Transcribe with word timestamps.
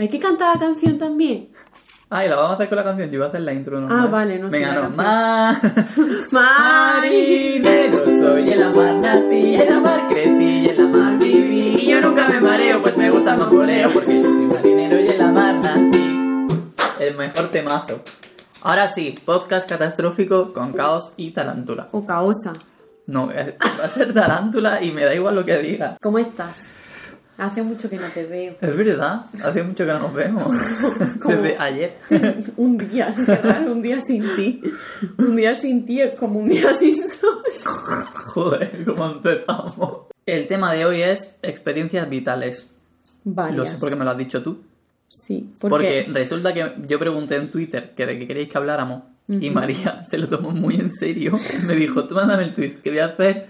Hay 0.00 0.08
que 0.08 0.18
cantar 0.18 0.54
la 0.54 0.58
canción 0.60 0.98
también. 0.98 1.50
Ay, 2.08 2.28
la 2.28 2.36
vamos 2.36 2.52
a 2.52 2.54
hacer 2.54 2.68
con 2.70 2.76
la 2.76 2.84
canción. 2.84 3.08
Yo 3.10 3.16
iba 3.16 3.26
a 3.26 3.28
hacer 3.28 3.42
la 3.42 3.52
intro 3.52 3.78
normal. 3.80 4.00
Ah, 4.00 4.06
vale, 4.10 4.38
no 4.38 4.50
sé 4.50 4.58
Venga, 4.58 4.74
la 4.74 4.88
no. 4.88 4.96
Ma- 4.96 5.60
Marinero 6.32 7.98
soy, 8.06 8.50
en 8.50 8.60
la 8.60 8.70
mar 8.70 8.94
nací, 8.94 9.54
en 9.56 9.68
la 9.68 9.78
mar 9.80 10.00
crecí, 10.08 10.68
en 10.70 10.76
la 10.78 10.98
mar 10.98 11.18
viví. 11.18 11.76
Y 11.82 11.86
yo 11.90 12.00
nunca 12.00 12.26
me 12.28 12.40
mareo, 12.40 12.80
pues 12.80 12.96
me 12.96 13.10
gusta 13.10 13.34
el 13.34 13.40
mamboleo, 13.40 13.90
porque 13.90 14.22
yo 14.22 14.24
soy 14.24 14.46
marinero 14.46 14.98
y 15.00 15.06
en 15.06 15.18
la 15.18 15.26
mar 15.28 15.54
nací. 15.56 16.46
El 16.98 17.16
mejor 17.16 17.48
temazo. 17.50 18.00
Ahora 18.62 18.88
sí, 18.88 19.14
podcast 19.24 19.68
catastrófico 19.68 20.52
con 20.54 20.72
caos 20.72 21.12
y 21.18 21.30
tarántula. 21.32 21.88
O 21.92 22.06
caosa. 22.06 22.54
No, 23.06 23.30
eh, 23.30 23.56
va 23.78 23.84
a 23.84 23.88
ser 23.88 24.12
tarántula 24.14 24.82
y 24.82 24.92
me 24.92 25.04
da 25.04 25.14
igual 25.14 25.34
lo 25.34 25.44
que 25.44 25.58
diga. 25.58 25.96
¿Cómo 26.00 26.18
estás? 26.18 26.66
Hace 27.40 27.62
mucho 27.62 27.88
que 27.88 27.96
no 27.96 28.06
te 28.08 28.26
veo. 28.26 28.54
Es 28.60 28.76
verdad, 28.76 29.24
hace 29.42 29.62
mucho 29.62 29.86
que 29.86 29.92
no 29.92 29.98
nos 29.98 30.12
vemos. 30.12 30.44
Desde 31.26 31.56
ayer. 31.58 31.96
un 32.58 32.76
día, 32.76 33.14
raro, 33.42 33.72
un 33.72 33.80
día 33.80 33.98
sin 34.02 34.22
ti. 34.36 34.60
Un 35.16 35.36
día 35.36 35.54
sin 35.54 35.86
ti 35.86 36.02
es 36.02 36.18
como 36.18 36.40
un 36.40 36.50
día 36.50 36.74
sin 36.74 36.96
sol. 37.08 37.42
Joder, 38.12 38.84
¿cómo 38.84 39.06
empezamos? 39.12 40.08
El 40.26 40.46
tema 40.46 40.74
de 40.74 40.84
hoy 40.84 41.00
es 41.00 41.30
experiencias 41.40 42.08
vitales. 42.10 42.66
Varias. 43.24 43.56
Lo 43.56 43.64
sé 43.64 43.76
porque 43.80 43.96
me 43.96 44.04
lo 44.04 44.10
has 44.10 44.18
dicho 44.18 44.42
tú. 44.42 44.62
Sí, 45.08 45.54
Porque 45.58 46.04
porque 46.04 46.20
resulta 46.20 46.52
que 46.52 46.74
yo 46.86 46.98
pregunté 46.98 47.36
en 47.36 47.50
Twitter 47.50 47.94
que 47.96 48.06
de 48.06 48.18
qué 48.18 48.28
queréis 48.28 48.48
que 48.48 48.58
habláramos 48.58 49.02
y 49.28 49.50
María 49.50 50.02
se 50.04 50.18
lo 50.18 50.28
tomó 50.28 50.50
muy 50.50 50.74
en 50.74 50.90
serio. 50.90 51.32
Me 51.66 51.74
dijo, 51.74 52.04
tú 52.06 52.14
mándame 52.14 52.44
el 52.44 52.52
tweet 52.52 52.74
que 52.74 52.90
voy 52.90 52.98
a 52.98 53.06
hacer 53.06 53.46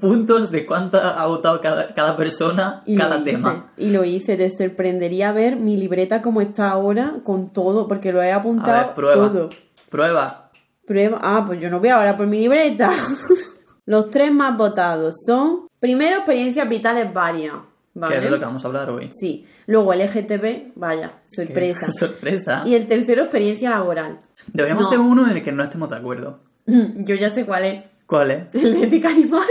puntos 0.00 0.50
de 0.50 0.64
cuánto 0.66 0.98
ha 0.98 1.26
votado 1.26 1.60
cada, 1.60 1.94
cada 1.94 2.16
persona, 2.16 2.82
Y 2.86 2.96
cada 2.96 3.16
hice, 3.16 3.24
tema. 3.32 3.72
Y 3.76 3.90
lo 3.90 4.04
hice, 4.04 4.36
te 4.36 4.48
sorprendería 4.50 5.32
ver 5.32 5.56
mi 5.56 5.76
libreta 5.76 6.22
como 6.22 6.40
está 6.40 6.70
ahora 6.70 7.16
con 7.24 7.52
todo, 7.52 7.86
porque 7.88 8.12
lo 8.12 8.22
he 8.22 8.32
A 8.32 8.36
apuntado 8.36 8.86
ver, 8.86 8.94
prueba. 8.94 9.14
todo. 9.32 9.50
Prueba. 9.90 10.50
Prueba. 10.86 11.18
Ah, 11.22 11.44
pues 11.46 11.58
yo 11.60 11.70
no 11.70 11.80
voy 11.80 11.88
ahora 11.90 12.14
por 12.14 12.26
mi 12.26 12.38
libreta. 12.40 12.90
Los 13.86 14.10
tres 14.10 14.32
más 14.32 14.56
votados 14.56 15.14
son, 15.26 15.68
primero, 15.78 16.16
experiencias 16.16 16.68
vitales 16.68 17.12
varias. 17.12 17.54
¿Vale? 17.96 18.12
Que 18.12 18.18
es 18.18 18.24
de 18.24 18.30
lo 18.30 18.38
que 18.40 18.44
vamos 18.44 18.64
a 18.64 18.66
hablar 18.66 18.90
hoy. 18.90 19.08
Sí. 19.12 19.46
Luego 19.66 19.94
LGTB, 19.94 20.72
vaya, 20.74 21.12
sorpresa. 21.28 21.86
Sorpresa. 21.92 22.62
Y 22.66 22.74
el 22.74 22.86
tercero, 22.88 23.22
experiencia 23.22 23.70
laboral. 23.70 24.18
Deberíamos 24.52 24.82
No. 24.84 24.88
hacer 24.88 24.98
uno 24.98 25.30
en 25.30 25.36
el 25.36 25.42
que 25.44 25.52
no 25.52 25.62
estemos 25.62 25.88
de 25.90 25.96
acuerdo. 25.96 26.40
Yo 26.66 27.14
ya 27.14 27.30
sé 27.30 27.44
cuál 27.46 27.64
es. 27.66 27.84
¿Cuál 28.14 28.30
es? 28.30 28.42
El 28.62 28.74
de 28.74 28.84
ética 28.84 29.08
animal. 29.08 29.42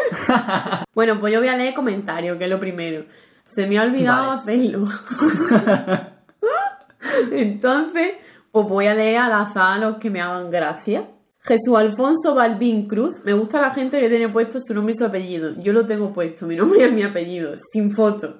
bueno, 0.95 1.19
pues 1.19 1.33
yo 1.33 1.39
voy 1.39 1.49
a 1.49 1.57
leer 1.57 1.73
comentarios, 1.73 2.37
que 2.37 2.45
es 2.45 2.49
lo 2.49 2.61
primero. 2.61 3.03
Se 3.45 3.67
me 3.67 3.77
ha 3.77 3.83
olvidado 3.83 4.37
Vale. 4.37 4.41
hacerlo. 4.41 4.87
Entonces, 7.33 8.11
pues 8.53 8.65
voy 8.65 8.87
a 8.87 8.93
leer 8.93 9.17
al 9.17 9.33
azar 9.33 9.79
los 9.81 9.97
que 9.97 10.09
me 10.09 10.21
hagan 10.21 10.49
gracia. 10.49 11.09
Jesús 11.41 11.75
Alfonso 11.75 12.35
Balbín 12.35 12.87
Cruz. 12.87 13.15
Me 13.25 13.33
gusta 13.33 13.59
la 13.59 13.71
gente 13.71 13.99
que 13.99 14.07
tiene 14.07 14.29
puesto 14.29 14.59
su 14.65 14.73
nombre 14.73 14.93
y 14.93 14.97
su 14.97 15.03
apellido. 15.03 15.61
Yo 15.61 15.73
lo 15.73 15.85
tengo 15.85 16.13
puesto, 16.13 16.47
mi 16.47 16.55
nombre 16.55 16.87
y 16.87 16.91
mi 16.93 17.03
apellido, 17.03 17.55
sin 17.73 17.91
foto. 17.91 18.39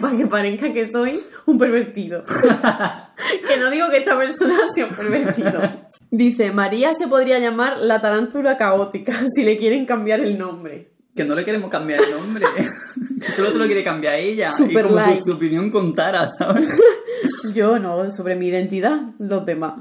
Para 0.00 0.16
que 0.16 0.26
parezca 0.26 0.72
que 0.72 0.84
soy 0.88 1.16
un 1.46 1.56
pervertido. 1.56 2.24
que 2.24 3.56
no 3.60 3.70
digo 3.70 3.88
que 3.88 3.98
esta 3.98 4.18
persona 4.18 4.56
sea 4.74 4.86
un 4.86 4.96
pervertido. 4.96 5.89
Dice, 6.10 6.50
María 6.50 6.92
se 6.98 7.06
podría 7.06 7.38
llamar 7.38 7.78
la 7.78 8.00
tarántula 8.00 8.56
caótica 8.56 9.14
si 9.34 9.44
le 9.44 9.56
quieren 9.56 9.86
cambiar 9.86 10.20
el 10.20 10.36
nombre. 10.36 10.90
Que 11.14 11.24
no 11.24 11.34
le 11.34 11.44
queremos 11.44 11.70
cambiar 11.70 12.00
el 12.02 12.10
nombre. 12.10 12.46
que 13.24 13.32
solo 13.32 13.52
se 13.52 13.58
lo 13.58 13.66
quiere 13.66 13.84
cambiar 13.84 14.14
ella. 14.14 14.50
Super 14.50 14.84
y 14.84 14.88
como 14.88 14.96
like. 14.96 15.16
si 15.16 15.24
su 15.24 15.32
opinión 15.32 15.70
contara, 15.70 16.28
¿sabes? 16.28 16.80
Yo 17.54 17.78
no, 17.78 18.10
sobre 18.10 18.36
mi 18.36 18.48
identidad, 18.48 19.00
los 19.18 19.44
demás. 19.44 19.74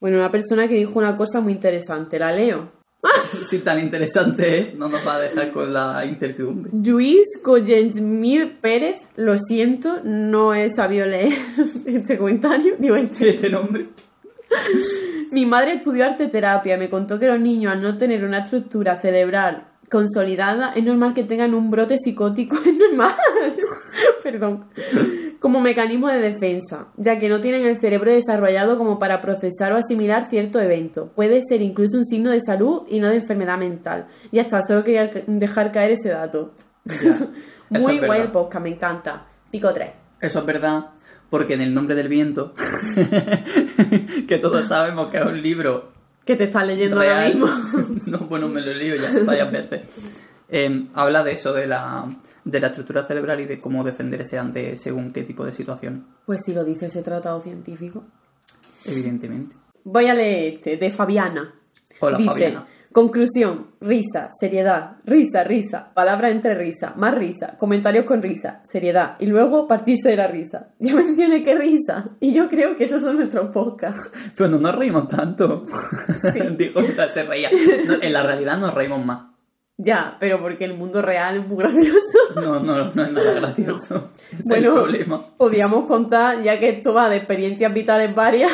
Bueno, 0.00 0.18
una 0.18 0.30
persona 0.30 0.68
que 0.68 0.74
dijo 0.74 0.98
una 0.98 1.16
cosa 1.16 1.40
muy 1.40 1.52
interesante, 1.52 2.18
la 2.18 2.32
leo. 2.32 2.72
si 3.48 3.60
tan 3.60 3.78
interesante 3.78 4.60
es, 4.60 4.74
no 4.74 4.88
nos 4.88 5.06
va 5.06 5.16
a 5.16 5.20
dejar 5.20 5.52
con 5.52 5.72
la 5.72 6.04
incertidumbre. 6.04 6.70
Luis 6.72 7.26
Coyensmir 7.42 8.58
Pérez, 8.60 8.96
lo 9.16 9.38
siento, 9.38 10.00
no 10.02 10.54
he 10.54 10.70
sabido 10.70 11.06
leer 11.06 11.34
este 11.86 12.16
comentario. 12.16 12.76
Digo. 12.78 12.96
Este 12.96 13.48
nombre. 13.48 13.86
Mi 15.30 15.46
madre 15.46 15.74
estudió 15.74 16.04
arte 16.04 16.28
terapia, 16.28 16.76
me 16.76 16.90
contó 16.90 17.18
que 17.18 17.26
los 17.26 17.40
niños 17.40 17.72
al 17.72 17.82
no 17.82 17.96
tener 17.98 18.24
una 18.24 18.40
estructura 18.40 18.96
cerebral 18.96 19.70
consolidada 19.90 20.72
es 20.74 20.84
normal 20.84 21.12
que 21.14 21.24
tengan 21.24 21.52
un 21.52 21.70
brote 21.70 21.98
psicótico, 21.98 22.56
es 22.66 22.78
normal, 22.78 23.14
perdón, 24.22 24.66
como 25.40 25.60
mecanismo 25.60 26.08
de 26.08 26.20
defensa, 26.20 26.86
ya 26.96 27.18
que 27.18 27.28
no 27.28 27.40
tienen 27.40 27.66
el 27.66 27.76
cerebro 27.78 28.12
desarrollado 28.12 28.78
como 28.78 28.98
para 28.98 29.20
procesar 29.20 29.72
o 29.72 29.76
asimilar 29.76 30.28
cierto 30.30 30.60
evento. 30.60 31.10
Puede 31.14 31.40
ser 31.42 31.60
incluso 31.60 31.98
un 31.98 32.04
signo 32.04 32.30
de 32.30 32.40
salud 32.40 32.82
y 32.88 33.00
no 33.00 33.08
de 33.08 33.16
enfermedad 33.16 33.58
mental. 33.58 34.06
Ya 34.30 34.42
está, 34.42 34.62
solo 34.62 34.84
quería 34.84 35.10
dejar 35.26 35.72
caer 35.72 35.92
ese 35.92 36.10
dato. 36.10 36.54
Muy 37.68 37.98
es 37.98 38.06
guay 38.06 38.20
el 38.20 38.30
podcast, 38.30 38.62
me 38.62 38.70
encanta. 38.70 39.26
Pico 39.50 39.72
3. 39.72 39.90
Eso 40.20 40.38
es 40.38 40.46
verdad, 40.46 40.90
porque 41.30 41.54
en 41.54 41.60
el 41.62 41.72
nombre 41.72 41.94
del 41.94 42.08
viento, 42.08 42.52
que 44.28 44.38
todos 44.38 44.66
sabemos 44.66 45.10
que 45.10 45.18
es 45.18 45.24
un 45.26 45.40
libro 45.40 45.92
Que 46.24 46.36
te 46.36 46.44
estás 46.44 46.66
leyendo 46.66 46.96
ahora 47.00 47.26
mismo. 47.28 47.46
no, 48.06 48.18
bueno, 48.20 48.48
me 48.48 48.60
lo 48.60 48.70
he 48.70 48.74
leído 48.74 48.96
ya 48.96 49.24
varias 49.24 49.50
veces. 49.58 49.82
Eh, 50.48 50.86
habla 50.94 51.22
de 51.22 51.32
eso, 51.32 51.52
de 51.52 51.66
la, 51.66 52.04
de 52.44 52.60
la 52.60 52.66
estructura 52.68 53.04
cerebral 53.06 53.40
y 53.40 53.46
de 53.46 53.60
cómo 53.60 53.84
defenderse 53.84 54.38
ante 54.38 54.76
según 54.76 55.12
qué 55.12 55.22
tipo 55.22 55.44
de 55.44 55.54
situación, 55.54 56.06
Pues 56.26 56.40
si 56.44 56.52
lo 56.52 56.64
dice 56.64 56.86
ese 56.86 57.02
tratado 57.02 57.40
científico. 57.40 58.04
evidentemente. 58.84 59.54
Voy 59.84 60.06
a 60.06 60.14
leer 60.14 60.54
este, 60.54 60.76
de 60.76 60.90
Fabiana. 60.90 61.54
Hola, 62.00 62.18
Dice, 62.18 62.28
Fabiana. 62.30 62.66
Conclusión, 62.92 63.68
risa, 63.80 64.30
seriedad, 64.38 64.96
risa, 65.04 65.44
risa, 65.44 65.92
palabra 65.94 66.28
entre 66.30 66.56
risa, 66.56 66.92
más 66.96 67.14
risa, 67.14 67.56
comentarios 67.56 68.04
con 68.04 68.20
risa, 68.20 68.60
seriedad 68.64 69.14
y 69.20 69.26
luego 69.26 69.68
partirse 69.68 70.08
de 70.08 70.16
la 70.16 70.26
risa. 70.26 70.70
Ya 70.80 70.94
mencioné 70.94 71.44
que 71.44 71.54
risa 71.54 72.08
y 72.18 72.34
yo 72.34 72.48
creo 72.48 72.74
que 72.74 72.84
esos 72.84 73.00
son 73.02 73.16
nuestros 73.16 73.50
podcasts. 73.52 74.10
Pero 74.36 74.50
no 74.50 74.58
nos 74.58 74.74
reímos 74.74 75.06
tanto. 75.08 75.66
Sí. 76.32 76.40
Dijo 76.58 76.80
mientras 76.80 77.14
se 77.14 77.22
reía. 77.22 77.48
No, 77.86 77.94
en 78.02 78.12
la 78.12 78.22
realidad 78.24 78.58
nos 78.58 78.74
reímos 78.74 79.04
más. 79.04 79.30
Ya, 79.82 80.16
pero 80.20 80.38
porque 80.42 80.66
el 80.66 80.74
mundo 80.74 81.00
real 81.00 81.38
es 81.38 81.46
muy 81.48 81.56
gracioso. 81.56 82.18
No, 82.34 82.60
no, 82.60 82.90
no 82.92 83.02
es 83.04 83.12
nada 83.12 83.32
gracioso. 83.32 84.10
Es 84.30 84.44
Bueno, 84.46 84.68
el 84.68 84.74
problema. 84.74 85.22
podríamos 85.38 85.86
contar, 85.86 86.42
ya 86.42 86.60
que 86.60 86.68
esto 86.68 86.92
va 86.92 87.08
de 87.08 87.16
experiencias 87.16 87.72
vitales 87.72 88.14
varias, 88.14 88.52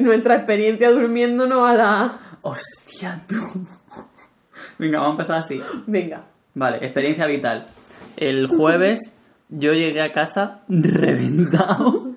nuestra 0.00 0.34
experiencia 0.36 0.90
durmiéndonos 0.90 1.66
a 1.66 1.72
la... 1.72 2.12
Hostia, 2.42 3.22
tú. 3.28 3.66
Venga, 4.78 4.98
vamos 5.00 5.18
a 5.18 5.22
empezar 5.22 5.38
así. 5.40 5.60
Venga. 5.86 6.26
Vale, 6.54 6.78
experiencia 6.78 7.26
vital. 7.26 7.66
El 8.16 8.46
jueves 8.46 9.00
yo 9.48 9.72
llegué 9.72 10.02
a 10.02 10.12
casa 10.12 10.62
reventado. 10.68 12.10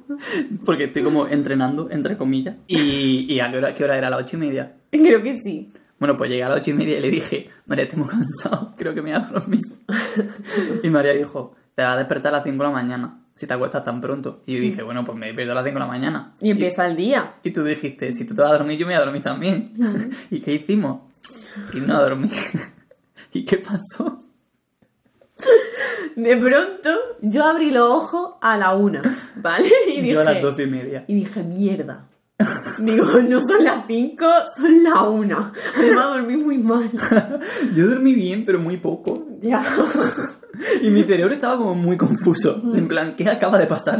Porque 0.65 0.85
estoy 0.85 1.03
como 1.03 1.27
entrenando, 1.27 1.89
entre 1.89 2.17
comillas. 2.17 2.55
¿Y, 2.67 3.25
y 3.33 3.39
a 3.39 3.51
qué 3.51 3.57
hora, 3.57 3.75
qué 3.75 3.83
hora 3.83 3.97
era? 3.97 4.07
¿A 4.07 4.09
las 4.11 4.21
ocho 4.21 4.37
y 4.37 4.39
media? 4.39 4.73
Creo 4.91 5.21
que 5.21 5.39
sí. 5.43 5.71
Bueno, 5.99 6.17
pues 6.17 6.29
llegué 6.29 6.43
a 6.43 6.49
las 6.49 6.59
ocho 6.59 6.71
y 6.71 6.73
media 6.73 6.97
y 6.97 7.01
le 7.01 7.09
dije, 7.09 7.49
María, 7.65 7.83
estoy 7.83 7.99
muy 7.99 8.09
cansado, 8.09 8.73
creo 8.77 8.93
que 8.93 9.01
me 9.01 9.11
voy 9.11 9.21
a 9.21 9.25
dormir. 9.25 9.61
y 10.83 10.89
María 10.89 11.13
dijo, 11.13 11.55
te 11.75 11.81
vas 11.81 11.93
a 11.93 11.97
despertar 11.97 12.33
a 12.33 12.37
las 12.37 12.43
5 12.43 12.57
de 12.57 12.63
la 12.63 12.73
mañana, 12.73 13.22
si 13.33 13.47
te 13.47 13.53
acuestas 13.53 13.83
tan 13.83 13.99
pronto. 14.01 14.43
Y 14.45 14.55
yo 14.55 14.61
dije, 14.61 14.83
bueno, 14.83 15.03
pues 15.03 15.17
me 15.17 15.27
despierto 15.27 15.51
a 15.53 15.55
las 15.55 15.63
5 15.63 15.73
de 15.75 15.79
la 15.79 15.87
mañana. 15.87 16.33
Y 16.39 16.51
empieza 16.51 16.85
el 16.85 16.95
día. 16.95 17.35
Y 17.43 17.51
tú 17.51 17.63
dijiste, 17.63 18.13
si 18.13 18.25
tú 18.25 18.35
te 18.35 18.41
vas 18.41 18.51
a 18.51 18.57
dormir, 18.57 18.77
yo 18.77 18.85
me 18.85 18.93
voy 18.93 19.01
a 19.01 19.05
dormir 19.05 19.21
también. 19.21 19.73
¿Y 20.29 20.39
qué 20.41 20.53
hicimos? 20.53 21.01
Irnos 21.73 21.97
a 21.97 22.01
dormir. 22.03 22.31
¿Y 23.33 23.45
qué 23.45 23.57
pasó? 23.57 24.19
De 26.15 26.37
pronto, 26.37 26.89
yo 27.21 27.43
abrí 27.43 27.71
los 27.71 27.89
ojos 27.89 28.35
a 28.41 28.55
la 28.57 28.73
una, 28.75 29.01
¿vale? 29.37 29.69
Y 29.87 30.01
dije, 30.01 30.13
Yo 30.13 30.21
a 30.21 30.23
las 30.25 30.41
doce 30.41 30.63
y 30.63 30.67
media. 30.67 31.05
y 31.07 31.15
dije, 31.15 31.41
mierda. 31.43 32.07
Digo, 32.79 33.21
no 33.21 33.39
son 33.39 33.63
las 33.63 33.85
cinco, 33.87 34.25
son 34.57 34.83
la 34.83 35.03
una. 35.03 35.53
Además, 35.75 36.13
dormí 36.13 36.35
muy 36.35 36.57
mal. 36.57 36.89
Yo 37.75 37.87
dormí 37.87 38.13
bien, 38.13 38.43
pero 38.45 38.59
muy 38.59 38.77
poco. 38.77 39.25
Ya. 39.39 39.63
Y 40.81 40.89
mi 40.89 41.03
cerebro 41.03 41.33
estaba 41.33 41.57
como 41.57 41.75
muy 41.75 41.97
confuso. 41.97 42.61
En 42.75 42.87
plan, 42.87 43.15
¿qué 43.15 43.27
acaba 43.29 43.57
de 43.57 43.65
pasar? 43.65 43.99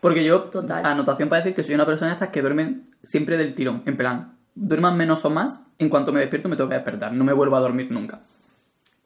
Porque 0.00 0.24
yo, 0.24 0.42
Total. 0.42 0.84
anotación 0.84 1.28
para 1.28 1.42
decir 1.42 1.54
que 1.54 1.64
soy 1.64 1.74
una 1.74 1.86
persona 1.86 2.10
de 2.10 2.14
estas 2.14 2.28
que 2.28 2.42
duermen 2.42 2.90
siempre 3.02 3.36
del 3.36 3.54
tirón. 3.54 3.82
En 3.86 3.96
plan, 3.96 4.36
duerman 4.54 4.96
menos 4.96 5.24
o 5.24 5.30
más, 5.30 5.60
en 5.78 5.88
cuanto 5.88 6.12
me 6.12 6.20
despierto 6.20 6.48
me 6.48 6.56
tengo 6.56 6.68
que 6.68 6.76
despertar. 6.76 7.12
No 7.12 7.24
me 7.24 7.32
vuelvo 7.32 7.56
a 7.56 7.60
dormir 7.60 7.90
nunca. 7.90 8.20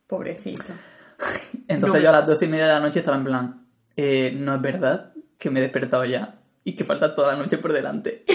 Pobrecito. 0.06 0.72
Entonces 1.68 1.98
No 1.98 1.98
yo 2.00 2.08
a 2.08 2.12
las 2.12 2.26
doce 2.26 2.46
y 2.46 2.48
media 2.48 2.66
de 2.66 2.72
la 2.72 2.80
noche 2.80 3.00
estaba 3.00 3.16
en 3.16 3.24
plan, 3.24 3.66
eh, 3.96 4.32
no 4.36 4.54
es 4.54 4.60
verdad 4.60 5.12
que 5.38 5.50
me 5.50 5.60
he 5.60 5.62
despertado 5.62 6.04
ya 6.04 6.36
y 6.64 6.74
que 6.74 6.84
falta 6.84 7.14
toda 7.14 7.32
la 7.32 7.38
noche 7.38 7.58
por 7.58 7.72
delante. 7.72 8.24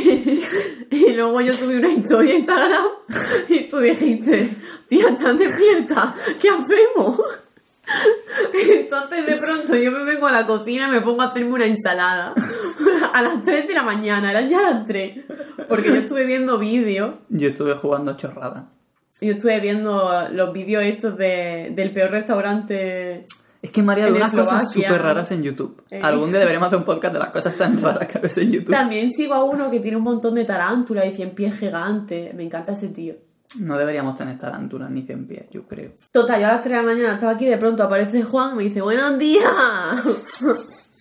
Y 0.91 1.13
luego 1.13 1.41
yo 1.41 1.51
subí 1.51 1.75
una 1.75 1.91
historia 1.91 2.33
a 2.35 2.37
Instagram 2.37 2.85
y 3.49 3.67
tú 3.67 3.79
dijiste, 3.79 4.49
tía, 4.87 5.09
estás 5.09 5.37
despierta, 5.37 6.15
¿qué 6.39 6.49
hacemos? 6.49 7.19
Entonces 8.69 9.25
de 9.25 9.35
pronto 9.35 9.75
yo 9.75 9.91
me 9.91 10.03
vengo 10.03 10.27
a 10.27 10.31
la 10.31 10.45
cocina 10.45 10.87
y 10.87 10.91
me 10.91 11.01
pongo 11.01 11.21
a 11.21 11.27
hacerme 11.29 11.53
una 11.53 11.65
ensalada 11.65 12.33
a 13.13 13.21
las 13.21 13.43
3 13.43 13.67
de 13.67 13.73
la 13.73 13.83
mañana, 13.83 14.31
eran 14.31 14.49
ya 14.49 14.61
las 14.61 14.85
3. 14.85 15.25
Porque 15.67 15.89
yo 15.89 15.95
estuve 15.95 16.25
viendo 16.25 16.57
vídeos, 16.57 17.15
Yo 17.29 17.47
estuve 17.49 17.73
jugando 17.75 18.15
chorrada. 18.15 18.69
yo 19.21 19.31
estuve 19.31 19.59
viendo 19.59 20.27
los 20.31 20.53
vídeos 20.53 20.83
estos 20.83 21.17
de, 21.17 21.71
del 21.71 21.91
peor 21.91 22.11
restaurante. 22.11 23.25
Es 23.61 23.71
que 23.71 23.81
María, 23.81 24.07
En 24.07 24.13
hay 24.13 24.21
unas 24.21 24.31
cosas 24.31 24.71
súper 24.71 25.01
raras 25.01 25.31
en 25.31 25.41
YouTube. 25.41 25.81
Eh. 25.89 25.99
Algún 26.03 26.29
día 26.29 26.37
deberíamos 26.39 26.67
hacer 26.67 26.77
un 26.77 26.85
podcast 26.85 27.13
de 27.13 27.19
las 27.19 27.29
cosas 27.29 27.57
tan 27.57 27.81
raras 27.81 28.07
que 28.07 28.19
ves 28.19 28.37
en 28.37 28.51
YouTube. 28.51 28.69
También 28.71 29.11
sigo 29.11 29.33
a 29.33 29.43
uno 29.43 29.71
que 29.71 29.79
tiene 29.79 29.97
un 29.97 30.03
montón 30.03 30.35
de 30.35 30.45
tarántulas 30.45 31.07
y 31.07 31.11
cien 31.13 31.31
pies 31.31 31.57
gigantes. 31.57 32.31
Me 32.35 32.43
encanta 32.43 32.73
ese 32.73 32.89
tío. 32.89 33.15
No 33.59 33.77
deberíamos 33.77 34.15
tener 34.15 34.37
tarántulas 34.37 34.91
ni 34.91 35.03
cien 35.03 35.27
pies, 35.27 35.45
yo 35.51 35.67
creo. 35.67 35.91
Total, 36.11 36.39
yo 36.39 36.47
a 36.47 36.51
las 36.53 36.61
3 36.61 36.77
de 36.77 36.83
la 36.83 36.93
mañana 36.93 37.13
estaba 37.13 37.33
aquí, 37.33 37.45
de 37.45 37.57
pronto 37.57 37.83
aparece 37.83 38.23
Juan 38.23 38.53
y 38.53 38.55
me 38.55 38.63
dice, 38.63 38.81
buenos 38.81 39.17
días. 39.17 39.45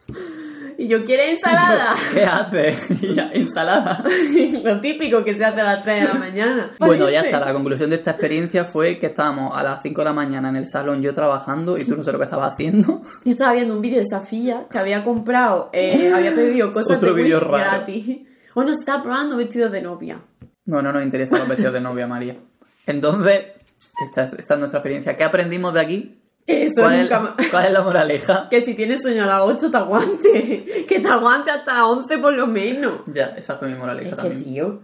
y 0.78 0.88
yo, 0.88 1.04
¿quieres 1.04 1.36
ensalada? 1.36 1.94
¿Qué? 2.12 2.74
Y 3.00 3.14
ya, 3.14 3.30
ensalada. 3.32 4.04
Lo 4.64 4.80
típico 4.80 5.24
que 5.24 5.36
se 5.36 5.44
hace 5.44 5.60
a 5.60 5.64
las 5.64 5.82
3 5.82 6.02
de 6.02 6.08
la 6.08 6.14
mañana. 6.14 6.70
Bueno, 6.78 7.10
ya 7.10 7.20
está. 7.20 7.40
La 7.40 7.52
conclusión 7.52 7.90
de 7.90 7.96
esta 7.96 8.12
experiencia 8.12 8.64
fue 8.64 8.98
que 8.98 9.06
estábamos 9.06 9.56
a 9.56 9.62
las 9.62 9.82
5 9.82 10.00
de 10.00 10.04
la 10.04 10.12
mañana 10.12 10.48
en 10.48 10.56
el 10.56 10.66
salón 10.66 11.02
yo 11.02 11.12
trabajando 11.12 11.76
y 11.78 11.84
tú 11.84 11.96
no 11.96 12.02
sé 12.02 12.12
lo 12.12 12.18
que 12.18 12.24
estabas 12.24 12.52
haciendo. 12.52 13.02
Yo 13.24 13.30
estaba 13.30 13.52
viendo 13.54 13.74
un 13.74 13.82
vídeo 13.82 13.98
de 13.98 14.06
Safía 14.06 14.66
que 14.70 14.78
había 14.78 15.02
comprado, 15.02 15.70
eh, 15.72 16.12
había 16.14 16.34
pedido 16.34 16.72
cosas 16.72 16.96
Otro 16.98 17.14
de 17.14 17.22
Wish 17.24 17.40
gratis. 17.40 18.20
Bueno, 18.54 18.72
estaba 18.72 19.02
probando 19.02 19.36
vestidos 19.36 19.72
de 19.72 19.82
novia. 19.82 20.22
No, 20.66 20.82
no 20.82 20.93
nos 20.93 21.02
interesan 21.02 21.40
los 21.40 21.49
vestidos 21.49 21.72
de 21.75 21.81
novia, 21.82 22.06
María. 22.06 22.37
Entonces, 22.87 23.46
esta 24.05 24.25
es, 24.25 24.32
esta 24.34 24.55
es 24.55 24.58
nuestra 24.61 24.78
experiencia. 24.78 25.16
¿Qué 25.16 25.25
aprendimos 25.25 25.75
de 25.75 25.81
aquí? 25.81 26.20
Eso 26.46 26.82
¿Cuál 26.82 26.94
es, 26.96 27.00
nunca 27.02 27.20
más. 27.20 27.34
cuál 27.50 27.66
es 27.66 27.72
la 27.72 27.81
moraleja? 27.82 28.49
Que 28.50 28.62
si 28.62 28.75
tienes 28.75 29.00
sueño 29.00 29.25
a 29.25 29.26
las 29.26 29.40
8 29.43 29.70
te 29.70 29.76
aguante. 29.78 30.84
Que 30.88 31.00
te 31.00 31.08
aguante 31.08 31.50
hasta 31.50 31.72
las 31.75 31.84
11 31.84 32.19
por 32.19 32.34
lo 32.34 32.46
menos. 32.46 32.93
Ya, 33.06 33.34
esa 33.37 33.56
fue 33.56 33.69
mi 33.69 33.75
moraleja 33.78 34.11
Es 34.11 34.14
que, 34.16 34.20
también. 34.22 34.44
tío. 34.44 34.81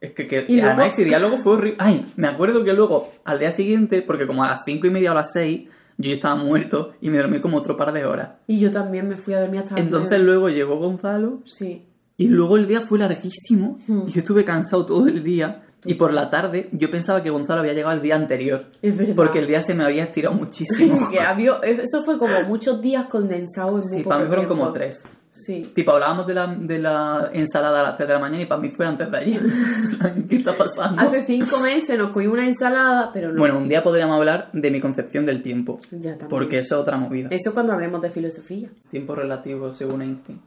Es 0.00 0.12
que, 0.12 0.26
que 0.26 0.44
Y 0.48 0.60
además 0.60 0.88
ese 0.88 1.04
diálogo 1.04 1.38
fue 1.38 1.54
horrible. 1.54 1.76
Ay, 1.78 2.06
me 2.16 2.26
acuerdo 2.28 2.64
que 2.64 2.72
luego, 2.74 3.10
al 3.24 3.38
día 3.38 3.52
siguiente, 3.52 4.02
porque 4.02 4.26
como 4.26 4.44
a 4.44 4.48
las 4.48 4.64
cinco 4.64 4.86
y 4.86 4.90
media 4.90 5.10
o 5.10 5.12
a 5.12 5.16
las 5.16 5.32
seis, 5.32 5.68
yo 5.96 6.08
ya 6.10 6.14
estaba 6.14 6.34
muerto 6.36 6.92
y 7.00 7.08
me 7.10 7.18
dormí 7.18 7.40
como 7.40 7.56
otro 7.58 7.76
par 7.78 7.92
de 7.92 8.04
horas. 8.04 8.30
Y 8.46 8.58
yo 8.60 8.70
también 8.70 9.08
me 9.08 9.16
fui 9.16 9.32
a 9.34 9.40
dormir 9.40 9.60
hasta 9.60 9.76
las 9.76 9.84
Entonces 9.84 10.20
luego 10.20 10.48
llegó 10.50 10.76
Gonzalo 10.76 11.40
Sí. 11.46 11.86
Y 12.24 12.28
luego 12.28 12.56
el 12.56 12.66
día 12.66 12.80
fue 12.82 12.98
larguísimo 12.98 13.78
Hmm. 13.86 14.02
y 14.06 14.12
yo 14.12 14.20
estuve 14.20 14.44
cansado 14.44 14.84
todo 14.86 15.06
el 15.06 15.22
día. 15.22 15.62
Y 15.82 15.94
por 15.94 16.12
la 16.12 16.28
tarde 16.28 16.68
yo 16.72 16.90
pensaba 16.90 17.22
que 17.22 17.30
Gonzalo 17.30 17.60
había 17.60 17.72
llegado 17.72 17.94
el 17.94 18.02
día 18.02 18.14
anterior. 18.14 18.66
Es 18.82 18.94
verdad. 18.94 19.14
Porque 19.16 19.38
el 19.38 19.46
día 19.46 19.62
se 19.62 19.74
me 19.74 19.82
había 19.82 20.04
estirado 20.04 20.34
muchísimo. 20.34 20.98
Que 21.10 21.20
había- 21.20 21.58
eso 21.62 22.02
fue 22.04 22.18
como 22.18 22.34
muchos 22.46 22.82
días 22.82 23.06
condensados 23.06 23.90
en 23.92 23.98
sí, 24.00 24.04
para 24.04 24.20
mí 24.20 24.26
fueron 24.26 24.44
tiempo. 24.44 24.60
como 24.62 24.72
tres. 24.72 25.02
Sí. 25.30 25.62
Tipo, 25.74 25.92
hablábamos 25.92 26.26
de 26.26 26.34
la, 26.34 26.48
de 26.48 26.78
la 26.80 27.30
ensalada 27.32 27.80
a 27.80 27.82
las 27.84 27.96
3 27.96 28.08
de 28.08 28.14
la 28.14 28.20
mañana 28.20 28.42
y 28.42 28.46
para 28.46 28.60
mí 28.60 28.68
fue 28.70 28.84
antes 28.84 29.10
de 29.10 29.16
ayer. 29.16 29.40
¿Qué 30.28 30.36
está 30.36 30.54
pasando? 30.58 31.00
Hace 31.00 31.24
cinco 31.26 31.58
meses 31.60 31.96
nos 31.96 32.10
comimos 32.10 32.34
una 32.34 32.46
ensalada, 32.46 33.10
pero 33.12 33.32
no. 33.32 33.38
Bueno, 33.38 33.56
un 33.56 33.68
día 33.68 33.82
podríamos 33.82 34.16
hablar 34.18 34.48
de 34.52 34.70
mi 34.70 34.80
concepción 34.80 35.24
del 35.24 35.40
tiempo. 35.40 35.78
ya 35.92 36.10
también. 36.10 36.28
Porque 36.28 36.58
eso 36.58 36.74
es 36.74 36.82
otra 36.82 36.96
movida. 36.98 37.28
Eso 37.30 37.54
cuando 37.54 37.72
hablemos 37.72 38.02
de 38.02 38.10
filosofía. 38.10 38.68
Tiempo 38.90 39.14
relativo 39.14 39.72
según 39.72 40.02
Einstein. 40.02 40.40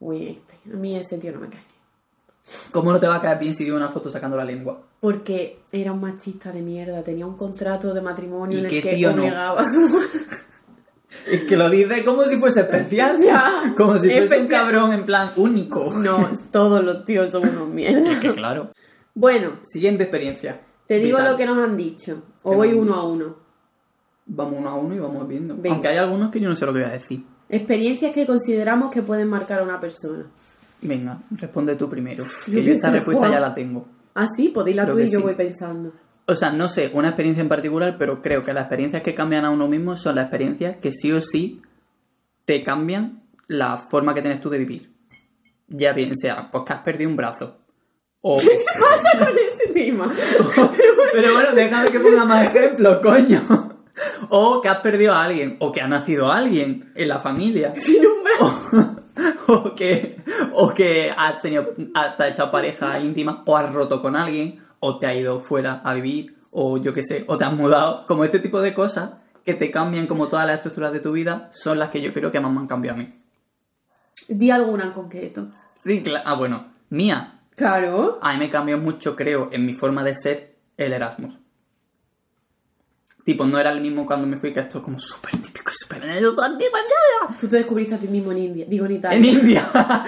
Uy, 0.00 0.28
este. 0.28 0.54
A 0.72 0.76
mí 0.76 0.96
ese 0.96 1.18
tío 1.18 1.32
no 1.32 1.40
me 1.40 1.48
cae. 1.48 1.62
¿Cómo 2.70 2.92
no 2.92 2.98
te 2.98 3.06
va 3.06 3.16
a 3.16 3.20
caer 3.22 3.38
bien 3.38 3.54
si 3.54 3.64
digo 3.64 3.76
una 3.76 3.90
foto 3.90 4.10
sacando 4.10 4.36
la 4.36 4.44
lengua? 4.44 4.80
Porque 5.00 5.58
era 5.70 5.92
un 5.92 6.00
machista 6.00 6.50
de 6.50 6.62
mierda. 6.62 7.02
Tenía 7.02 7.26
un 7.26 7.36
contrato 7.36 7.92
de 7.92 8.00
matrimonio 8.00 8.56
¿Y 8.56 8.60
en 8.60 8.64
el 8.66 8.70
qué 8.70 8.80
que 8.82 8.94
tío 8.96 9.12
no? 9.12 9.22
obligaba 9.22 9.60
a 9.60 9.64
su 9.64 9.80
Es 11.26 11.44
que 11.44 11.56
lo 11.56 11.68
dice 11.68 12.04
como 12.04 12.24
si 12.24 12.38
fuese 12.38 12.60
especial. 12.60 13.16
Ya. 13.22 13.74
Como 13.76 13.98
si 13.98 14.08
fuese 14.08 14.40
un 14.40 14.46
cabrón 14.46 14.92
en 14.92 15.04
plan 15.04 15.30
único. 15.36 15.92
No, 15.92 16.30
todos 16.50 16.82
los 16.82 17.04
tíos 17.04 17.30
son 17.30 17.46
unos 17.48 17.68
mierdas. 17.74 18.18
Que 18.20 18.32
claro. 18.32 18.70
Bueno, 19.14 19.58
Siguiente 19.62 20.04
experiencia. 20.04 20.60
te 20.86 20.94
digo 21.00 21.18
Vital. 21.18 21.32
lo 21.32 21.36
que 21.36 21.46
nos 21.46 21.58
han 21.58 21.76
dicho. 21.76 22.22
O 22.44 22.50
¿Qué 22.52 22.56
voy 22.56 22.72
uno 22.72 22.94
a 22.94 23.04
uno. 23.04 23.36
Vamos 24.26 24.54
uno 24.58 24.68
a 24.70 24.74
uno 24.74 24.94
y 24.94 24.98
vamos 25.00 25.26
viendo. 25.28 25.54
Venga. 25.56 25.74
Aunque 25.74 25.88
hay 25.88 25.96
algunos 25.98 26.30
que 26.30 26.40
yo 26.40 26.48
no 26.48 26.56
sé 26.56 26.64
lo 26.66 26.72
que 26.72 26.78
voy 26.80 26.88
a 26.88 26.92
decir. 26.92 27.24
Experiencias 27.48 28.12
que 28.14 28.26
consideramos 28.26 28.90
que 28.90 29.02
pueden 29.02 29.28
marcar 29.28 29.60
a 29.60 29.62
una 29.62 29.80
persona. 29.80 30.26
Venga, 30.82 31.18
responde 31.30 31.76
tú 31.76 31.88
primero. 31.88 32.24
Yo 32.46 32.52
Que 32.52 32.64
yo 32.64 32.72
esta 32.72 32.90
respuesta 32.90 33.22
Juan. 33.22 33.32
ya 33.32 33.40
la 33.40 33.54
tengo. 33.54 33.86
Ah, 34.14 34.26
sí, 34.36 34.48
podéis 34.48 34.76
la 34.76 34.84
Creo 34.84 34.94
tú 34.96 35.00
y 35.00 35.10
yo 35.10 35.18
sí. 35.18 35.22
voy 35.24 35.34
pensando. 35.34 35.92
O 36.26 36.36
sea, 36.36 36.50
no 36.52 36.68
sé 36.68 36.90
una 36.92 37.08
experiencia 37.08 37.40
en 37.40 37.48
particular, 37.48 37.96
pero 37.98 38.20
creo 38.20 38.42
que 38.42 38.52
las 38.52 38.64
experiencias 38.64 39.02
que 39.02 39.14
cambian 39.14 39.44
a 39.44 39.50
uno 39.50 39.66
mismo 39.66 39.96
son 39.96 40.16
las 40.16 40.24
experiencias 40.26 40.76
que 40.76 40.92
sí 40.92 41.10
o 41.10 41.20
sí 41.22 41.62
te 42.44 42.62
cambian 42.62 43.22
la 43.46 43.76
forma 43.78 44.14
que 44.14 44.20
tienes 44.20 44.40
tú 44.40 44.50
de 44.50 44.58
vivir. 44.58 44.92
Ya 45.68 45.92
bien 45.94 46.14
sea, 46.14 46.50
pues 46.50 46.64
que 46.64 46.72
has 46.74 46.82
perdido 46.82 47.10
un 47.10 47.16
brazo. 47.16 47.56
O 48.20 48.38
que 48.40 48.46
pasa 48.46 49.18
con 49.18 49.28
ese 49.38 49.72
tema? 49.72 50.12
Pero 51.12 51.32
bueno, 51.34 51.54
déjame 51.54 51.90
que 51.90 52.00
ponga 52.00 52.24
más 52.24 52.54
ejemplos, 52.54 52.98
coño. 53.02 53.67
O 54.30 54.60
que 54.60 54.68
has 54.68 54.80
perdido 54.80 55.12
a 55.12 55.24
alguien, 55.24 55.56
o 55.60 55.72
que 55.72 55.80
ha 55.80 55.88
nacido 55.88 56.30
alguien 56.30 56.92
en 56.94 57.08
la 57.08 57.18
familia. 57.18 57.72
Sin 57.76 58.02
un 58.06 58.24
brazo. 58.24 58.96
O 59.48 59.74
que, 59.74 60.16
o 60.52 60.72
que 60.72 61.10
has 61.10 61.42
tenido, 61.42 61.74
has 61.94 62.16
te 62.16 62.22
has 62.22 62.30
echado 62.30 62.50
pareja 62.50 63.00
íntima, 63.00 63.42
o 63.46 63.56
has 63.56 63.72
roto 63.72 64.00
con 64.00 64.14
alguien, 64.14 64.62
o 64.80 64.98
te 64.98 65.06
has 65.06 65.16
ido 65.16 65.40
fuera 65.40 65.80
a 65.84 65.94
vivir, 65.94 66.36
o 66.50 66.78
yo 66.78 66.92
qué 66.92 67.02
sé, 67.02 67.24
o 67.26 67.36
te 67.36 67.44
has 67.44 67.52
mudado. 67.52 68.06
Como 68.06 68.24
este 68.24 68.38
tipo 68.38 68.60
de 68.60 68.74
cosas 68.74 69.10
que 69.44 69.54
te 69.54 69.70
cambian 69.70 70.06
como 70.06 70.28
todas 70.28 70.46
las 70.46 70.56
estructuras 70.56 70.92
de 70.92 71.00
tu 71.00 71.12
vida, 71.12 71.48
son 71.52 71.78
las 71.78 71.88
que 71.88 72.00
yo 72.00 72.12
creo 72.12 72.30
que 72.30 72.38
más 72.38 72.52
me 72.52 72.58
han 72.60 72.66
cambiado 72.66 72.98
a 72.98 73.02
mí. 73.02 73.12
Di 74.28 74.50
alguna 74.50 74.84
en 74.84 74.92
concreto. 74.92 75.48
Sí, 75.78 76.02
claro. 76.02 76.24
Ah, 76.26 76.34
bueno, 76.34 76.72
mía. 76.90 77.40
Claro. 77.56 78.18
A 78.20 78.32
mí 78.34 78.38
me 78.38 78.50
cambió 78.50 78.78
mucho, 78.78 79.16
creo, 79.16 79.48
en 79.50 79.64
mi 79.64 79.72
forma 79.72 80.04
de 80.04 80.14
ser 80.14 80.56
el 80.76 80.92
Erasmus. 80.92 81.38
Tipo, 83.28 83.44
no 83.44 83.58
era 83.58 83.72
el 83.72 83.82
mismo 83.82 84.06
cuando 84.06 84.26
me 84.26 84.38
fui, 84.38 84.50
que 84.54 84.60
esto 84.60 84.78
es 84.78 84.84
como 84.84 84.98
súper 84.98 85.32
típico 85.32 85.70
y 85.70 85.74
súper 85.74 86.00
Tú 87.38 87.46
te 87.46 87.56
descubriste 87.58 87.94
a 87.94 87.98
ti 87.98 88.08
mismo 88.08 88.32
en 88.32 88.38
India. 88.38 88.64
Digo, 88.66 88.86
en 88.86 88.92
Italia. 88.92 89.18
En 89.18 89.24
India. 89.26 89.68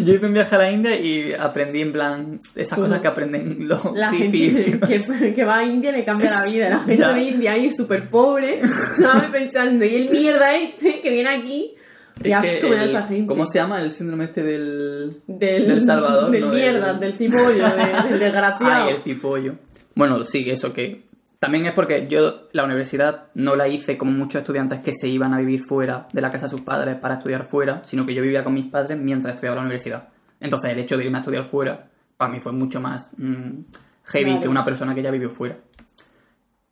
Yo 0.00 0.14
hice 0.14 0.24
un 0.24 0.32
viaje 0.32 0.54
a 0.54 0.58
la 0.58 0.70
India 0.70 0.98
y 0.98 1.34
aprendí 1.34 1.82
en 1.82 1.92
plan 1.92 2.40
esas 2.54 2.78
Tú 2.78 2.84
cosas 2.86 3.02
que 3.02 3.08
aprenden 3.08 3.68
los 3.68 3.84
La 3.94 4.10
hippies. 4.10 4.54
gente 4.66 4.80
que, 5.18 5.32
que 5.34 5.44
va 5.44 5.58
a 5.58 5.64
India 5.66 5.92
le 5.92 6.06
cambia 6.06 6.30
la 6.30 6.46
vida. 6.46 6.68
La 6.70 6.78
gente 6.84 6.96
Ya. 6.96 7.12
de 7.12 7.20
India 7.20 7.52
ahí 7.52 7.66
es 7.66 7.76
súper 7.76 8.08
pobre, 8.08 8.66
¿sabes? 8.66 9.28
Pensando, 9.30 9.84
y 9.84 9.96
el 9.96 10.10
mierda 10.10 10.56
este 10.56 11.02
que 11.02 11.10
viene 11.10 11.28
aquí. 11.28 11.74
Es 12.22 12.26
Y 12.28 12.32
asco 12.32 12.70
que 12.70 12.84
esa 12.84 13.02
gente. 13.02 13.26
¿Cómo 13.26 13.44
se 13.44 13.58
llama 13.58 13.82
el 13.82 13.92
síndrome 13.92 14.24
este 14.24 14.42
del, 14.42 15.20
Del, 15.26 15.66
del 15.68 15.84
Salvador? 15.84 16.30
Del 16.30 16.40
no? 16.40 16.48
mierda, 16.54 16.94
del 16.94 17.12
cipollo, 17.18 17.46
de- 17.68 18.08
del 18.08 18.18
desgraciado. 18.20 18.84
Ay, 18.86 18.94
el 18.94 19.02
cipollo. 19.02 19.56
Bueno, 19.94 20.24
sí, 20.24 20.48
eso 20.48 20.72
que... 20.72 21.04
También 21.44 21.66
es 21.66 21.74
porque 21.74 22.06
yo 22.08 22.48
la 22.52 22.64
universidad 22.64 23.24
no 23.34 23.54
la 23.54 23.68
hice 23.68 23.98
como 23.98 24.10
muchos 24.12 24.40
estudiantes 24.40 24.80
que 24.80 24.94
se 24.94 25.08
iban 25.08 25.34
a 25.34 25.36
vivir 25.36 25.60
fuera 25.60 26.08
de 26.10 26.22
la 26.22 26.30
casa 26.30 26.46
de 26.46 26.50
sus 26.50 26.62
padres 26.62 26.96
para 26.96 27.16
estudiar 27.16 27.44
fuera, 27.44 27.82
sino 27.84 28.06
que 28.06 28.14
yo 28.14 28.22
vivía 28.22 28.42
con 28.42 28.54
mis 28.54 28.64
padres 28.64 28.96
mientras 28.96 29.34
estudiaba 29.34 29.56
la 29.56 29.60
universidad. 29.60 30.08
Entonces 30.40 30.70
el 30.70 30.78
hecho 30.78 30.96
de 30.96 31.04
irme 31.04 31.18
a 31.18 31.20
estudiar 31.20 31.44
fuera, 31.44 31.90
para 32.16 32.32
mí 32.32 32.40
fue 32.40 32.52
mucho 32.52 32.80
más 32.80 33.10
mm, 33.18 33.60
heavy 34.04 34.40
que 34.40 34.48
una 34.48 34.64
persona 34.64 34.94
que 34.94 35.02
ya 35.02 35.10
vivió 35.10 35.28
fuera. 35.28 35.58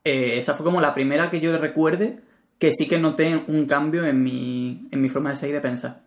Eh, 0.05 0.38
esa 0.38 0.55
fue 0.55 0.64
como 0.64 0.81
la 0.81 0.95
primera 0.95 1.29
que 1.29 1.38
yo 1.38 1.55
recuerde 1.59 2.21
que 2.59 2.73
sí 2.73 2.88
que 2.88 2.99
noté 2.99 3.45
un 3.49 3.67
cambio 3.67 4.07
en 4.07 4.23
mi, 4.23 4.88
en 4.91 5.02
mi 5.02 5.11
forma 5.11 5.29
de 5.29 5.37
ser 5.37 5.50
y 5.50 5.52
de 5.52 5.61
pensar. 5.61 6.00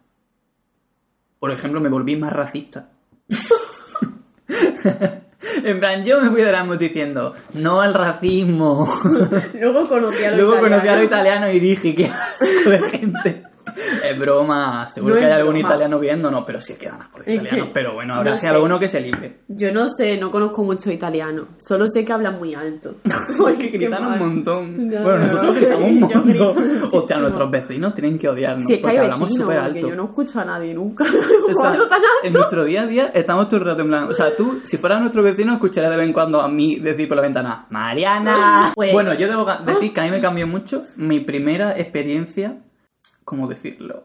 Por 1.38 1.52
ejemplo, 1.52 1.80
me 1.80 1.90
volví 1.90 2.16
más 2.16 2.34
racista. 2.34 2.90
en 5.66 5.80
plan, 5.80 6.06
yo 6.06 6.22
me 6.22 6.30
fui 6.30 6.42
de 6.42 6.50
Erasmus 6.50 6.80
diciendo, 6.80 7.34
no 7.54 7.82
al 7.82 7.94
racismo. 7.94 8.88
Luego 9.60 9.88
conocí 9.88 10.24
a 10.24 10.32
los 10.32 10.40
Luego 10.42 10.60
conocí 10.60 10.88
a 10.88 10.96
los 10.96 11.06
italianos. 11.06 11.50
italianos 11.50 11.56
y 11.56 11.60
dije, 11.60 11.96
qué 11.96 12.06
asco 12.06 12.70
de 12.70 12.82
gente. 12.84 13.44
Es 14.10 14.18
broma, 14.20 14.88
seguro 14.90 15.16
No 15.16 15.20
que 15.20 15.26
es 15.28 15.32
hay 15.34 15.40
algún 15.40 15.54
broma. 15.56 15.68
italiano 15.70 16.00
viéndonos, 16.00 16.44
pero 16.46 16.62
sí 16.62 16.74
es 16.74 16.80
que 16.80 16.88
dan 16.88 17.02
asco 17.02 17.20
los 17.20 17.28
Es 17.28 17.34
italianos. 17.36 17.68
que- 17.68 17.74
Pero 17.74 17.94
bueno, 17.94 18.14
no 18.14 18.20
habrá 18.20 18.38
sé. 18.38 18.48
alguno 18.48 18.80
que 18.80 18.88
se 18.88 19.02
libre. 19.02 19.40
Yo 19.48 19.72
no 19.72 19.88
sé, 19.90 20.18
no 20.18 20.32
conozco 20.32 20.64
mucho 20.64 20.92
italiano. 20.92 21.48
Solo 21.58 21.88
sé 21.88 22.06
que 22.06 22.14
hablan 22.14 22.38
muy 22.40 22.54
alto. 22.56 22.96
Porque 23.38 23.68
gritan 23.68 24.06
un 24.06 24.20
montón. 24.20 24.88
No, 24.88 25.02
bueno, 25.02 25.18
no, 25.18 25.24
nosotros 25.24 25.46
no. 25.46 25.54
gritamos 25.54 25.90
un 25.90 26.00
montón. 26.00 26.90
Hostia, 26.94 27.18
nuestros 27.18 27.52
vecinos 27.52 27.94
tienen 27.94 28.18
que 28.18 28.30
odiarnos. 28.30 28.64
Es 28.70 28.78
que 28.78 28.82
porque 28.82 29.00
hablamos 29.00 29.34
súper 29.34 29.58
alto. 29.58 29.90
yo 29.90 29.96
no 29.96 30.06
escucho 30.06 30.40
a 30.40 30.46
nadie 30.46 30.74
nunca. 30.74 31.04
O 31.48 31.54
sea, 31.62 31.78
en 32.24 32.34
nuestro 32.34 32.66
día 32.66 32.82
a 32.84 32.88
día 32.88 33.12
estamos 33.14 33.48
todo 33.48 33.60
el 33.60 33.66
rato 33.68 33.82
en 33.84 33.88
plan. 33.88 34.04
O 34.10 34.14
sea, 34.14 34.36
tú, 34.36 34.62
si 34.64 34.78
fueras 34.78 35.00
nuestro 35.00 35.22
vecino, 35.22 35.54
escucharías 35.54 35.92
de 35.92 35.98
vez 35.98 36.08
en 36.08 36.14
cuando 36.14 36.42
a 36.42 36.48
mí 36.48 36.78
decir 36.78 37.08
por 37.08 37.18
la 37.18 37.24
ventana, 37.24 37.68
¡Mariana! 37.70 38.72
Pues- 38.76 38.92
Bueno, 38.94 39.14
yo 39.14 39.28
debo 39.28 39.46
ga- 39.46 39.64
decir 39.64 39.94
que 39.94 40.02
a 40.02 40.04
mí 40.06 40.12
me 40.12 40.20
cambió 40.22 40.48
mucho 40.48 40.84
mi 40.96 41.20
primera 41.20 41.78
experiencia, 41.78 42.58
¿cómo 43.26 43.48
decirlo? 43.48 44.04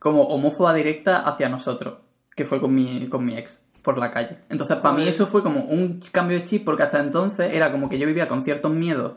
Como 0.00 0.24
homófoba 0.24 0.74
directa 0.74 1.20
hacia 1.20 1.48
nosotros, 1.48 1.98
que 2.34 2.44
fue 2.44 2.60
con 2.60 2.74
mi, 2.74 3.06
con 3.08 3.24
mi 3.24 3.36
ex, 3.36 3.60
por 3.82 3.98
la 3.98 4.10
calle. 4.10 4.38
Entonces, 4.48 4.78
para 4.78 4.96
mí 4.96 5.06
eso 5.06 5.26
fue 5.26 5.42
como 5.42 5.60
un 5.62 6.00
cambio 6.10 6.38
de 6.38 6.44
chip, 6.44 6.64
porque 6.64 6.82
hasta 6.82 6.98
entonces 6.98 7.54
era 7.54 7.70
como 7.70 7.88
que 7.88 7.98
yo 7.98 8.06
vivía 8.06 8.26
con 8.28 8.42
ciertos 8.44 8.72
miedos 8.72 9.12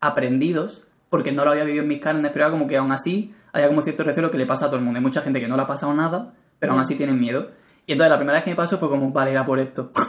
aprendidos, 0.00 0.84
porque 1.10 1.32
no 1.32 1.44
lo 1.44 1.50
había 1.50 1.64
vivido 1.64 1.82
en 1.82 1.88
mis 1.88 2.00
carnes, 2.00 2.30
pero 2.32 2.46
era 2.46 2.52
como 2.52 2.66
que 2.66 2.76
aún 2.76 2.92
así 2.92 3.34
había 3.52 3.68
como 3.68 3.82
cierto 3.82 4.04
recelo 4.04 4.30
que 4.30 4.38
le 4.38 4.46
pasa 4.46 4.66
a 4.66 4.68
todo 4.68 4.78
el 4.78 4.84
mundo. 4.84 4.98
Hay 4.98 5.02
mucha 5.04 5.22
gente 5.22 5.40
que 5.40 5.48
no 5.48 5.56
le 5.56 5.62
ha 5.62 5.66
pasado 5.66 5.92
nada, 5.94 6.34
pero 6.58 6.72
aún 6.72 6.80
así 6.80 6.94
tienen 6.94 7.18
miedo. 7.18 7.50
Y 7.86 7.92
entonces 7.92 8.10
la 8.10 8.18
primera 8.18 8.36
vez 8.36 8.44
que 8.44 8.50
me 8.50 8.56
pasó 8.56 8.76
fue 8.76 8.90
como, 8.90 9.10
vale, 9.12 9.30
era 9.30 9.44
por 9.44 9.58
esto. 9.58 9.90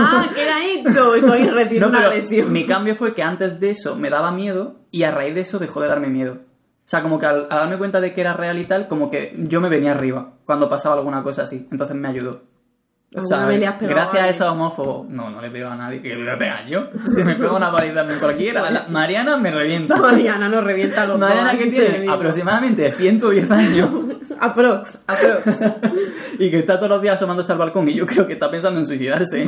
Ah, 0.00 0.28
¿qué 0.34 0.42
era 0.42 0.64
esto? 0.64 1.14
Estoy 1.14 1.46
recibiendo 1.46 1.88
No, 1.90 1.98
una 1.98 2.06
agresión. 2.08 2.52
mi 2.52 2.66
cambio 2.66 2.94
fue 2.94 3.14
que 3.14 3.22
antes 3.22 3.58
de 3.58 3.70
eso 3.70 3.96
me 3.96 4.10
daba 4.10 4.30
miedo 4.32 4.76
y 4.90 5.04
a 5.04 5.10
raíz 5.10 5.34
de 5.34 5.40
eso 5.40 5.58
dejó 5.58 5.80
de 5.80 5.88
darme 5.88 6.08
miedo. 6.08 6.38
O 6.88 6.90
sea, 6.90 7.02
como 7.02 7.18
que 7.18 7.26
al, 7.26 7.42
al 7.42 7.48
darme 7.58 7.76
cuenta 7.76 8.00
de 8.00 8.14
que 8.14 8.22
era 8.22 8.32
real 8.32 8.58
y 8.58 8.64
tal, 8.64 8.88
como 8.88 9.10
que 9.10 9.34
yo 9.36 9.60
me 9.60 9.68
venía 9.68 9.92
arriba 9.92 10.30
cuando 10.46 10.70
pasaba 10.70 10.94
alguna 10.94 11.22
cosa 11.22 11.42
así. 11.42 11.68
Entonces 11.70 11.94
me 11.94 12.08
ayudó. 12.08 12.44
O 13.14 13.22
sea, 13.22 13.38
¿Alguna 13.38 13.46
vez 13.48 13.60
le 13.60 13.66
has 13.66 13.74
pegado 13.76 13.94
gracias 13.96 14.22
a 14.22 14.24
a 14.24 14.28
ese 14.30 14.44
homófobo, 14.44 15.06
no, 15.08 15.30
no 15.30 15.40
le 15.42 15.50
pego 15.50 15.68
a 15.68 15.76
nadie, 15.76 16.00
que 16.02 16.10
le 16.10 16.22
voy 16.24 16.28
a 16.30 16.38
pegar 16.38 16.66
yo. 16.66 16.88
Si 17.06 17.24
me 17.24 17.34
pego 17.36 17.56
una 17.56 17.70
paliza 17.70 18.02
en 18.10 18.18
cualquiera, 18.18 18.70
la- 18.70 18.86
Mariana 18.88 19.36
me 19.36 19.50
revienta. 19.50 19.96
Mariana 20.00 20.48
nos 20.48 20.64
revienta 20.64 21.06
los 21.06 21.18
Mariana 21.18 21.52
que 21.58 21.66
tiene 21.66 22.06
aproximadamente 22.08 22.90
110 22.92 23.50
años 23.50 23.90
Aprox, 24.40 24.98
aprox. 25.06 25.60
y 26.38 26.50
que 26.50 26.58
está 26.60 26.76
todos 26.76 26.88
los 26.90 27.02
días 27.02 27.14
asomándose 27.14 27.50
al 27.52 27.58
balcón 27.58 27.88
y 27.88 27.94
yo 27.94 28.06
creo 28.06 28.26
que 28.26 28.34
está 28.34 28.50
pensando 28.50 28.78
en 28.80 28.86
suicidarse. 28.86 29.46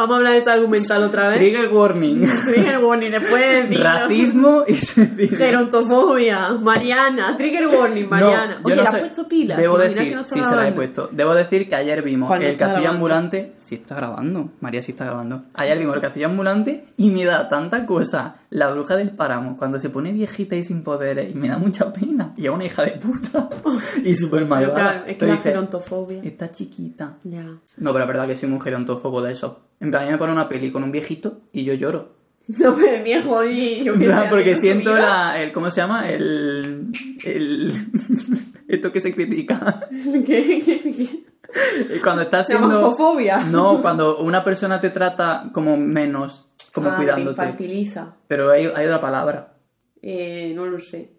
Vamos 0.00 0.14
a 0.14 0.16
hablar 0.16 0.32
de 0.32 0.38
esa 0.38 0.54
argumental 0.54 1.02
otra 1.02 1.28
vez. 1.28 1.36
Trigger 1.36 1.70
warning. 1.70 2.26
Trigger 2.46 2.82
warning, 2.82 3.10
después 3.10 3.68
de. 3.68 3.76
Racismo 3.76 4.64
y 4.66 4.74
suicidio. 4.74 5.36
Gerontofobia, 5.36 6.52
Mariana, 6.52 7.36
trigger 7.36 7.66
warning, 7.66 8.08
Mariana. 8.08 8.60
No, 8.60 8.64
Oye, 8.64 8.76
no 8.76 8.82
¿le 8.82 8.88
has 8.88 8.98
puesto 8.98 9.28
pila? 9.28 9.56
Debo 9.56 9.76
Mira 9.76 9.90
decir, 9.90 10.16
no 10.16 10.24
sí 10.24 10.42
se 10.42 10.56
la 10.56 10.68
he 10.68 10.72
puesto. 10.72 11.10
Debo 11.12 11.34
decir 11.34 11.68
que 11.68 11.76
ayer 11.76 12.00
vimos 12.00 12.28
¿Cuál 12.28 12.40
no 12.40 12.46
el 12.46 12.56
castillo 12.56 12.88
ambulante. 12.88 13.52
Sí 13.56 13.74
está 13.74 13.94
grabando. 13.94 14.52
María 14.60 14.82
sí 14.82 14.92
está 14.92 15.04
grabando. 15.04 15.42
Ayer 15.52 15.78
vimos 15.78 15.96
el 15.96 16.00
castillo 16.00 16.28
ambulante 16.28 16.86
y 16.96 17.10
me 17.10 17.26
da 17.26 17.50
tanta 17.50 17.84
cosa 17.84 18.36
la 18.48 18.70
bruja 18.70 18.96
del 18.96 19.10
páramo 19.10 19.58
cuando 19.58 19.78
se 19.78 19.90
pone 19.90 20.12
viejita 20.12 20.56
y 20.56 20.62
sin 20.62 20.82
poderes 20.82 21.30
y 21.30 21.34
me 21.34 21.48
da 21.48 21.58
mucha 21.58 21.92
pena. 21.92 22.32
Y 22.38 22.46
es 22.46 22.50
una 22.50 22.64
hija 22.64 22.84
de 22.84 22.92
puta. 22.92 23.50
y 24.02 24.16
súper 24.16 24.46
malvada. 24.46 24.74
claro, 24.74 25.06
es 25.06 25.18
que 25.18 25.26
la 25.26 25.36
gerontofobia. 25.36 26.22
Está 26.22 26.50
chiquita. 26.50 27.18
Ya. 27.22 27.44
No, 27.76 27.92
pero 27.92 28.04
es 28.04 28.08
verdad 28.08 28.26
que 28.26 28.36
soy 28.36 28.50
un 28.50 28.62
gerontófobo 28.62 29.20
de 29.20 29.32
eso. 29.32 29.69
En 29.80 29.90
plan, 29.90 30.02
a 30.02 30.06
mí 30.06 30.12
me 30.12 30.18
pone 30.18 30.32
una 30.32 30.48
peli 30.48 30.70
con 30.70 30.84
un 30.84 30.92
viejito 30.92 31.40
y 31.52 31.64
yo 31.64 31.74
lloro. 31.74 32.18
No, 32.58 32.74
pero 32.74 32.96
es 32.96 33.04
viejo 33.04 33.44
y 33.44 33.84
yo 33.84 33.96
sé, 33.96 34.12
porque 34.28 34.56
siento 34.56 34.92
la, 34.92 35.40
el, 35.40 35.52
¿cómo 35.52 35.70
se 35.70 35.80
llama? 35.82 36.10
El, 36.10 36.88
el, 37.24 37.72
esto 38.68 38.90
que 38.90 39.00
se 39.00 39.12
critica. 39.14 39.86
¿Qué, 39.90 40.60
qué, 40.64 40.80
qué? 40.80 42.00
Cuando 42.02 42.22
estás 42.22 42.48
siendo... 42.48 42.66
homofobia. 42.86 43.38
No, 43.44 43.80
cuando 43.80 44.18
una 44.18 44.42
persona 44.42 44.80
te 44.80 44.90
trata 44.90 45.48
como 45.52 45.76
menos, 45.76 46.48
como 46.72 46.88
Ah, 46.88 46.92
te 46.92 46.96
cuidándote. 46.98 47.40
infantiliza. 47.42 48.16
Pero 48.26 48.50
hay, 48.50 48.64
hay 48.74 48.86
otra 48.86 49.00
palabra. 49.00 49.54
Eh, 50.02 50.52
no 50.56 50.66
lo 50.66 50.78
sé. 50.80 51.12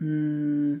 Mm, 0.00 0.74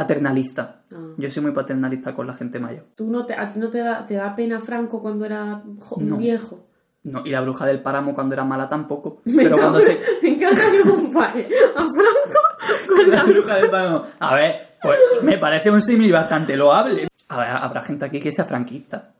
paternalista. 0.00 0.82
Ah. 0.92 0.96
Yo 1.16 1.30
soy 1.30 1.42
muy 1.42 1.52
paternalista 1.52 2.12
con 2.14 2.26
la 2.26 2.34
gente 2.34 2.60
mayor. 2.60 2.84
¿Tú 2.94 3.10
no 3.10 3.24
te, 3.24 3.34
¿A 3.34 3.48
ti 3.48 3.58
no 3.58 3.68
te 3.70 3.78
da, 3.78 4.04
te 4.04 4.14
da 4.14 4.34
pena 4.36 4.60
Franco 4.60 5.00
cuando 5.00 5.24
era 5.24 5.62
jo- 5.80 5.96
No. 6.00 6.16
viejo? 6.18 6.66
No, 7.04 7.22
y 7.24 7.30
la 7.30 7.40
bruja 7.40 7.64
del 7.66 7.80
páramo 7.80 8.14
cuando 8.14 8.34
era 8.34 8.44
mala 8.44 8.68
tampoco. 8.68 9.22
Me 9.24 9.44
Pero 9.44 9.56
cuando 9.56 9.80
se... 9.80 9.98
Me 10.22 10.28
encanta 10.34 10.60
que 10.70 10.90
compare 10.90 11.48
a 11.74 11.78
Franco 11.78 12.40
con 12.88 13.10
La 13.10 13.16
la 13.16 13.22
bruja 13.24 13.56
del 13.56 13.70
páramo. 13.70 14.02
A 14.18 14.34
ver, 14.34 14.54
pues 14.82 14.98
me 15.22 15.38
parece 15.38 15.70
un 15.70 15.80
símil 15.80 16.12
bastante 16.12 16.56
loable. 16.56 17.08
A 17.28 17.38
ver, 17.38 17.46
habrá 17.48 17.82
gente 17.82 18.04
aquí 18.04 18.20
que 18.20 18.32
sea 18.32 18.44
franquista. 18.44 19.14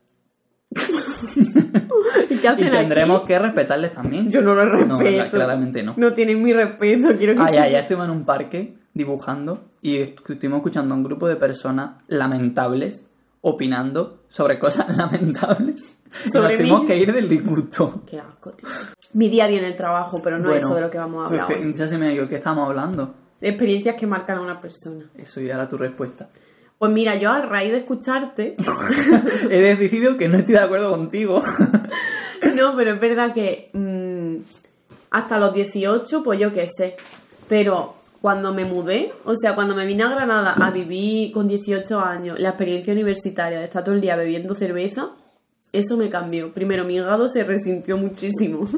¿Y 2.31 2.37
qué 2.39 2.49
hacen 2.49 2.67
Y 2.69 2.71
tendremos 2.71 3.19
aquí? 3.21 3.29
que 3.29 3.39
respetarles 3.39 3.93
también. 3.93 4.31
Yo 4.31 4.43
no 4.43 4.55
lo 4.55 4.65
No, 4.85 4.99
respeto. 4.99 5.31
claramente 5.37 5.83
no. 5.83 5.95
No 5.97 6.13
tienen 6.13 6.43
mi 6.43 6.53
respeto, 6.53 7.09
quiero 7.17 7.35
que 7.35 7.43
ay, 7.43 7.73
ya 7.73 7.79
estuvimos 7.81 8.07
en 8.09 8.13
un 8.13 8.25
parque 8.25 8.77
dibujando 8.97 9.65
y 9.83 9.97
est- 9.99 10.19
estuvimos 10.29 10.59
escuchando 10.59 10.95
a 10.95 10.97
un 10.97 11.05
grupo 11.05 11.29
de 11.29 11.37
personas 11.37 12.03
lamentables 12.09 13.05
opinando 13.43 14.23
sobre 14.29 14.59
cosas 14.59 14.97
lamentables. 14.97 15.97
Y 16.25 16.31
Sobre 16.31 16.49
nos 16.51 16.57
tuvimos 16.57 16.85
que 16.87 16.97
ir 16.97 17.13
del 17.13 17.29
disgusto. 17.29 18.03
Qué 18.07 18.19
asco, 18.19 18.51
tío. 18.53 18.69
Mi 19.13 19.29
día 19.29 19.45
a 19.45 19.49
día 19.49 19.59
en 19.59 19.67
el 19.67 19.77
trabajo, 19.77 20.19
pero 20.25 20.39
no 20.39 20.51
es 20.53 20.63
eso 20.63 20.75
de 20.75 20.81
lo 20.81 20.91
que 20.91 20.99
vamos 20.99 21.23
a 21.23 21.27
hablar 21.27 21.47
pues. 21.47 21.79
Ya 21.79 21.87
se 21.89 21.99
me 21.99 22.11
dio 22.11 22.27
que 22.29 22.37
estamos 22.37 22.67
hablando. 22.69 23.15
De 23.41 23.49
experiencias 23.49 23.97
que 23.97 24.07
marcan 24.07 24.39
a 24.39 24.41
una 24.41 24.61
persona. 24.61 25.05
Eso 25.17 25.41
ya 25.41 25.55
era 25.55 25.69
tu 25.69 25.77
respuesta. 25.77 26.29
Pues 26.79 26.91
mira, 26.93 27.17
yo 27.19 27.31
a 27.31 27.41
raíz 27.43 27.73
de 27.73 27.79
escucharte... 27.79 28.57
He 29.51 29.61
decidido 29.77 30.17
que 30.17 30.29
no 30.29 30.39
estoy 30.39 30.55
de 30.55 30.61
acuerdo 30.63 30.91
contigo. 30.91 31.43
no, 32.57 32.77
pero 32.77 32.93
es 32.95 33.01
verdad 33.01 33.33
que 33.35 33.71
mm, 33.73 34.37
hasta 35.11 35.39
los 35.39 35.55
18, 35.55 36.23
pues 36.23 36.41
yo 36.41 36.53
qué 36.53 36.67
sé. 36.69 36.97
Pero 37.49 37.96
cuando 38.21 38.53
me 38.53 38.65
mudé, 38.65 39.13
o 39.25 39.35
sea, 39.35 39.55
cuando 39.55 39.75
me 39.75 39.87
vine 39.87 40.03
a 40.03 40.09
Granada 40.09 40.53
a 40.53 40.71
vivir 40.71 41.33
con 41.33 41.47
18 41.47 42.01
años, 42.01 42.39
la 42.39 42.51
experiencia 42.51 42.93
universitaria 42.93 43.59
de 43.59 43.65
estar 43.65 43.85
todo 43.85 43.95
el 43.95 44.01
día 44.01 44.17
bebiendo 44.17 44.55
cerveza, 44.55 45.11
eso 45.73 45.97
me 45.97 46.09
cambió. 46.09 46.53
Primero, 46.53 46.85
mi 46.85 46.95
hígado 46.95 47.29
se 47.29 47.45
resintió 47.45 47.97
muchísimo. 47.97 48.67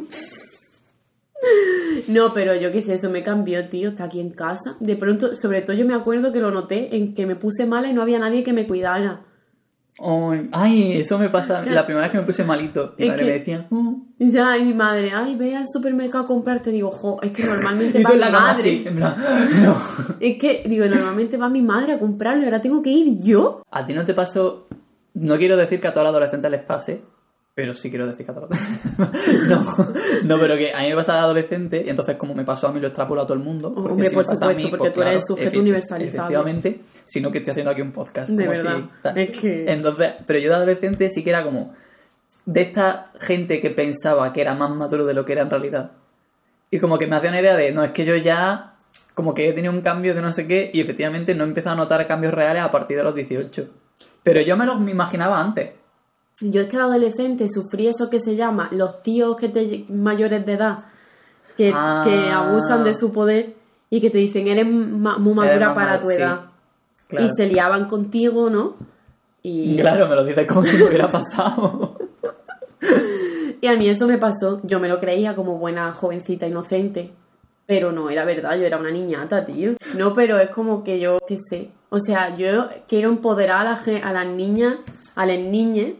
No, 2.09 2.33
pero 2.33 2.55
yo 2.55 2.73
qué 2.73 2.81
sé, 2.81 2.95
eso 2.95 3.11
me 3.11 3.23
cambió, 3.23 3.69
tío. 3.69 3.91
Está 3.91 4.05
aquí 4.05 4.21
en 4.21 4.31
casa. 4.31 4.77
De 4.81 4.97
pronto, 4.97 5.35
sobre 5.35 5.63
todo 5.63 5.77
yo 5.77 5.85
me 5.85 5.95
acuerdo 5.95 6.33
que 6.33 6.41
lo 6.41 6.51
noté 6.51 6.97
en 6.97 7.15
que 7.15 7.27
me 7.27 7.37
puse 7.37 7.67
mala 7.67 7.89
y 7.89 7.93
no 7.93 8.03
había 8.03 8.19
nadie 8.19 8.43
que 8.43 8.53
me 8.53 8.67
cuidara. 8.67 9.25
Ay, 10.01 10.49
ay, 10.53 10.93
eso 11.01 11.19
me 11.19 11.29
pasa 11.29 11.63
la 11.65 11.85
primera 11.85 12.07
vez 12.07 12.13
que 12.13 12.19
me 12.19 12.25
puse 12.25 12.45
malito. 12.45 12.95
Mi 12.99 13.05
Es 13.07 13.11
madre 13.11 13.25
que- 13.25 13.31
me 13.33 13.39
decía, 13.39 13.67
"Oh". 13.71 13.97
Ya, 14.19 14.57
y 14.57 14.65
mi 14.65 14.75
madre, 14.75 15.11
ay, 15.15 15.37
ve 15.37 15.57
al 15.57 15.65
supermercado 15.67 16.25
a 16.25 16.27
comprarte. 16.27 16.71
Digo, 16.71 16.91
jo, 16.91 17.19
es 17.23 17.33
que 17.33 17.45
normalmente 17.45 18.03
va 18.05 18.11
mi 18.13 18.19
la 18.19 18.27
cama 18.27 18.41
madre. 18.53 18.83
en 18.89 18.97
plan, 18.97 19.17
no. 19.63 19.77
Es 20.21 20.39
que, 20.39 20.63
digo, 20.69 20.87
normalmente 20.87 21.37
va 21.37 21.49
mi 21.49 21.63
madre 21.63 21.95
a 21.95 21.99
comprarlo 21.99 22.43
y 22.43 22.45
ahora 22.47 22.61
tengo 22.61 22.81
que 22.83 22.91
ir 22.91 23.21
yo. 23.21 23.63
¿A 23.71 23.85
ti 23.85 23.93
no 23.95 24.05
te 24.05 24.15
pasó? 24.15 24.67
No 25.15 25.37
quiero 25.37 25.57
decir 25.57 25.81
que 25.81 25.89
a 25.89 25.93
todos 25.93 26.05
los 26.07 26.11
adolescentes 26.13 26.51
les 26.51 26.61
pase, 26.63 27.03
pero 27.59 27.75
sí 27.75 27.91
quiero 27.91 28.07
decir 28.07 28.25
que 28.25 28.31
a 28.31 28.35
todos 28.37 28.51
los 28.51 29.49
no, 29.49 29.77
no, 30.23 30.39
pero 30.39 30.57
que 30.57 30.73
a 30.73 30.79
mí 30.83 30.91
me 30.91 30.95
pasa 30.95 31.15
de 31.15 31.19
adolescente 31.19 31.83
y 31.85 31.91
entonces 31.91 32.15
como 32.17 32.33
me 32.33 32.45
pasó 32.45 32.69
a 32.69 32.73
mí 32.73 32.79
lo 32.79 32.87
extrapola 32.87 33.23
a 33.23 33.25
todo 33.27 33.35
el 33.37 33.43
mundo. 33.43 33.75
porque 33.75 33.91
Hombre, 33.95 34.09
si 34.11 34.15
por 34.15 34.25
pasa 34.27 34.33
a 34.47 34.49
supuesto, 34.51 34.63
mí, 34.63 34.71
porque 34.71 34.91
pues 34.91 34.93
tú 34.95 35.03
eres 35.03 35.25
claro, 35.25 35.41
sujeto 35.41 35.59
universalizado. 35.59 36.23
Efectivamente, 36.29 36.81
sino 37.05 37.33
que 37.33 37.39
estoy 37.39 37.51
haciendo 37.51 37.73
aquí 37.73 37.83
un 37.83 37.91
podcast. 37.91 38.31
De 38.31 38.45
como 38.45 38.55
si 38.57 38.63
verdad, 38.63 38.81
tal. 39.03 39.19
es 39.19 39.31
que- 39.37 39.65
Entonces, 39.73 40.13
pero 40.25 40.39
yo 40.39 40.51
de 40.51 40.55
adolescente 40.55 41.09
sí 41.11 41.25
que 41.25 41.31
era 41.31 41.43
como 41.43 41.75
de 42.47 42.61
esta 42.61 43.11
gente 43.19 43.61
que 43.61 43.71
pensaba 43.71 44.33
que 44.33 44.41
era 44.41 44.55
más 44.55 44.71
maduro 44.71 45.05
de 45.05 45.15
lo 45.15 45.25
que 45.25 45.33
era 45.33 45.43
en 45.43 45.51
realidad. 45.51 45.91
Y 46.71 46.79
como 46.79 46.97
que 46.97 47.09
me 47.09 47.17
hacía 47.17 47.31
una 47.31 47.41
idea 47.41 47.57
de, 47.57 47.73
no, 47.73 47.83
es 47.83 47.91
que 47.91 48.05
yo 48.05 48.15
ya 48.15 48.77
como 49.15 49.35
que 49.35 49.49
he 49.49 49.53
tenido 49.53 49.73
un 49.73 49.81
cambio 49.81 50.15
de 50.15 50.23
no 50.23 50.33
sé 50.33 50.47
qué 50.47 50.71
y 50.73 50.81
efectivamente 50.81 51.35
no 51.35 51.43
he 51.43 51.49
empezado 51.49 51.75
a 51.75 51.77
notar 51.77 52.07
cambios 52.07 52.33
reales 52.33 52.63
a 52.63 52.71
partir 52.71 52.97
de 52.97 53.03
los 53.03 53.17
18. 53.17 53.69
Pero 54.23 54.41
yo 54.43 54.57
me 54.57 54.65
los 54.65 54.79
me 54.79 54.93
imaginaba 54.93 55.41
antes. 55.41 55.71
Yo 56.41 56.61
es 56.63 56.69
que 56.69 56.77
de 56.77 56.83
adolescente 56.83 57.47
sufrí 57.49 57.89
eso 57.89 58.09
que 58.11 58.21
se 58.21 58.37
llama 58.37 58.69
los 58.73 59.03
tíos 59.03 59.37
que 59.37 59.49
te 59.49 59.85
mayores 59.89 60.47
de 60.47 60.53
edad 60.53 60.79
que, 61.57 61.73
Ah. 61.75 62.03
que 62.07 62.31
abusan 62.31 62.85
de 62.85 62.95
su 62.95 63.13
poder 63.13 63.55
y 63.91 64.01
que 64.01 64.11
te 64.11 64.19
dicen 64.19 64.47
eres 64.47 64.67
ma- 64.67 65.19
muy 65.19 65.35
madura 65.35 65.57
Eres 65.57 65.69
para 65.75 65.99
tu 66.01 66.07
sí. 66.09 66.15
edad. 66.17 66.41
Claro. 67.09 67.27
Y 67.27 67.29
se 67.37 67.47
liaban 67.47 67.87
contigo, 67.89 68.51
¿no? 68.51 68.77
Y, 69.43 69.77
Claro, 69.79 70.07
me 70.09 70.15
lo 70.15 70.25
dices 70.25 70.47
como 70.47 70.63
si 70.63 70.77
me 70.77 70.85
hubiera 70.85 71.09
pasado. 71.09 71.97
y 73.61 73.67
a 73.67 73.77
mí 73.77 73.89
eso 73.89 74.07
me 74.07 74.19
pasó. 74.19 74.61
Yo 74.63 74.79
me 74.79 74.89
lo 74.89 74.99
creía 75.01 75.35
como 75.35 75.59
buena 75.59 75.93
jovencita 75.93 76.47
inocente. 76.47 77.13
Pero 77.67 77.93
no 77.93 78.09
era 78.11 78.25
verdad, 78.25 78.57
yo 78.57 78.65
era 78.65 78.79
una 78.79 78.91
niñata, 78.91 79.45
tío. 79.45 79.73
No, 79.97 80.15
pero 80.15 80.39
es 80.39 80.51
como 80.51 80.83
que 80.85 81.01
yo, 81.01 81.19
qué 81.27 81.37
sé. 81.39 81.71
O 81.91 81.99
sea, 81.99 82.37
yo 82.37 82.69
quiero 82.89 83.11
empoderar 83.11 83.67
a, 83.67 83.83
la 83.85 83.99
a 84.09 84.13
las 84.13 84.27
niñas, 84.27 84.77
a 85.15 85.27
las 85.27 85.39
niñas. 85.39 85.93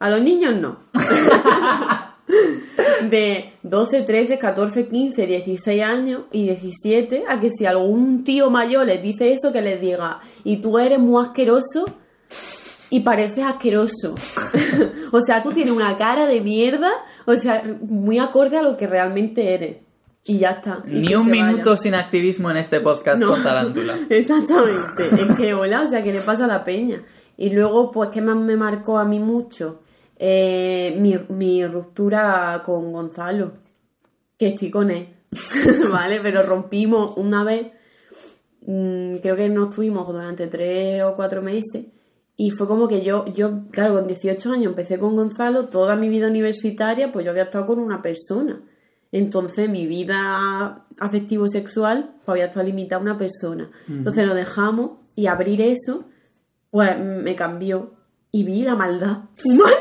A 0.00 0.10
los 0.10 0.22
niños 0.22 0.54
no. 0.56 0.78
de 3.10 3.52
12, 3.62 4.02
13, 4.02 4.38
14, 4.38 4.88
15, 4.88 5.26
16 5.26 5.82
años 5.82 6.22
y 6.32 6.44
17 6.44 7.24
a 7.28 7.40
que 7.40 7.50
si 7.50 7.66
algún 7.66 8.24
tío 8.24 8.50
mayor 8.50 8.86
les 8.86 9.02
dice 9.02 9.32
eso, 9.32 9.52
que 9.52 9.60
les 9.60 9.80
diga, 9.80 10.20
y 10.44 10.58
tú 10.58 10.78
eres 10.78 10.98
muy 10.98 11.22
asqueroso 11.22 11.84
y 12.90 13.00
pareces 13.00 13.44
asqueroso. 13.44 14.14
o 15.12 15.20
sea, 15.20 15.42
tú 15.42 15.52
tienes 15.52 15.72
una 15.74 15.96
cara 15.96 16.26
de 16.26 16.40
mierda, 16.40 16.90
o 17.26 17.34
sea, 17.36 17.62
muy 17.82 18.18
acorde 18.18 18.56
a 18.58 18.62
lo 18.62 18.76
que 18.76 18.86
realmente 18.86 19.54
eres. 19.54 19.76
Y 20.24 20.38
ya 20.38 20.50
está. 20.50 20.82
y 20.86 20.98
Ni 21.00 21.08
que 21.08 21.16
un 21.16 21.30
minuto 21.30 21.70
vaya. 21.70 21.82
sin 21.82 21.94
activismo 21.94 22.50
en 22.50 22.58
este 22.58 22.80
podcast 22.80 23.22
No. 23.22 23.30
con 23.30 23.42
Tarántula. 23.42 23.96
Exactamente. 24.10 25.04
Es 25.12 25.38
que 25.38 25.54
hola, 25.54 25.82
o 25.82 25.88
sea, 25.88 26.02
¿qué 26.02 26.12
le 26.12 26.20
pasa 26.20 26.44
a 26.44 26.48
la 26.48 26.62
peña? 26.62 27.02
Y 27.38 27.48
luego, 27.50 27.90
pues, 27.90 28.10
¿qué 28.10 28.20
más 28.20 28.36
me 28.36 28.54
marcó 28.54 28.98
a 28.98 29.04
mí 29.06 29.18
mucho? 29.18 29.80
Eh, 30.22 30.94
mi, 30.98 31.16
mi 31.34 31.66
ruptura 31.66 32.62
con 32.64 32.92
Gonzalo. 32.92 33.52
Que 34.36 34.48
estoy 34.48 34.70
con 34.70 34.90
él. 34.90 35.08
¿Vale? 35.90 36.20
Pero 36.20 36.42
rompimos 36.42 37.16
una 37.16 37.42
vez. 37.42 37.68
mm, 38.66 39.16
creo 39.16 39.36
que 39.36 39.48
no 39.48 39.70
estuvimos 39.70 40.06
durante 40.06 40.46
tres 40.46 41.02
o 41.02 41.16
cuatro 41.16 41.40
meses. 41.40 41.86
Y 42.36 42.50
fue 42.50 42.66
como 42.66 42.86
que 42.86 43.02
yo, 43.02 43.26
yo, 43.26 43.68
claro, 43.70 43.94
con 43.94 44.06
18 44.06 44.52
años 44.52 44.66
empecé 44.66 44.98
con 44.98 45.16
Gonzalo, 45.16 45.68
toda 45.68 45.96
mi 45.96 46.08
vida 46.08 46.26
universitaria, 46.26 47.12
pues 47.12 47.24
yo 47.24 47.30
había 47.30 47.44
estado 47.44 47.66
con 47.66 47.78
una 47.78 48.00
persona. 48.02 48.62
Entonces 49.12 49.68
mi 49.68 49.86
vida 49.86 50.86
afectivo-sexual 50.98 52.16
pues, 52.24 52.28
había 52.28 52.46
estado 52.46 52.66
limitada 52.66 53.00
a 53.00 53.02
una 53.02 53.18
persona. 53.18 53.70
Entonces 53.88 54.26
lo 54.26 54.34
dejamos 54.34 54.92
y 55.16 55.26
abrir 55.26 55.60
eso 55.60 56.04
pues 56.70 56.98
me 56.98 57.34
cambió 57.34 57.92
y 58.30 58.44
vi 58.44 58.62
la 58.62 58.76
maldad 58.76 59.24
humana. 59.44 59.74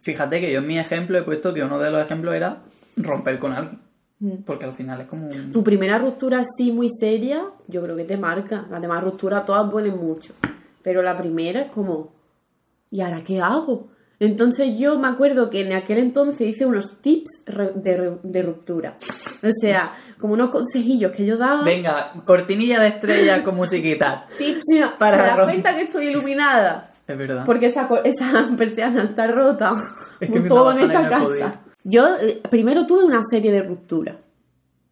Fíjate 0.00 0.40
que 0.40 0.52
yo 0.52 0.60
en 0.60 0.66
mi 0.66 0.78
ejemplo 0.78 1.18
he 1.18 1.22
puesto 1.22 1.52
que 1.52 1.62
uno 1.62 1.78
de 1.78 1.90
los 1.90 2.02
ejemplos 2.02 2.34
era 2.34 2.58
romper 2.96 3.38
con 3.38 3.52
alguien. 3.52 3.78
Mm. 4.20 4.42
Porque 4.44 4.64
al 4.64 4.72
final 4.72 5.00
es 5.00 5.06
como 5.06 5.26
un... 5.28 5.52
Tu 5.52 5.62
primera 5.62 5.98
ruptura 5.98 6.40
así 6.40 6.72
muy 6.72 6.88
seria, 6.90 7.44
yo 7.68 7.82
creo 7.82 7.96
que 7.96 8.04
te 8.04 8.16
marca. 8.16 8.66
Las 8.70 8.80
demás 8.80 9.02
rupturas 9.02 9.44
todas 9.44 9.70
duelen 9.70 9.96
mucho. 9.96 10.32
Pero 10.82 11.02
la 11.02 11.16
primera 11.16 11.62
es 11.62 11.70
como, 11.70 12.12
¿y 12.90 13.00
ahora 13.00 13.22
qué 13.24 13.40
hago? 13.40 13.88
Entonces 14.20 14.74
yo 14.76 14.98
me 14.98 15.06
acuerdo 15.08 15.48
que 15.50 15.60
en 15.60 15.72
aquel 15.72 15.98
entonces 15.98 16.48
hice 16.48 16.66
unos 16.66 17.00
tips 17.00 17.44
de, 17.46 17.98
ru- 17.98 18.20
de 18.22 18.42
ruptura. 18.42 18.96
O 19.42 19.50
sea, 19.60 19.90
como 20.18 20.32
unos 20.34 20.50
consejillos 20.50 21.12
que 21.12 21.24
yo 21.24 21.36
daba. 21.36 21.62
Venga, 21.62 22.12
cortinilla 22.24 22.80
de 22.80 22.88
estrella 22.88 23.44
con 23.44 23.54
musiquita. 23.54 24.26
Tips 24.36 24.64
Mira, 24.72 24.98
para 24.98 25.18
¿te 25.18 25.22
das 25.36 25.46
cuenta 25.46 25.76
que 25.76 25.82
estoy 25.82 26.08
iluminada? 26.08 26.90
Es 27.08 27.16
verdad. 27.16 27.44
Porque 27.46 27.66
esa, 27.66 27.88
esa 28.04 28.44
persiana 28.56 29.04
está 29.04 29.26
rota. 29.26 29.72
Es 30.20 30.30
que 30.30 30.40
todo 30.42 30.70
en 30.72 30.78
esta 30.78 31.08
casa. 31.08 31.60
Yo 31.82 32.06
eh, 32.20 32.40
primero 32.50 32.86
tuve 32.86 33.04
una 33.04 33.20
serie 33.28 33.50
de 33.50 33.62
rupturas. 33.62 34.16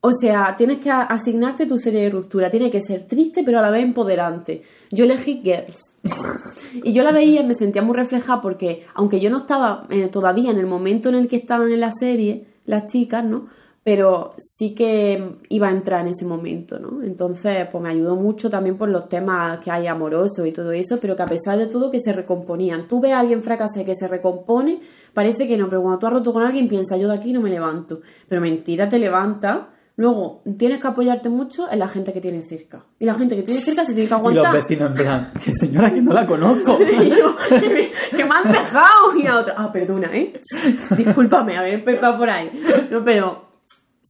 O 0.00 0.12
sea, 0.12 0.54
tienes 0.56 0.78
que 0.78 0.90
asignarte 0.90 1.66
tu 1.66 1.78
serie 1.78 2.02
de 2.02 2.10
ruptura. 2.10 2.48
Tiene 2.48 2.70
que 2.70 2.80
ser 2.80 3.06
triste, 3.06 3.42
pero 3.44 3.58
a 3.58 3.62
la 3.62 3.70
vez 3.70 3.82
empoderante. 3.82 4.62
Yo 4.90 5.04
elegí 5.04 5.42
Girls. 5.42 5.80
y 6.74 6.92
yo 6.92 7.02
la 7.02 7.12
veía 7.12 7.42
y 7.42 7.46
me 7.46 7.54
sentía 7.54 7.82
muy 7.82 7.96
reflejada 7.96 8.40
porque, 8.40 8.86
aunque 8.94 9.20
yo 9.20 9.30
no 9.30 9.38
estaba 9.38 9.86
eh, 9.90 10.08
todavía 10.08 10.50
en 10.50 10.58
el 10.58 10.66
momento 10.66 11.08
en 11.08 11.16
el 11.16 11.28
que 11.28 11.36
estaban 11.36 11.70
en 11.70 11.80
la 11.80 11.90
serie, 11.90 12.46
las 12.64 12.86
chicas, 12.86 13.24
¿no? 13.24 13.48
Pero 13.86 14.34
sí 14.36 14.74
que 14.74 15.36
iba 15.48 15.68
a 15.68 15.70
entrar 15.70 16.00
en 16.00 16.08
ese 16.08 16.24
momento, 16.24 16.80
¿no? 16.80 17.04
Entonces, 17.04 17.68
pues 17.70 17.80
me 17.80 17.90
ayudó 17.90 18.16
mucho 18.16 18.50
también 18.50 18.76
por 18.76 18.88
los 18.88 19.08
temas 19.08 19.60
que 19.60 19.70
hay 19.70 19.86
amorosos 19.86 20.44
y 20.44 20.50
todo 20.50 20.72
eso, 20.72 20.98
pero 21.00 21.14
que 21.14 21.22
a 21.22 21.26
pesar 21.26 21.56
de 21.56 21.68
todo 21.68 21.88
que 21.92 22.00
se 22.00 22.12
recomponían. 22.12 22.88
Tú 22.88 23.00
ves 23.00 23.12
a 23.12 23.20
alguien 23.20 23.44
fracasar 23.44 23.82
y 23.82 23.84
que 23.84 23.94
se 23.94 24.08
recompone, 24.08 24.80
parece 25.14 25.46
que 25.46 25.56
no, 25.56 25.68
pero 25.68 25.82
cuando 25.82 26.00
tú 26.00 26.06
has 26.08 26.14
roto 26.14 26.32
con 26.32 26.42
alguien 26.42 26.66
piensa, 26.66 26.96
yo 26.96 27.06
de 27.06 27.14
aquí 27.14 27.32
no 27.32 27.40
me 27.40 27.48
levanto. 27.48 28.00
Pero 28.28 28.40
mentira, 28.40 28.88
te 28.88 28.98
levanta. 28.98 29.68
Luego, 29.94 30.42
tienes 30.58 30.80
que 30.80 30.88
apoyarte 30.88 31.28
mucho 31.28 31.70
en 31.70 31.78
la 31.78 31.86
gente 31.86 32.12
que 32.12 32.20
tienes 32.20 32.48
cerca. 32.48 32.84
Y 32.98 33.04
la 33.04 33.14
gente 33.14 33.36
que 33.36 33.44
tienes 33.44 33.64
cerca 33.64 33.84
se 33.84 33.94
tiene 33.94 34.08
que 34.08 34.14
Y 34.14 34.18
aguantar. 34.18 34.52
los 34.52 34.62
vecinos 34.64 34.90
en 34.90 34.96
plan, 34.96 35.32
que 35.44 35.52
señora 35.52 35.94
que 35.94 36.02
no 36.02 36.12
la 36.12 36.26
conozco. 36.26 36.76
Y 36.80 37.08
yo, 37.10 37.36
que, 37.48 37.68
me, 37.68 37.90
que 38.16 38.24
me 38.24 38.34
han 38.34 38.50
dejado. 38.50 39.16
Y 39.16 39.22
la 39.22 39.38
otra, 39.38 39.54
ah, 39.56 39.70
perdona, 39.70 40.10
¿eh? 40.12 40.32
Discúlpame 40.96 41.56
haber 41.56 41.74
empezado 41.74 42.18
por 42.18 42.28
ahí. 42.28 42.50
No, 42.90 43.04
pero 43.04 43.45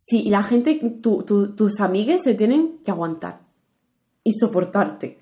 sí, 0.09 0.23
y 0.27 0.31
la 0.31 0.43
gente, 0.43 0.79
tu- 1.03 1.23
tu- 1.25 1.55
tus 1.55 1.81
amigues 1.81 2.23
se 2.23 2.35
tienen 2.35 2.79
que 2.85 2.91
aguantar 2.91 3.41
y 4.25 4.33
soportarte. 4.33 5.19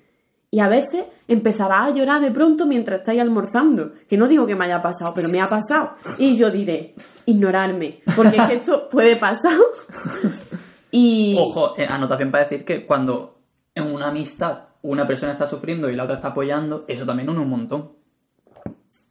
Y 0.51 0.59
a 0.59 0.69
veces 0.69 1.03
empezarás 1.27 1.87
a 1.91 1.93
llorar 1.93 2.21
de 2.21 2.31
pronto 2.31 2.65
mientras 2.65 2.99
estáis 2.99 3.19
almorzando. 3.19 3.91
Que 4.07 4.15
no 4.17 4.27
digo 4.27 4.47
que 4.47 4.55
me 4.55 4.65
haya 4.65 4.81
pasado, 4.81 5.11
pero 5.13 5.27
me 5.27 5.41
ha 5.41 5.49
pasado. 5.49 5.95
Y 6.17 6.37
yo 6.37 6.49
diré, 6.49 6.95
ignorarme. 7.25 7.99
Porque 8.15 8.37
es 8.37 8.47
que 8.47 8.53
esto 8.55 8.87
puede 8.89 9.17
pasar. 9.17 9.57
Y. 10.91 11.35
Ojo, 11.37 11.77
eh, 11.77 11.85
anotación 11.89 12.31
para 12.31 12.43
decir 12.45 12.63
que 12.63 12.85
cuando 12.85 13.39
en 13.73 13.93
una 13.93 14.07
amistad 14.09 14.69
una 14.83 15.05
persona 15.05 15.33
está 15.33 15.45
sufriendo 15.47 15.89
y 15.89 15.93
la 15.93 16.03
otra 16.03 16.15
está 16.15 16.29
apoyando, 16.29 16.85
eso 16.87 17.05
también 17.05 17.29
une 17.29 17.39
un 17.39 17.49
montón. 17.49 17.91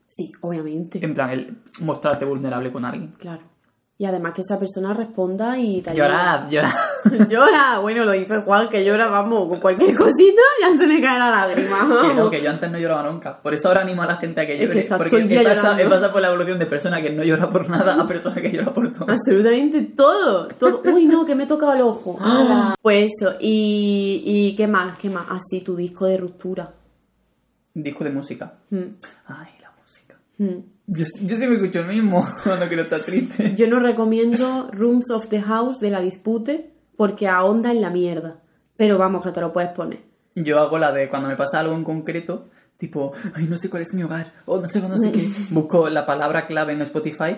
Sí, 0.07 0.33
obviamente. 0.41 1.05
En 1.05 1.13
plan, 1.15 1.31
el 1.31 1.59
mostrarte 1.81 2.25
vulnerable 2.25 2.73
con 2.73 2.85
alguien. 2.85 3.13
Claro. 3.19 3.43
Y 3.97 4.07
además 4.07 4.33
que 4.35 4.41
esa 4.41 4.59
persona 4.59 4.93
responda 4.93 5.57
y 5.57 5.81
te. 5.81 5.95
Llorad, 5.95 6.49
llorad. 6.51 6.73
llora, 7.29 7.79
bueno, 7.79 8.05
lo 8.05 8.11
dice 8.11 8.39
Juan, 8.41 8.69
que 8.69 8.85
llora, 8.85 9.07
vamos, 9.07 9.49
con 9.49 9.61
cualquier 9.61 9.97
cosita 9.97 10.43
ya 10.61 10.77
se 10.77 10.85
le 10.85 11.01
cae 11.01 11.17
la 11.17 11.31
lágrima. 11.31 12.03
Que 12.03 12.13
no, 12.15 12.29
que 12.29 12.43
yo 12.43 12.51
antes 12.51 12.69
no 12.73 12.77
lloraba 12.79 13.09
nunca. 13.09 13.39
Por 13.41 13.55
eso 13.55 13.69
ahora 13.69 13.83
animo 13.83 14.03
a 14.03 14.07
la 14.07 14.17
gente 14.17 14.41
a 14.41 14.47
que 14.47 14.55
Es 14.55 14.61
llore. 14.63 14.73
que 14.73 14.79
estás 14.81 14.99
todo 14.99 15.09
porque 15.11 15.41
he 15.41 15.45
pasado, 15.45 15.79
he 15.79 15.89
pasado 15.89 16.13
por 16.13 16.23
la 16.23 16.27
evolución 16.29 16.59
de 16.59 16.67
persona 16.67 17.01
que 17.01 17.11
no 17.11 17.23
llora 17.23 17.49
por 17.49 17.69
nada 17.71 17.95
a 17.95 18.09
persona 18.09 18.35
que 18.43 18.51
llora 18.51 18.75
por 18.75 18.93
todo. 18.93 19.07
Absolutamente 19.09 19.83
todo, 19.83 20.49
todo. 20.49 20.83
Uy, 20.93 21.07
no, 21.07 21.25
que 21.25 21.37
me 21.37 21.45
he 21.45 21.47
tocado 21.47 21.75
el 21.75 21.83
ojo. 21.83 22.19
Ala. 22.21 22.75
Pues 22.83 23.13
eso, 23.21 23.35
y, 23.41 24.23
y 24.25 24.57
¿qué 24.57 24.67
más? 24.67 24.99
¿Qué 24.99 25.09
más? 25.09 25.27
Así, 25.31 25.61
tu 25.61 25.77
disco 25.77 26.07
de 26.07 26.17
ruptura. 26.17 26.69
Disco 27.73 28.03
de 28.03 28.11
música. 28.11 28.55
Mm, 28.71 28.83
Ay, 29.29 29.49
la 29.63 29.71
música. 29.81 30.17
mm. 30.39 30.74
Yo, 30.87 31.05
yo 31.23 31.37
siempre 31.37 31.59
escucho 31.59 31.81
el 31.81 31.87
mismo 31.87 32.27
cuando 32.45 32.67
quiero 32.69 32.83
estar 32.83 33.03
triste. 33.03 33.55
Yo 33.57 33.67
no 33.67 33.81
recomiendo 33.81 34.69
Rooms 34.71 35.11
of 35.11 35.29
the 35.29 35.41
House 35.41 35.81
de 35.81 35.91
la 35.91 36.01
Dispute 36.01 36.73
porque 36.97 37.27
ahonda 37.29 37.71
en 37.71 37.81
la 37.81 37.91
mierda. 37.91 38.41
Pero 38.77 38.99
vamos, 38.99 39.23
que 39.25 39.33
te 39.33 39.41
lo 39.41 39.53
puedes 39.53 39.71
poner. 39.71 40.01
Yo 40.35 40.59
hago 40.61 40.79
la 40.79 40.93
de 40.93 41.09
cuando 41.09 41.29
me 41.29 41.37
pasa 41.37 41.61
algo 41.61 41.75
en 41.75 41.85
concreto, 41.85 42.49
tipo, 42.77 43.13
ay, 43.35 43.47
no 43.49 43.57
sé 43.57 43.71
cuál 43.71 43.83
es 43.83 43.95
mi 43.95 44.03
hogar, 44.03 44.33
o 44.47 44.61
no 44.61 44.69
sé, 44.69 44.81
no 44.81 44.99
sé 44.99 45.13
qué. 45.13 45.29
Busco 45.51 45.89
la 45.89 46.05
palabra 46.05 46.45
clave 46.45 46.73
en 46.73 46.81
Spotify 46.81 47.37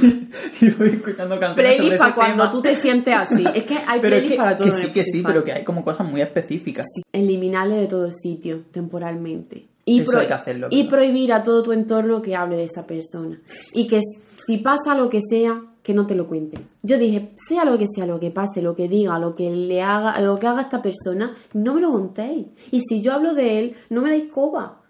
y 0.60 0.70
voy 0.70 0.90
escuchando 0.90 1.38
canciones 1.40 1.76
Playlist 1.76 1.98
para 1.98 2.14
cuando 2.14 2.44
tema. 2.44 2.52
tú 2.52 2.62
te 2.62 2.76
sientes 2.76 3.14
así. 3.14 3.44
Es 3.52 3.64
que 3.64 3.78
hay 3.86 4.00
playlist 4.00 4.32
que, 4.32 4.36
para 4.36 4.56
todo. 4.56 4.68
que 4.68 4.72
sí, 4.72 4.92
que 4.92 5.04
sí, 5.04 5.22
pero 5.26 5.42
que 5.42 5.52
hay 5.52 5.64
como 5.64 5.84
cosas 5.84 6.08
muy 6.08 6.20
específicas. 6.20 6.86
eliminarle 7.12 7.76
de 7.76 7.86
todo 7.88 8.10
sitio 8.12 8.62
temporalmente. 8.70 9.68
Y, 9.88 10.00
Eso 10.00 10.18
hay 10.18 10.26
que 10.26 10.32
hacerlo, 10.34 10.66
y 10.70 10.78
¿verdad? 10.82 10.90
prohibir 10.90 11.32
a 11.32 11.42
todo 11.44 11.62
tu 11.62 11.70
entorno 11.72 12.20
que 12.20 12.34
hable 12.34 12.56
de 12.56 12.64
esa 12.64 12.86
persona. 12.88 13.40
Y 13.72 13.86
que 13.86 14.00
si 14.44 14.58
pasa 14.58 14.96
lo 14.96 15.08
que 15.08 15.20
sea, 15.26 15.62
que 15.84 15.94
no 15.94 16.08
te 16.08 16.16
lo 16.16 16.26
cuenten. 16.26 16.68
Yo 16.82 16.98
dije, 16.98 17.32
sea 17.48 17.64
lo 17.64 17.78
que 17.78 17.86
sea, 17.94 18.04
lo 18.04 18.18
que 18.18 18.32
pase, 18.32 18.60
lo 18.60 18.74
que 18.74 18.88
diga, 18.88 19.16
lo 19.20 19.36
que 19.36 19.48
le 19.48 19.80
haga, 19.82 20.20
lo 20.20 20.40
que 20.40 20.48
haga 20.48 20.62
esta 20.62 20.82
persona, 20.82 21.32
no 21.54 21.74
me 21.74 21.80
lo 21.80 21.92
contéis. 21.92 22.48
Y 22.72 22.80
si 22.80 23.00
yo 23.00 23.12
hablo 23.12 23.32
de 23.34 23.60
él, 23.60 23.76
no 23.90 24.02
me 24.02 24.10
dais 24.10 24.24
coba. 24.28 24.82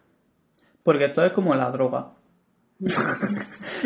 Porque 0.82 1.04
esto 1.04 1.22
es 1.22 1.32
como 1.32 1.54
la 1.54 1.70
droga. 1.70 2.12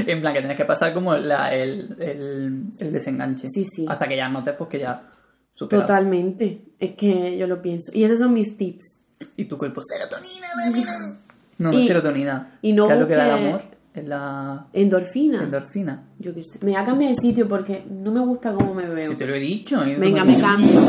en 0.07 0.21
plan, 0.21 0.33
que 0.33 0.41
tienes 0.41 0.57
que 0.57 0.65
pasar 0.65 0.95
como 0.95 1.17
la- 1.17 1.53
el, 1.55 1.97
el, 2.01 2.63
el 2.79 2.93
desenganche. 2.93 3.49
Sí, 3.49 3.65
sí. 3.65 3.87
Hasta 3.89 4.07
que 4.07 4.17
ya 4.17 4.29
notes, 4.29 4.55
pues 4.57 4.71
que 4.71 4.79
ya 4.79 5.11
superado. 5.55 5.87
Totalmente. 5.89 6.67
Es 6.79 6.95
que 6.95 7.37
yo 7.37 7.47
lo 7.49 7.61
pienso. 7.61 7.91
Y 7.95 8.05
esos 8.05 8.19
son 8.21 8.33
mis 8.33 8.57
tips. 8.57 9.00
Y 9.37 9.45
tu 9.47 9.57
cuerpo, 9.59 9.83
serotonina, 9.83 10.47
bebé. 10.57 10.85
No, 11.59 11.71
no 11.73 11.79
Y- 11.79 11.83
es 11.83 11.87
serotonina. 11.89 12.59
y 12.63 12.73
no 12.73 12.87
¿Qué 12.87 12.95
es 12.95 13.01
lo 13.01 13.07
que 13.07 13.15
da 13.17 13.25
el 13.27 13.31
amor? 13.47 13.63
Es 13.93 14.05
la 14.07 14.67
Endorfina. 14.73 15.43
endorfina. 15.43 16.05
Yo 16.19 16.33
qué 16.35 16.45
sé. 16.45 16.59
Me 16.63 16.71
voy 16.73 16.81
a 16.81 16.85
cambiar 16.85 17.15
de 17.15 17.21
sitio 17.21 17.49
porque 17.49 17.85
no 17.91 18.13
me 18.13 18.21
gusta 18.21 18.53
cómo 18.53 18.73
me 18.73 18.89
veo. 18.89 19.09
Si 19.11 19.17
te 19.17 19.27
lo 19.27 19.35
he 19.35 19.41
dicho. 19.41 19.83
¿eh? 19.85 19.97
Venga, 19.99 20.25
me 20.25 20.39
cambio. 20.41 20.81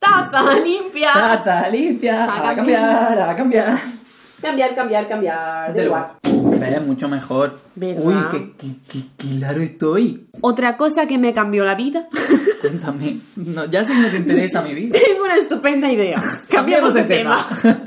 ¡Taza 0.00 0.54
limpia! 0.54 1.12
Taza 1.12 1.68
limpia. 1.68 2.50
A 2.50 2.54
cambiar, 2.56 3.18
a 3.20 3.36
cambiar. 3.36 3.78
Cambiar, 4.40 4.74
cambiar, 4.74 5.08
cambiar. 5.08 5.74
Da 5.74 5.82
igual. 5.84 6.06
Es 6.50 6.86
mucho 6.86 7.08
mejor. 7.08 7.58
¿Verdad? 7.74 8.02
Uy, 8.04 8.14
qué, 8.30 8.52
qué, 8.58 8.74
qué 8.88 9.02
claro 9.16 9.60
estoy. 9.60 10.26
Otra 10.40 10.76
cosa 10.76 11.06
que 11.06 11.18
me 11.18 11.32
cambió 11.34 11.64
la 11.64 11.74
vida. 11.74 12.08
Cuéntame. 12.60 13.18
No, 13.36 13.64
ya 13.66 13.84
sé 13.84 13.92
que 13.92 14.00
no 14.00 14.08
te 14.10 14.16
interesa 14.16 14.62
mi 14.62 14.74
vida. 14.74 14.98
Tengo 15.06 15.24
una 15.24 15.36
estupenda 15.36 15.92
idea. 15.92 16.20
Cambiamos 16.50 16.94
de 16.94 17.02
tema. 17.04 17.46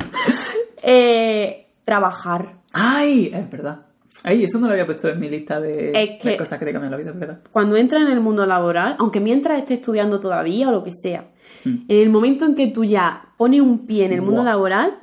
Eh, 0.87 1.67
trabajar. 1.83 2.59
Ay, 2.71 3.31
es 3.33 3.49
verdad. 3.49 3.87
Ay, 4.23 4.43
eso 4.43 4.59
no 4.59 4.67
lo 4.67 4.73
había 4.73 4.85
puesto 4.85 5.07
en 5.09 5.19
mi 5.19 5.29
lista 5.29 5.59
de, 5.59 5.89
Es 5.99 6.21
que- 6.21 6.29
de 6.31 6.37
cosas 6.37 6.59
que 6.59 6.65
te 6.65 6.71
cambian 6.73 6.91
la 6.91 6.97
vida, 6.97 7.09
es 7.09 7.17
verdad. 7.19 7.41
Cuando 7.51 7.75
entras 7.75 8.03
en 8.03 8.09
el 8.09 8.19
mundo 8.19 8.45
laboral, 8.45 8.95
aunque 8.99 9.19
mientras 9.19 9.57
estés 9.59 9.79
estudiando 9.79 10.19
todavía 10.19 10.69
o 10.69 10.71
lo 10.71 10.83
que 10.83 10.91
sea, 10.91 11.31
Hmm. 11.63 11.85
en 11.87 11.97
el 12.01 12.09
momento 12.09 12.45
en 12.45 12.53
que 12.53 12.67
tú 12.67 12.83
ya 12.83 13.29
pones 13.37 13.61
un 13.61 13.85
pie 13.87 14.05
en 14.05 14.13
el 14.13 14.21
mundo 14.21 14.43
laboral, 14.43 14.99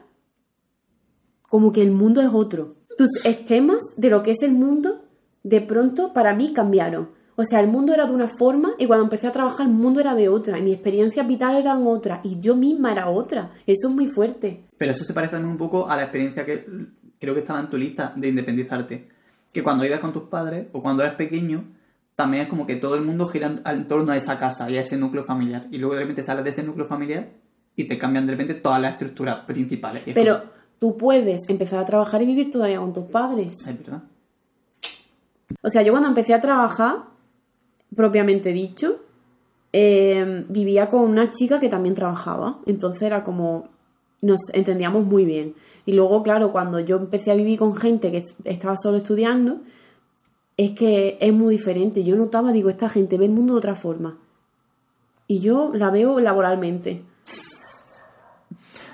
como 1.49 1.73
que 1.73 1.83
el 1.83 1.91
mundo 1.91 2.21
es 2.21 2.29
otro. 2.33 2.77
Tus 2.97 3.25
esquemas 3.25 3.83
de 3.97 4.11
lo 4.11 4.23
que 4.23 4.33
es 4.33 4.43
el 4.43 4.53
mundo, 4.53 5.05
de 5.43 5.61
pronto 5.61 6.13
para 6.13 6.35
mí 6.35 6.53
cambiaron. 6.53 7.11
O 7.35 7.45
sea, 7.45 7.61
el 7.61 7.69
mundo 7.69 7.95
era 7.95 8.07
de 8.07 8.13
una 8.13 8.29
forma 8.29 8.75
y 8.79 8.87
cuando 8.87 9.05
empecé 9.05 9.27
a 9.27 9.33
trabajar 9.33 9.67
el 9.67 9.73
mundo 9.73 10.01
era 10.01 10.15
de 10.15 10.29
otra. 10.29 10.59
Y 10.59 10.63
mi 10.63 10.73
experiencia 10.73 11.23
vital 11.23 11.57
eran 11.57 11.87
otra. 11.87 12.21
Y 12.23 12.39
yo 12.41 12.55
misma 12.55 12.93
era 12.93 13.09
otra. 13.09 13.53
Eso 13.67 13.89
es 13.89 13.95
muy 13.95 14.07
fuerte. 14.07 14.65
Pero 14.77 14.93
eso 14.93 15.05
se 15.05 15.15
parece 15.15 15.33
también 15.33 15.51
un 15.51 15.59
poco 15.59 15.89
a 15.89 15.97
la 15.97 16.03
experiencia 16.03 16.45
que 16.45 16.67
creo 17.19 17.35
que 17.35 17.41
estaba 17.41 17.61
en 17.61 17.71
tu 17.71 17.79
lista 17.79 18.13
de 18.15 18.29
independizarte. 18.29 19.09
Que 19.51 19.63
cuando 19.63 19.85
vives 19.85 20.01
con 20.01 20.13
tus 20.13 20.25
padres 20.25 20.67
o 20.73 20.83
cuando 20.83 21.03
eres 21.03 21.15
pequeño, 21.15 21.65
también 22.15 22.45
es 22.45 22.49
como 22.49 22.67
que 22.67 22.77
todo 22.77 22.95
el 22.95 23.03
mundo 23.03 23.27
gira 23.27 23.63
en, 23.65 23.89
torno 23.89 24.13
a 24.13 24.17
esa 24.17 24.39
casa 24.39 24.71
y 24.71 24.77
a 24.77 24.83
ese 24.83 24.97
núcleo 24.97 25.23
familiar. 25.23 25.67
Y 25.71 25.79
luego 25.79 25.95
de 25.95 26.01
repente 26.01 26.23
sales 26.23 26.45
de 26.45 26.51
ese 26.51 26.63
núcleo 26.63 26.87
familiar 26.87 27.31
y 27.75 27.85
te 27.85 27.97
cambian 27.97 28.27
de 28.27 28.33
repente 28.33 28.55
todas 28.55 28.81
las 28.81 28.93
estructuras 28.93 29.41
principales. 29.47 30.03
Es 30.07 30.15
Pero 30.15 30.41
como, 30.41 30.53
tú 30.83 30.97
puedes 30.97 31.49
empezar 31.49 31.79
a 31.79 31.85
trabajar 31.87 32.21
y 32.23 32.27
vivir 32.27 32.51
todavía 32.51 32.81
con 32.81 32.93
tus 32.93 33.05
padres. 33.05 33.55
es 33.65 33.79
verdad. 33.79 34.03
O 35.63 35.71
sea, 35.71 35.83
yo 35.83 35.93
cuando 35.93 36.09
empecé 36.09 36.35
a 36.35 36.41
trabajar, 36.41 37.05
propiamente 37.95 38.53
dicho, 38.53 38.97
eh, 39.73 40.45
vivía 40.49 40.91
con 40.91 41.03
una 41.03 41.31
chica 41.31 41.61
que 41.61 41.69
también 41.69 41.95
trabajaba. 41.95 42.59
Entonces 42.67 43.03
era 43.03 43.23
como, 43.23 43.69
nos 44.23 44.41
entendíamos 44.55 45.05
muy 45.07 45.25
bien. 45.25 45.55
Y 45.87 45.93
luego, 45.93 46.21
claro, 46.25 46.51
cuando 46.51 46.81
yo 46.81 46.97
empecé 46.97 47.31
a 47.31 47.37
vivir 47.37 47.61
con 47.61 47.77
gente 47.77 48.11
que 48.11 48.19
es- 48.19 48.35
estaba 48.43 48.75
solo 48.77 48.97
estudiando, 48.97 49.61
es 50.57 50.73
que 50.73 51.17
es 51.21 51.33
muy 51.33 51.55
diferente. 51.55 52.03
Yo 52.03 52.17
notaba, 52.17 52.51
digo, 52.51 52.71
esta 52.71 52.89
gente 52.89 53.19
ve 53.19 53.27
el 53.27 53.31
mundo 53.31 53.53
de 53.53 53.59
otra 53.59 53.77
forma. 53.77 54.19
Y 55.29 55.39
yo 55.39 55.71
la 55.75 55.91
veo 55.93 56.19
laboralmente. 56.19 57.05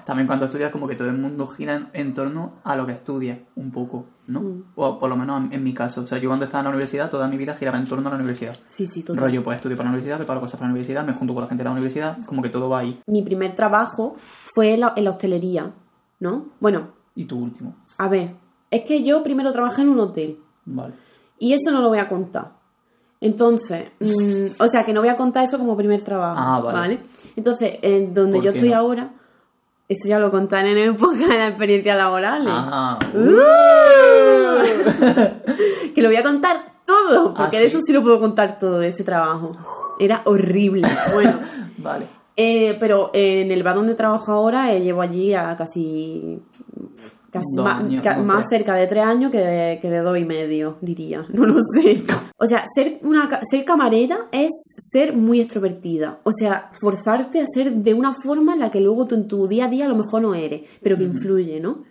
También 0.09 0.27
cuando 0.27 0.47
estudias 0.47 0.73
como 0.73 0.89
que 0.89 0.95
todo 0.97 1.09
el 1.09 1.19
mundo 1.19 1.47
gira 1.47 1.75
en, 1.75 1.89
en 1.93 2.15
torno 2.15 2.55
a 2.65 2.75
lo 2.77 2.87
que 2.87 2.93
estudias, 2.93 3.41
un 3.57 3.71
poco, 3.71 4.07
¿no? 4.27 4.41
Mm. 4.41 4.65
O 4.75 4.99
por 4.99 5.11
lo 5.11 5.17
menos 5.17 5.45
en, 5.45 5.53
en 5.53 5.63
mi 5.63 5.75
caso. 5.75 6.01
O 6.01 6.07
sea, 6.07 6.17
yo 6.17 6.31
cuando 6.31 6.47
estaba 6.47 6.61
en 6.61 6.65
la 6.65 6.71
universidad, 6.71 7.11
toda 7.11 7.29
mi 7.29 7.37
vida 7.37 7.55
giraba 7.55 7.77
en 7.77 7.85
torno 7.87 8.09
a 8.09 8.11
la 8.13 8.17
universidad. 8.17 8.57
Sí, 8.69 8.87
sí, 8.87 9.03
todo. 9.03 9.19
Rollo, 9.19 9.45
pues 9.45 9.57
estudio 9.57 9.77
para 9.77 9.89
la 9.89 9.91
universidad, 9.91 10.17
preparo 10.17 10.41
cosas 10.41 10.59
para 10.59 10.69
la 10.69 10.73
universidad, 10.73 11.05
me 11.05 11.13
junto 11.13 11.35
con 11.35 11.43
la 11.43 11.49
gente 11.49 11.63
de 11.63 11.69
la 11.69 11.73
universidad, 11.73 12.17
como 12.25 12.41
que 12.41 12.49
todo 12.49 12.71
va 12.71 12.79
ahí. 12.79 12.99
Mi 13.07 13.21
primer 13.21 13.55
trabajo 13.55 14.17
fue 14.55 14.73
en 14.73 14.81
la, 14.81 14.95
en 14.97 15.05
la 15.05 15.11
hostelería, 15.11 15.75
¿no? 16.21 16.47
Bueno, 16.59 16.89
Y 17.15 17.27
tu 17.27 17.39
último. 17.39 17.77
a 17.99 18.09
ver, 18.09 18.35
es 18.71 18.85
que 18.87 19.05
yo 19.05 19.23
primero 19.23 19.53
trabajé 19.53 19.83
en 19.83 19.91
un 19.91 20.01
hotel. 20.01 20.39
Vale. 20.65 20.95
Y 21.39 21.53
eso 21.53 21.71
no 21.71 21.83
lo 21.83 21.89
voy 21.91 21.99
a 21.99 22.09
contar. 22.09 22.57
Entonces, 23.21 23.89
mm, 24.01 24.63
o 24.63 24.69
sea, 24.69 24.85
que 24.85 24.93
no 24.93 25.01
voy 25.01 25.09
a 25.11 25.17
contar 25.17 25.45
eso 25.45 25.59
como 25.59 25.77
primer 25.77 26.03
trabajo. 26.03 26.41
Ah, 26.41 26.61
vale. 26.61 27.01
Entonces, 27.37 27.79
en 27.83 28.15
donde 28.15 28.39
¿Por 28.39 28.45
yo 28.45 28.51
estoy 28.53 28.71
no? 28.71 28.77
ahora, 28.77 29.11
eso 29.89 30.07
ya 30.09 30.19
lo 30.19 30.31
contaré 30.31 30.73
en 30.73 30.79
el 30.79 30.97
podcast 30.97 31.31
de 31.31 31.39
la 31.39 31.49
experiencia 31.49 31.95
laboral. 31.95 32.47
Ajá. 32.47 32.99
Que 35.95 36.03
lo 36.03 36.09
voy 36.09 36.17
a 36.17 36.23
contar 36.23 36.75
todo, 36.87 37.35
porque 37.35 37.57
¿Ah, 37.57 37.61
de 37.61 37.67
eso 37.67 37.79
sí 37.85 37.93
lo 37.93 38.03
puedo 38.03 38.21
contar 38.21 38.59
todo, 38.59 38.79
de 38.79 38.89
ese 38.89 39.05
trabajo. 39.05 39.53
Era 39.99 40.23
horrible. 40.25 40.87
Bueno, 41.13 41.41
Vale. 41.79 42.07
eh, 42.37 42.77
pero 42.79 43.11
en 43.13 43.51
el 43.51 43.63
bar 43.63 43.75
donde 43.77 43.95
trabajo 43.95 44.33
ahora 44.33 44.73
eh, 44.73 44.81
llevo 44.81 45.01
allí 45.03 45.35
a 45.35 45.57
casi 45.57 46.41
casi 47.41 47.57
más, 47.63 47.81
años, 47.81 48.03
ca- 48.03 48.19
o 48.21 48.25
más 48.25 48.47
tres. 48.47 48.59
cerca 48.59 48.75
de 48.75 48.87
tres 48.87 49.05
años 49.05 49.31
que 49.31 49.39
de, 49.39 49.79
que 49.81 49.91
de 49.91 49.99
dos 50.01 50.19
y 50.19 50.25
medio, 50.25 50.77
diría. 50.81 51.27
No 51.33 51.47
lo 51.47 51.61
sé. 51.75 52.03
O 52.37 52.47
sea, 52.47 52.65
ser, 52.75 52.99
una, 53.03 53.29
ser 53.43 53.65
camarera 53.65 54.27
es 54.33 54.51
ser 54.79 55.17
muy 55.17 55.41
extrovertida. 55.41 56.21
O 56.25 56.31
sea, 56.33 56.71
forzarte 56.81 57.41
a 57.41 57.47
ser 57.47 57.73
de 57.73 57.95
una 57.95 58.15
forma 58.15 58.53
en 58.55 58.61
la 58.61 58.71
que 58.71 58.81
luego 58.81 59.07
tú 59.07 59.15
en 59.15 59.27
tu 59.29 59.49
día 59.49 59.65
a 59.65 59.69
día 59.69 59.87
a 59.87 59.89
lo 59.89 59.97
mejor 59.97 60.23
no 60.23 60.35
eres, 60.35 60.63
pero 60.83 60.97
que 60.97 61.05
influye, 61.05 61.61
¿no? 61.61 61.85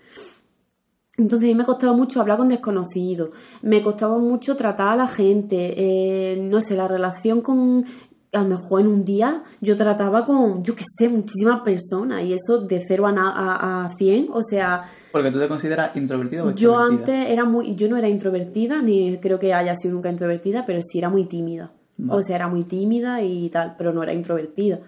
Entonces 1.19 1.49
a 1.49 1.51
mí 1.51 1.55
me 1.57 1.65
costaba 1.65 1.93
mucho 1.93 2.21
hablar 2.21 2.37
con 2.37 2.47
desconocidos, 2.47 3.31
me 3.63 3.81
costaba 3.81 4.19
mucho 4.19 4.55
tratar 4.55 4.89
a 4.89 4.95
la 4.95 5.07
gente, 5.07 5.73
eh, 5.75 6.37
no 6.39 6.61
sé, 6.61 6.75
la 6.77 6.87
relación 6.87 7.41
con, 7.41 7.85
a 8.33 8.41
lo 8.41 8.47
mejor 8.47 8.81
en 8.81 8.87
un 8.87 9.05
día 9.05 9.43
yo 9.61 9.75
trataba 9.75 10.25
con, 10.25 10.63
yo 10.63 10.75
qué 10.75 10.83
sé, 10.97 11.09
muchísimas 11.09 11.61
personas 11.61 12.23
y 12.23 12.33
eso 12.33 12.59
de 12.59 12.81
0 12.85 13.07
a, 13.07 13.11
a, 13.11 13.85
a 13.85 13.89
100, 13.97 14.29
o 14.31 14.43
sea, 14.43 14.83
Porque 15.11 15.31
tú 15.31 15.39
te 15.39 15.47
consideras 15.47 15.95
introvertido 15.95 16.47
o 16.47 16.51
yo 16.51 16.77
antes 16.77 17.29
era 17.29 17.45
muy, 17.45 17.75
yo 17.75 17.87
no 17.87 17.97
era 17.97 18.09
introvertida, 18.09 18.81
ni 18.81 19.17
creo 19.17 19.39
que 19.39 19.53
haya 19.53 19.75
sido 19.75 19.95
nunca 19.95 20.09
introvertida, 20.09 20.65
pero 20.65 20.81
sí 20.81 20.97
era 20.99 21.09
muy 21.09 21.25
tímida. 21.25 21.71
Vale. 21.97 22.19
O 22.19 22.21
sea, 22.21 22.35
era 22.35 22.47
muy 22.47 22.63
tímida 22.63 23.23
y 23.23 23.49
tal, 23.49 23.75
pero 23.75 23.91
no 23.91 24.03
era 24.03 24.13
introvertida. 24.13 24.79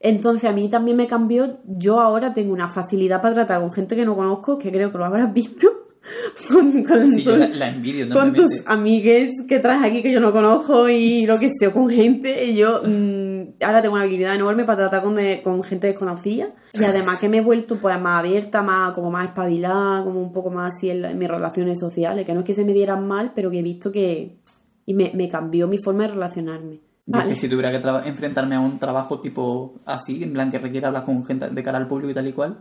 Entonces 0.00 0.48
a 0.48 0.52
mí 0.52 0.68
también 0.68 0.96
me 0.96 1.06
cambió, 1.06 1.58
yo 1.66 2.00
ahora 2.00 2.32
tengo 2.32 2.52
una 2.52 2.68
facilidad 2.68 3.20
para 3.20 3.34
tratar 3.34 3.60
con 3.60 3.72
gente 3.72 3.96
que 3.96 4.04
no 4.04 4.14
conozco, 4.14 4.58
que 4.58 4.70
creo 4.70 4.92
que 4.92 4.98
lo 4.98 5.04
habrás 5.04 5.32
visto, 5.34 5.85
con, 6.48 6.84
con 6.84 7.08
Sí, 7.08 7.24
tu- 7.24 7.30
la, 7.36 7.48
la 7.48 7.68
envidio 7.68 8.08
con 8.10 8.32
tus 8.32 8.48
amigues 8.66 9.30
que 9.48 9.58
traes 9.58 9.82
aquí 9.84 10.02
que 10.02 10.12
yo 10.12 10.20
no 10.20 10.32
conozco 10.32 10.88
y 10.88 11.26
lo 11.26 11.38
que 11.38 11.48
sé, 11.58 11.72
con 11.72 11.88
gente, 11.88 12.44
y 12.46 12.56
yo 12.56 12.80
mm, 12.84 13.62
ahora 13.64 13.82
tengo 13.82 13.94
una 13.94 14.04
habilidad 14.04 14.34
enorme 14.34 14.64
para 14.64 14.78
tratar 14.88 15.02
con, 15.02 15.14
de- 15.16 15.42
con 15.42 15.62
gente 15.62 15.88
desconocida 15.88 16.48
y 16.72 16.84
además 16.84 17.18
que 17.18 17.28
me 17.28 17.38
he 17.38 17.40
vuelto 17.42 17.76
pues 17.76 18.00
más 18.00 18.20
abierta, 18.20 18.62
más 18.62 18.92
como 18.92 19.10
más 19.10 19.28
espabilada, 19.28 20.04
como 20.04 20.20
un 20.20 20.32
poco 20.32 20.50
más 20.50 20.74
así 20.74 20.90
en, 20.90 21.02
la- 21.02 21.10
en 21.10 21.18
mis 21.18 21.28
relaciones 21.28 21.78
sociales, 21.80 22.24
que 22.26 22.32
no 22.34 22.40
es 22.40 22.46
que 22.46 22.54
se 22.54 22.64
me 22.64 22.72
dieran 22.72 23.06
mal, 23.06 23.32
pero 23.34 23.50
que 23.50 23.58
he 23.58 23.62
visto 23.62 23.90
que 23.92 24.36
y 24.84 24.94
me, 24.94 25.10
me 25.14 25.28
cambió 25.28 25.66
mi 25.66 25.78
forma 25.78 26.04
de 26.04 26.10
relacionarme. 26.10 26.74
Yo 27.08 27.18
Vale. 27.18 27.30
que 27.30 27.36
si 27.36 27.48
tuviera 27.48 27.70
que 27.72 28.08
enfrentarme 28.08 28.54
a 28.56 28.60
un 28.60 28.78
trabajo 28.78 29.20
tipo 29.20 29.74
así, 29.84 30.22
en 30.22 30.32
plan 30.32 30.50
que 30.50 30.58
requiera 30.58 30.88
hablar 30.88 31.04
con 31.04 31.24
gente 31.24 31.48
de 31.48 31.62
cara 31.62 31.78
al 31.78 31.86
público 31.88 32.10
y 32.10 32.14
tal 32.14 32.26
y 32.26 32.32
cual, 32.32 32.58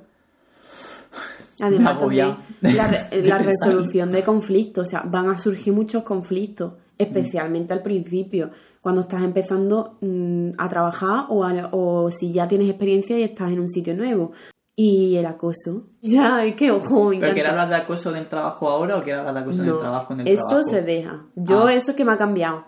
Además, 1.61 1.99
también 1.99 2.35
la, 2.61 3.07
la 3.11 3.37
resolución 3.37 4.11
de 4.11 4.23
conflictos, 4.23 4.87
o 4.87 4.89
sea, 4.89 5.03
van 5.05 5.29
a 5.29 5.37
surgir 5.37 5.73
muchos 5.73 6.03
conflictos, 6.03 6.73
especialmente 6.97 7.71
al 7.73 7.81
principio, 7.81 8.51
cuando 8.81 9.01
estás 9.01 9.23
empezando 9.23 9.97
mm, 10.01 10.51
a 10.57 10.67
trabajar 10.67 11.25
o, 11.29 11.43
a- 11.43 11.69
o 11.71 12.11
si 12.11 12.31
ya 12.33 12.47
tienes 12.47 12.69
experiencia 12.69 13.17
y 13.17 13.23
estás 13.23 13.51
en 13.51 13.59
un 13.59 13.69
sitio 13.69 13.95
nuevo. 13.95 14.31
Y 14.77 15.15
el 15.15 15.25
acoso. 15.25 15.87
Ya, 16.01 16.43
es 16.43 16.55
que, 16.55 16.69
ojo, 16.71 17.09
me 17.09 17.19
¿Pero 17.19 17.33
quieres 17.33 17.51
hablar 17.51 17.69
de 17.69 17.75
acoso 17.75 18.11
en 18.11 18.17
el 18.17 18.27
trabajo 18.27 18.69
ahora 18.69 18.97
o 18.97 19.03
quieres 19.03 19.19
hablar 19.19 19.33
de 19.35 19.39
acoso 19.41 19.63
No, 19.63 19.73
el 19.75 19.79
trabajo 19.79 20.13
en 20.13 20.19
el 20.21 20.27
eso 20.27 20.41
trabajo? 20.47 20.69
se 20.69 20.81
deja. 20.81 21.25
Yo, 21.35 21.67
Ah. 21.67 21.73
eso 21.73 21.91
es 21.91 21.97
que 21.97 22.03
me 22.05 22.11
ha 22.11 22.17
cambiado. 22.17 22.65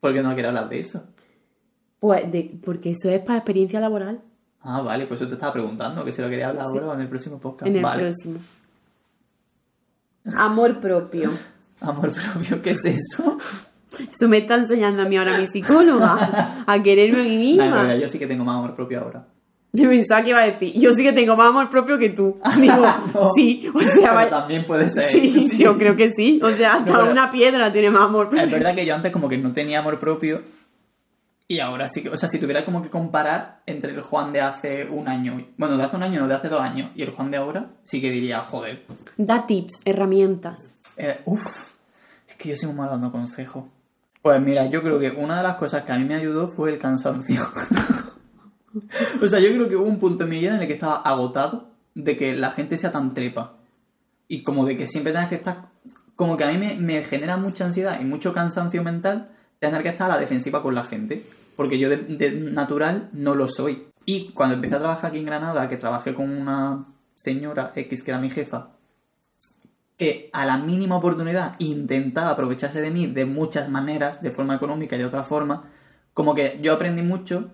¿Por 0.00 0.12
qué 0.12 0.22
no 0.22 0.30
quieres 0.34 0.48
hablar 0.48 0.68
de 0.68 0.80
eso? 0.80 1.02
Pues, 2.00 2.30
de- 2.32 2.58
porque 2.64 2.90
eso 2.90 3.08
es 3.10 3.20
para 3.20 3.38
experiencia 3.38 3.80
laboral. 3.80 4.22
Ah, 4.64 4.80
vale, 4.82 5.06
pues 5.06 5.20
eso 5.20 5.28
te 5.28 5.34
estaba 5.34 5.52
preguntando, 5.52 6.04
que 6.04 6.12
si 6.12 6.22
lo 6.22 6.28
quería 6.28 6.48
hablar 6.48 6.66
ahora 6.66 6.86
o 6.88 6.94
en 6.94 7.00
el 7.00 7.08
próximo 7.08 7.38
podcast. 7.38 7.66
En 7.68 7.76
el 7.76 7.82
vale. 7.82 8.02
próximo. 8.04 8.38
Amor 10.38 10.78
propio. 10.80 11.30
Amor 11.80 12.12
propio, 12.12 12.62
¿qué 12.62 12.70
es 12.70 12.84
eso? 12.84 13.38
Eso 13.98 14.28
me 14.28 14.38
está 14.38 14.54
enseñando 14.54 15.02
a 15.02 15.04
mí 15.04 15.16
ahora 15.16 15.36
mi 15.36 15.46
psicóloga. 15.48 16.64
A 16.66 16.82
quererme 16.82 17.20
a 17.20 17.24
mí 17.24 17.36
misma. 17.56 17.70
realidad 17.82 17.96
yo 18.02 18.08
sí 18.08 18.18
que 18.20 18.26
tengo 18.28 18.44
más 18.44 18.56
amor 18.56 18.74
propio 18.76 19.00
ahora. 19.00 19.26
Yo 19.74 19.88
pensaba 19.88 20.22
que 20.22 20.30
iba 20.30 20.38
a 20.40 20.46
decir, 20.46 20.74
yo 20.78 20.92
sí 20.94 21.02
que 21.02 21.12
tengo 21.12 21.34
más 21.34 21.48
amor 21.48 21.68
propio 21.70 21.98
que 21.98 22.10
tú. 22.10 22.38
Digo, 22.60 22.76
No. 23.14 23.30
sí, 23.34 23.66
o 23.74 23.82
sea, 23.82 24.14
Pero 24.16 24.28
también 24.28 24.64
puede 24.64 24.88
ser. 24.90 25.10
sí, 25.12 25.48
sí. 25.48 25.58
yo 25.58 25.76
creo 25.76 25.96
que 25.96 26.12
sí. 26.12 26.40
O 26.42 26.50
sea, 26.52 26.74
hasta 26.74 26.92
No, 26.92 26.98
pero- 27.00 27.10
una 27.10 27.30
piedra 27.30 27.72
tiene 27.72 27.90
más 27.90 28.04
amor 28.04 28.28
propio. 28.28 28.44
Es 28.46 28.52
verdad 28.52 28.74
que 28.76 28.86
yo 28.86 28.94
antes 28.94 29.10
como 29.10 29.28
que 29.28 29.38
no 29.38 29.52
tenía 29.52 29.80
amor 29.80 29.98
propio 29.98 30.42
y 31.48 31.60
ahora 31.60 31.86
sí 31.88 32.02
que, 32.02 32.08
o 32.08 32.16
sea, 32.16 32.28
si 32.28 32.38
tuviera 32.38 32.64
como 32.64 32.82
que 32.82 32.88
comparar 32.88 33.62
entre 33.66 33.92
el 33.92 34.00
Juan 34.00 34.32
de 34.32 34.40
hace 34.40 34.86
un 34.88 35.08
año, 35.08 35.46
bueno, 35.58 35.76
de 35.76 35.82
hace 35.84 35.96
un 35.96 36.02
año, 36.02 36.20
no, 36.20 36.28
de 36.28 36.34
hace 36.34 36.48
dos 36.48 36.60
años, 36.60 36.90
y 36.94 37.02
el 37.02 37.10
Juan 37.10 37.30
de 37.30 37.36
ahora, 37.36 37.70
sí 37.82 38.00
que 38.00 38.10
diría, 38.10 38.40
joder, 38.42 38.84
Da 39.16 39.46
tips, 39.46 39.80
herramientas. 39.84 40.70
eh, 40.96 41.20
uff, 41.26 41.72
es 42.28 42.36
que 42.36 42.48
yo 42.50 42.56
soy 42.56 42.68
muy 42.68 42.78
mal 42.78 42.90
dando 42.90 43.12
consejos. 43.12 43.64
Pues 44.22 44.40
mira, 44.40 44.66
yo 44.66 44.82
creo 44.82 44.98
que 45.00 45.10
una 45.10 45.36
de 45.38 45.42
las 45.42 45.56
cosas 45.56 45.82
que 45.82 45.92
a 45.92 45.98
mí 45.98 46.04
me 46.04 46.14
ayudó 46.14 46.46
fue 46.48 46.70
el 46.70 46.78
cansancio. 46.78 47.42
o 49.22 49.28
sea, 49.28 49.40
yo 49.40 49.48
creo 49.48 49.68
que 49.68 49.76
hubo 49.76 49.86
un 49.86 49.98
punto 49.98 50.24
en 50.24 50.30
mi 50.30 50.38
vida 50.38 50.54
en 50.54 50.62
el 50.62 50.66
que 50.66 50.74
estaba 50.74 50.96
agotado 50.96 51.70
de 51.94 52.16
que 52.16 52.34
la 52.36 52.50
gente 52.50 52.78
sea 52.78 52.92
tan 52.92 53.14
trepa. 53.14 53.56
Y 54.28 54.42
como 54.42 54.64
de 54.64 54.76
que 54.76 54.88
siempre 54.88 55.12
tengas 55.12 55.28
que 55.28 55.34
estar... 55.34 55.66
Como 56.16 56.36
que 56.36 56.44
a 56.44 56.48
mí 56.48 56.56
me, 56.56 56.76
me 56.76 57.02
genera 57.04 57.36
mucha 57.36 57.64
ansiedad 57.64 58.00
y 58.00 58.04
mucho 58.04 58.32
cansancio 58.32 58.82
mental 58.84 59.30
tener 59.62 59.82
que 59.84 59.88
estar 59.90 60.10
a 60.10 60.14
la 60.14 60.20
defensiva 60.20 60.60
con 60.60 60.74
la 60.74 60.84
gente. 60.84 61.24
Porque 61.56 61.78
yo 61.78 61.88
de, 61.88 62.30
natural 62.52 63.08
no 63.12 63.34
lo 63.34 63.48
soy. 63.48 63.86
Y 64.04 64.30
cuando 64.30 64.56
empecé 64.56 64.74
a 64.74 64.80
trabajar 64.80 65.10
aquí 65.10 65.18
en 65.18 65.24
Granada, 65.26 65.68
que 65.68 65.76
trabajé 65.76 66.14
con 66.14 66.28
una 66.28 66.86
señora 67.14 67.72
X 67.76 68.02
que 68.02 68.10
era 68.10 68.18
mi 68.20 68.30
jefa, 68.30 68.70
que 69.96 70.28
a 70.32 70.44
la 70.44 70.56
mínima 70.56 70.96
oportunidad 70.96 71.54
intentaba 71.60 72.30
aprovecharse 72.30 72.80
de 72.80 72.90
mí 72.90 73.06
de 73.06 73.24
muchas 73.24 73.68
maneras, 73.68 74.20
de 74.20 74.32
forma 74.32 74.56
económica 74.56 74.96
y 74.96 74.98
de 74.98 75.04
otra 75.04 75.22
forma, 75.22 75.70
como 76.12 76.34
que 76.34 76.58
yo 76.60 76.72
aprendí 76.72 77.02
mucho 77.02 77.52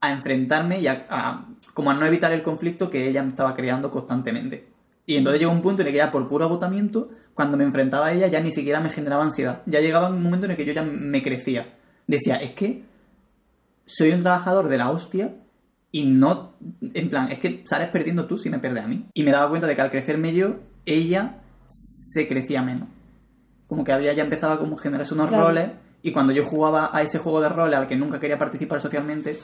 a 0.00 0.10
enfrentarme 0.12 0.80
y 0.80 0.86
a- 0.86 1.44
como 1.74 1.90
a 1.90 1.94
no 1.94 2.06
evitar 2.06 2.32
el 2.32 2.42
conflicto 2.42 2.88
que 2.88 3.06
ella 3.06 3.22
me 3.22 3.28
estaba 3.28 3.52
creando 3.52 3.90
constantemente. 3.90 4.71
Y 5.06 5.16
entonces 5.16 5.40
llegó 5.40 5.52
un 5.52 5.62
punto 5.62 5.82
en 5.82 5.88
el 5.88 5.92
que 5.92 5.98
ya 5.98 6.10
por 6.12 6.28
puro 6.28 6.44
agotamiento, 6.44 7.08
cuando 7.34 7.56
me 7.56 7.64
enfrentaba 7.64 8.06
a 8.06 8.12
ella 8.12 8.28
ya 8.28 8.40
ni 8.40 8.52
siquiera 8.52 8.80
me 8.80 8.90
generaba 8.90 9.24
ansiedad. 9.24 9.62
Ya 9.66 9.80
llegaba 9.80 10.08
un 10.08 10.22
momento 10.22 10.46
en 10.46 10.52
el 10.52 10.56
que 10.56 10.64
yo 10.64 10.72
ya 10.72 10.82
me 10.82 11.22
crecía. 11.22 11.66
Decía, 12.06 12.36
es 12.36 12.52
que 12.52 12.84
soy 13.84 14.12
un 14.12 14.20
trabajador 14.22 14.68
de 14.68 14.78
la 14.78 14.90
hostia 14.90 15.34
y 15.90 16.04
no, 16.04 16.54
en 16.94 17.10
plan, 17.10 17.30
es 17.30 17.38
que 17.38 17.62
sales 17.64 17.88
perdiendo 17.88 18.26
tú 18.26 18.38
si 18.38 18.48
me 18.48 18.58
pierdes 18.58 18.84
a 18.84 18.86
mí. 18.86 19.06
Y 19.14 19.22
me 19.24 19.30
daba 19.32 19.48
cuenta 19.48 19.66
de 19.66 19.74
que 19.74 19.80
al 19.82 19.90
crecerme 19.90 20.32
yo, 20.34 20.56
ella 20.86 21.40
se 21.66 22.28
crecía 22.28 22.62
menos. 22.62 22.88
Como 23.66 23.84
que 23.84 23.92
había 23.92 24.12
ya 24.12 24.22
empezado 24.22 24.52
a 24.52 24.58
como 24.58 24.76
generarse 24.76 25.14
unos 25.14 25.28
Claro. 25.28 25.48
roles 25.48 25.70
y 26.02 26.12
cuando 26.12 26.32
yo 26.32 26.44
jugaba 26.44 26.90
a 26.92 27.02
ese 27.02 27.18
juego 27.18 27.40
de 27.40 27.48
roles 27.48 27.78
al 27.78 27.86
que 27.86 27.96
nunca 27.96 28.20
quería 28.20 28.38
participar 28.38 28.80
socialmente, 28.80 29.36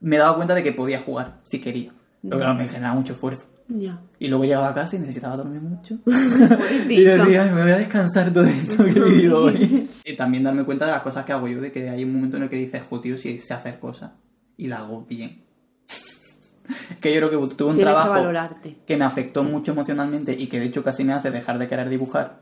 me 0.00 0.18
daba 0.18 0.36
cuenta 0.36 0.54
de 0.54 0.62
que 0.62 0.72
podía 0.72 1.00
jugar 1.00 1.40
si 1.42 1.60
quería. 1.60 1.92
Pero 2.22 2.36
claro, 2.38 2.54
me 2.54 2.68
generaba 2.68 2.94
mucho 2.94 3.12
esfuerzo. 3.14 3.46
Ya. 3.74 4.00
Y 4.18 4.28
luego 4.28 4.44
llegaba 4.44 4.68
a 4.68 4.74
casa 4.74 4.96
y 4.96 4.98
necesitaba 4.98 5.36
dormir 5.36 5.60
mucho. 5.62 5.98
y 6.88 7.02
decía, 7.04 7.42
"Ay, 7.44 7.50
me 7.50 7.62
voy 7.62 7.72
a 7.72 7.78
descansar 7.78 8.32
todo 8.32 8.44
esto 8.44 8.84
que 8.84 8.90
he 8.98 9.00
vivido 9.02 9.44
hoy. 9.44 9.88
y 10.04 10.16
también 10.16 10.44
darme 10.44 10.64
cuenta 10.64 10.84
de 10.86 10.92
las 10.92 11.02
cosas 11.02 11.24
que 11.24 11.32
hago 11.32 11.48
yo, 11.48 11.60
de 11.60 11.72
que 11.72 11.88
hay 11.88 12.04
un 12.04 12.12
momento 12.14 12.36
en 12.36 12.42
el 12.44 12.48
que 12.48 12.56
dices, 12.56 12.82
jo, 12.88 13.00
tío, 13.00 13.16
si 13.16 13.38
sé 13.38 13.54
hacer 13.54 13.78
cosas. 13.78 14.12
Y 14.56 14.66
la 14.66 14.78
hago 14.80 15.06
bien. 15.08 15.42
que 17.00 17.12
yo 17.14 17.28
creo 17.28 17.30
que 17.48 17.54
tuve 17.54 17.70
un 17.70 17.76
Tienes 17.76 17.78
que 17.78 17.82
trabajo 17.84 18.10
valorarte. 18.10 18.76
que 18.86 18.96
me 18.96 19.04
afectó 19.04 19.42
mucho 19.42 19.72
emocionalmente 19.72 20.34
y 20.38 20.46
que 20.48 20.60
de 20.60 20.66
hecho 20.66 20.84
casi 20.84 21.04
me 21.04 21.12
hace 21.12 21.30
dejar 21.30 21.58
de 21.58 21.66
querer 21.66 21.88
dibujar, 21.88 22.40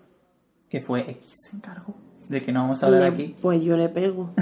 que 0.68 0.80
fue 0.80 1.00
X 1.08 1.50
encargo, 1.54 1.94
de 2.28 2.40
que 2.42 2.52
no 2.52 2.62
vamos 2.62 2.82
a 2.82 2.86
hablar 2.86 3.02
Le- 3.02 3.06
aquí. 3.08 3.34
Pues 3.40 3.62
yo 3.62 3.76
le 3.76 3.88
pego. 3.88 4.34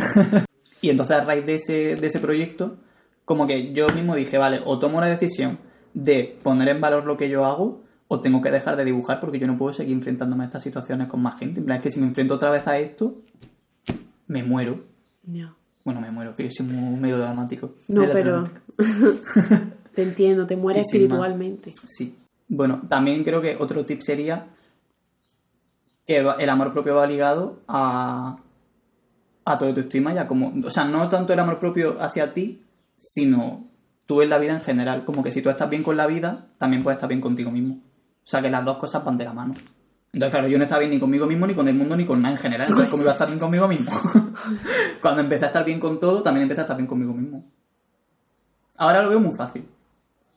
Y 0.81 0.91
entonces 0.91 1.17
a 1.17 1.25
raíz 1.25 1.45
de 1.47 1.55
ese, 1.55 1.97
de 1.97 2.07
ese 2.07 2.19
proyecto, 2.21 2.79
como 3.25 3.47
que 3.47 3.73
yo 3.73 3.89
mismo 3.91 4.15
dije, 4.15 4.39
vale, 4.39 4.61
o 4.65 4.79
tomo 4.79 5.01
la 5.01 5.07
decisión 5.09 5.59
de 5.99 6.39
poner 6.45 6.69
en 6.69 6.81
valor 6.81 7.05
lo 7.05 7.17
que 7.17 7.29
yo 7.29 7.45
hago, 7.45 7.83
o 8.07 8.21
tengo 8.21 8.41
que 8.41 8.51
dejar 8.51 8.77
de 8.77 8.85
dibujar 8.85 9.19
porque 9.19 9.39
yo 9.39 9.49
no 9.49 9.59
puedo 9.59 9.73
seguir 9.73 9.95
enfrentándome 9.95 10.45
a 10.45 10.47
estas 10.47 10.63
situaciones 10.63 11.09
con 11.09 11.21
más 11.21 11.39
gente. 11.39 11.59
En 11.59 11.67
plan, 11.67 11.79
es 11.79 11.83
que 11.83 11.91
si 11.91 11.99
me 11.99 12.07
enfrento 12.07 12.35
otra 12.35 12.51
vez 12.51 12.67
a 12.69 12.79
esto, 12.79 13.17
me 14.29 14.45
muero. 14.45 14.81
Ya. 15.25 15.55
Bueno, 15.85 16.01
me 16.01 16.11
muero, 16.11 16.37
que 16.37 16.45
yo 16.45 16.51
soy 16.51 16.67
muy 16.67 17.01
medio 17.01 17.19
dramático. 17.19 17.75
No, 17.89 18.03
pero. 18.13 18.45
Te 19.95 20.05
entiendo, 20.05 20.47
te 20.47 20.57
mueres 20.57 20.87
espiritualmente. 20.87 21.75
Sí. 21.85 22.17
Bueno, 22.47 22.81
también 22.89 23.25
creo 23.25 23.43
que 23.43 23.57
otro 23.59 23.85
tip 23.85 24.01
sería 24.01 24.47
que 26.07 26.19
el 26.19 26.49
amor 26.49 26.73
propio 26.73 26.95
va 26.95 27.05
ligado 27.05 27.59
a, 27.67 28.39
a 29.45 29.59
tu 29.59 29.65
autoestima 29.65 30.15
y 30.15 30.19
a 30.19 30.29
como... 30.29 30.53
O 30.65 30.71
sea, 30.71 30.85
no 30.85 31.09
tanto 31.09 31.33
el 31.33 31.41
amor 31.41 31.59
propio 31.59 32.01
hacia 32.01 32.33
ti, 32.33 32.63
sino 32.97 33.68
tú 34.09 34.23
en 34.23 34.31
la 34.31 34.39
vida 34.39 34.55
en 34.55 34.63
general. 34.63 35.05
Como 35.05 35.23
que 35.23 35.31
si 35.31 35.43
tú 35.43 35.51
estás 35.51 35.69
bien 35.69 35.83
con 35.83 35.97
la 35.99 36.07
vida, 36.07 36.47
también 36.57 36.83
puedes 36.83 36.97
estar 36.97 37.09
bien 37.09 37.21
contigo 37.21 37.51
mismo. 37.53 37.75
O 37.75 38.31
sea, 38.31 38.41
que 38.43 38.51
las 38.51 38.65
dos 38.65 38.79
cosas 38.79 39.05
van 39.05 39.19
de 39.19 39.25
la 39.27 39.33
mano. 39.35 39.53
Entonces, 40.13 40.33
claro, 40.33 40.49
yo 40.49 40.57
no 40.57 40.65
estaba 40.65 40.79
bien 40.81 40.91
ni 40.91 40.99
conmigo 40.99 41.27
mismo, 41.27 41.47
ni 41.47 41.53
con 41.55 41.69
el 41.69 41.75
mundo, 41.75 41.95
ni 41.95 42.07
con 42.07 42.23
nada 42.23 42.35
en 42.35 42.41
general. 42.41 42.67
Entonces, 42.69 42.91
¿cómo 42.91 43.03
iba 43.03 43.11
a 43.11 43.15
estar 43.15 43.29
bien 43.29 43.39
conmigo 43.39 43.69
mismo? 43.69 43.91
Cuando 45.03 45.21
empecé 45.21 45.45
a 45.45 45.49
estar 45.49 45.65
bien 45.65 45.79
con 45.79 46.01
todo, 46.01 46.23
también 46.23 46.45
empecé 46.45 46.63
a 46.63 46.65
estar 46.65 46.77
bien 46.77 46.87
conmigo 46.87 47.13
mismo. 47.13 47.45
Ahora 48.79 49.03
lo 49.03 49.11
veo 49.11 49.21
muy 49.21 49.35
fácil. 49.35 49.69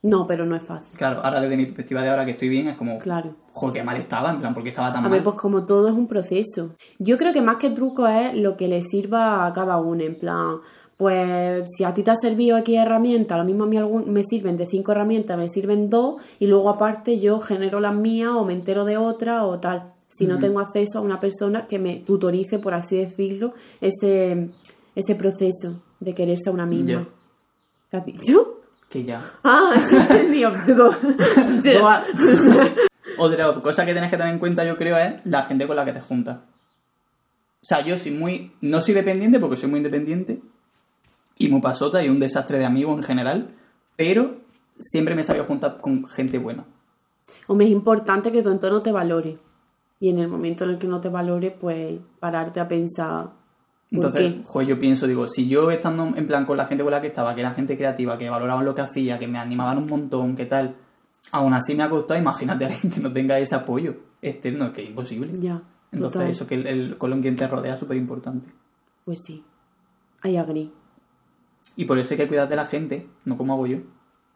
No, 0.04 0.26
pero 0.26 0.46
no 0.48 0.56
es 0.56 0.64
fácil. 0.64 0.88
Claro, 0.98 1.22
ahora 1.24 1.40
desde 1.40 1.56
mi 1.58 1.66
perspectiva 1.66 2.02
de 2.02 2.10
ahora 2.10 2.26
que 2.26 2.32
estoy 2.32 2.50
bien, 2.50 2.68
es 2.68 2.76
como, 2.76 2.98
Claro. 3.00 3.36
joder, 3.54 3.74
qué 3.74 3.84
mal 3.84 3.98
estaba, 3.98 4.32
en 4.32 4.40
plan, 4.40 4.54
porque 4.54 4.70
estaba 4.70 4.90
tan 4.92 5.00
A 5.00 5.02
mal. 5.04 5.12
ver, 5.12 5.24
pues 5.24 5.36
como 5.36 5.64
todo 5.66 5.88
es 5.90 5.94
un 5.94 6.08
proceso. 6.08 6.76
Yo 6.98 7.18
creo 7.20 7.32
que 7.32 7.42
más 7.42 7.58
que 7.58 7.70
truco 7.70 8.08
es 8.08 8.34
lo 8.34 8.58
que 8.58 8.68
le 8.68 8.82
sirva 8.82 9.46
a 9.46 9.54
cada 9.54 9.78
uno, 9.78 10.02
en 10.04 10.18
plan, 10.18 10.56
pues 11.02 11.66
si 11.76 11.84
a 11.84 11.96
ti 11.96 12.04
te 12.04 12.12
ha 12.12 12.16
servido 12.16 12.56
aquí 12.56 12.76
herramientas, 12.76 13.36
lo 13.36 13.44
mismo 13.44 13.64
a 13.64 13.66
mí 13.66 13.76
algún, 13.76 14.14
me 14.14 14.22
sirven 14.22 14.56
de 14.56 14.68
cinco 14.68 14.92
herramientas, 14.92 15.36
me 15.36 15.50
sirven 15.50 15.90
dos, 15.90 16.22
y 16.38 16.46
luego 16.46 16.70
aparte 16.70 17.20
yo 17.20 17.40
genero 17.40 17.80
las 17.80 17.96
mías 17.96 18.30
o 18.36 18.46
me 18.46 18.54
entero 18.54 18.86
de 18.86 18.98
otra 18.98 19.44
o 19.46 19.60
tal. 19.60 19.94
Si 20.10 20.28
no 20.28 20.38
tengo 20.38 20.60
acceso 20.60 21.00
a 21.00 21.02
una 21.02 21.20
persona 21.20 21.66
que 21.66 21.80
me 21.80 22.04
tutorice, 22.06 22.60
por 22.60 22.76
así 22.76 22.98
decirlo, 22.98 23.56
ese, 23.82 24.52
ese 24.96 25.16
proceso 25.16 25.82
de 26.00 26.14
quererse 26.14 26.52
a 26.52 26.54
una 26.54 26.68
misma. 26.68 27.08
¿Qué 27.90 27.98
has 27.98 28.06
dicho? 28.06 28.62
Que 28.88 29.04
ya. 29.04 29.28
Ah, 29.44 29.74
Otra 33.18 33.56
cosa 33.56 33.88
que 33.88 33.94
tienes 33.94 34.12
que 34.12 34.18
tener 34.18 34.34
en 34.34 34.40
cuenta, 34.40 34.64
yo 34.66 34.78
creo, 34.78 34.98
es 34.98 35.26
la 35.26 35.42
gente 35.46 35.66
con 35.66 35.78
la 35.78 35.84
que 35.84 35.94
te 35.94 36.02
juntas. 36.02 36.38
O 37.56 37.64
sea, 37.64 37.84
yo 37.84 37.98
soy 37.98 38.12
muy. 38.12 38.52
No 38.62 38.82
soy 38.82 38.94
dependiente 38.94 39.40
porque 39.40 39.58
soy 39.58 39.70
muy 39.70 39.78
independiente. 39.78 40.42
Y 41.38 41.50
muy 41.50 41.62
pasota 41.62 42.04
y 42.04 42.10
un 42.10 42.20
desastre 42.20 42.60
de 42.60 42.66
amigos 42.66 42.98
en 42.98 43.04
general. 43.04 43.56
Pero 43.96 44.38
siempre 44.78 45.16
me 45.16 45.22
he 45.22 45.24
sabido 45.24 45.46
juntar 45.46 45.80
con 45.82 46.06
gente 46.08 46.38
buena. 46.38 46.66
Hombre, 47.48 47.66
es 47.68 47.72
importante 47.72 48.32
que 48.32 48.42
tu 48.44 48.50
entorno 48.50 48.82
te 48.82 48.92
valore. 48.92 49.38
Y 50.00 50.10
en 50.10 50.20
el 50.20 50.28
momento 50.28 50.64
en 50.64 50.72
el 50.72 50.78
que 50.78 50.88
no 50.88 51.00
te 51.00 51.10
valore, 51.10 51.52
pues 51.52 52.00
pararte 52.20 52.60
a 52.60 52.68
pensar. 52.68 53.26
¿Por 53.26 53.36
Entonces, 53.92 54.34
qué? 54.34 54.42
joder, 54.46 54.68
yo 54.70 54.80
pienso, 54.80 55.06
digo, 55.06 55.28
si 55.28 55.48
yo 55.48 55.70
estando 55.70 56.06
en 56.16 56.26
plan 56.28 56.46
con 56.46 56.58
la 56.58 56.66
gente 56.66 56.84
con 56.84 56.92
la 56.92 57.02
que 57.02 57.08
estaba, 57.08 57.36
que 57.36 57.42
era 57.42 57.54
gente 57.54 57.76
creativa, 57.78 58.18
que 58.18 58.30
valoraban 58.30 58.64
lo 58.66 58.74
que 58.74 58.82
hacía, 58.82 59.20
que 59.20 59.28
me 59.28 59.38
animaban 59.38 59.78
un 59.78 59.88
montón, 59.88 60.36
que 60.36 60.46
tal, 60.46 60.76
aún 61.32 61.54
así 61.54 61.76
me 61.76 61.84
ha 61.84 61.90
costado, 61.90 62.20
imagínate 62.20 62.66
a 62.66 62.70
alguien 62.70 62.92
que 62.94 63.00
no 63.02 63.12
tenga 63.12 63.38
ese 63.38 63.54
apoyo 63.54 63.96
externo, 64.22 64.66
es 64.66 64.72
que 64.72 64.84
es 64.84 64.90
imposible. 64.90 65.30
Ya. 65.40 65.62
Entonces, 65.92 66.14
total. 66.14 66.30
eso 66.32 66.48
que 66.48 66.56
el, 66.56 66.68
el- 66.68 66.98
con 66.98 67.22
quien 67.22 67.36
te 67.36 67.48
rodea 67.48 67.74
es 67.74 67.80
súper 67.80 67.98
importante. 67.98 68.48
Pues 69.06 69.20
sí. 69.26 69.44
I 70.24 70.38
agree. 70.38 70.72
Y 71.76 71.86
por 71.86 71.98
eso 71.98 72.14
hay 72.14 72.18
que 72.18 72.28
cuidar 72.28 72.50
de 72.50 72.56
la 72.56 72.66
gente, 72.66 73.08
no 73.26 73.38
como 73.38 73.54
hago 73.54 73.68
yo. 73.68 73.78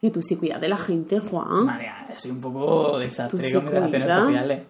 Que 0.01 0.11
tú 0.11 0.21
sí 0.21 0.35
cuidas 0.35 0.61
de 0.61 0.69
la 0.69 0.77
gente, 0.77 1.19
Juan. 1.19 1.65
María, 1.65 2.07
soy 2.15 2.31
un 2.31 2.41
poco 2.41 2.99
desastre 2.99 3.41
sí 3.41 3.53
con 3.53 3.65
mis 3.65 3.73
relaciones 3.73 4.09
sociales. 4.09 4.63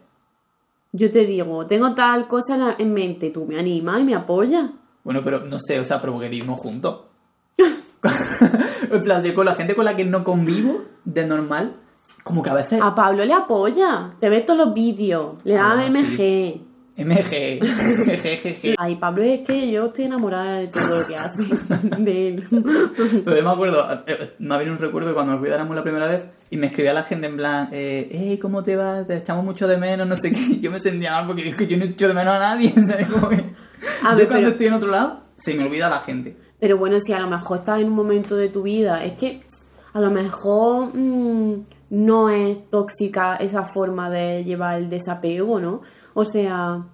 Yo 0.91 1.11
te 1.11 1.25
digo, 1.25 1.65
tengo 1.67 1.93
tal 1.93 2.27
cosa 2.27 2.75
en 2.77 2.93
mente, 2.93 3.29
tú 3.29 3.45
me 3.45 3.59
animas 3.59 3.99
y 3.99 4.03
me 4.05 4.15
apoyas. 4.15 4.69
Bueno, 5.03 5.21
pero 5.21 5.41
no 5.41 5.59
sé, 5.59 5.79
o 5.79 5.85
sea, 5.85 5.99
pero 5.99 6.13
porque 6.13 6.29
vivimos 6.29 6.59
juntos. 6.59 7.01
en 8.91 9.01
plan, 9.01 9.23
yo 9.23 9.33
con 9.35 9.45
la 9.45 9.55
gente 9.55 9.75
con 9.75 9.85
la 9.85 9.95
que 9.95 10.05
no 10.05 10.23
convivo, 10.23 10.83
de 11.03 11.25
normal, 11.25 11.73
como 12.23 12.41
que 12.41 12.49
a 12.49 12.53
veces... 12.53 12.79
A 12.81 12.95
Pablo 12.95 13.25
le 13.25 13.33
apoya. 13.33 14.15
Te 14.19 14.29
ves 14.29 14.45
todos 14.45 14.65
los 14.65 14.73
vídeos. 14.73 15.43
Le 15.43 15.55
da 15.55 15.73
Ah, 15.73 15.85
MG. 15.89 16.61
MG. 16.97 17.59
Ay, 18.77 18.95
Pablo 18.95 19.23
es 19.23 19.41
que 19.45 19.69
yo 19.71 19.87
estoy 19.87 20.05
enamorada 20.05 20.59
de 20.59 20.67
todo 20.67 20.99
lo 21.01 21.07
que 21.07 21.15
hace. 21.15 21.43
de 21.99 22.27
él. 22.29 22.43
Pero 23.23 23.37
yo 23.37 23.43
me 23.43 23.49
acuerdo, 23.49 23.85
eh, 24.07 24.33
me 24.39 24.55
ha 24.55 24.57
venido 24.57 24.75
un 24.75 24.81
recuerdo 24.81 25.09
de 25.09 25.13
cuando 25.13 25.33
nos 25.33 25.41
cuidáramos 25.41 25.75
la 25.75 25.83
primera 25.83 26.07
vez 26.07 26.25
y 26.49 26.57
me 26.57 26.67
escribía 26.67 26.93
la 26.93 27.03
gente 27.03 27.27
en 27.27 27.37
plan, 27.37 27.69
eh, 27.71 28.07
hey, 28.11 28.39
¿cómo 28.41 28.63
te 28.63 28.75
va? 28.75 29.03
Te 29.05 29.17
echamos 29.17 29.43
mucho 29.43 29.67
de 29.67 29.77
menos, 29.77 30.07
no 30.07 30.15
sé 30.15 30.31
qué. 30.31 30.59
Yo 30.61 30.71
me 30.71 30.79
sentía 30.79 31.11
mal 31.11 31.27
porque 31.27 31.49
es 31.49 31.55
que 31.55 31.67
yo 31.67 31.77
no 31.77 31.83
echo 31.85 32.07
de 32.07 32.13
menos 32.13 32.33
a 32.33 32.39
nadie, 32.39 32.69
¿sabes? 32.85 33.07
Como 33.07 33.29
que- 33.29 33.35
A 34.03 34.11
yo 34.11 34.17
ver, 34.17 34.27
cuando 34.27 34.45
pero- 34.45 34.49
estoy 34.49 34.67
en 34.67 34.73
otro 34.73 34.89
lado, 34.91 35.21
se 35.35 35.53
me 35.53 35.63
olvida 35.65 35.89
la 35.89 35.99
gente. 35.99 36.37
Pero 36.59 36.77
bueno, 36.77 36.97
si 37.01 37.11
a 37.13 37.19
lo 37.19 37.27
mejor 37.27 37.57
estás 37.59 37.81
en 37.81 37.87
un 37.87 37.95
momento 37.95 38.37
de 38.37 38.47
tu 38.49 38.63
vida, 38.63 39.03
es 39.03 39.17
que 39.17 39.41
a 39.93 39.99
lo 39.99 40.09
mejor 40.11 40.95
mm, 40.95 41.65
no 41.89 42.29
es 42.29 42.69
tóxica 42.69 43.35
esa 43.35 43.63
forma 43.65 44.09
de 44.09 44.43
llevar 44.43 44.77
el 44.77 44.89
desapego, 44.89 45.59
¿no? 45.59 45.81
O 46.15 46.25
sea, 46.25 46.85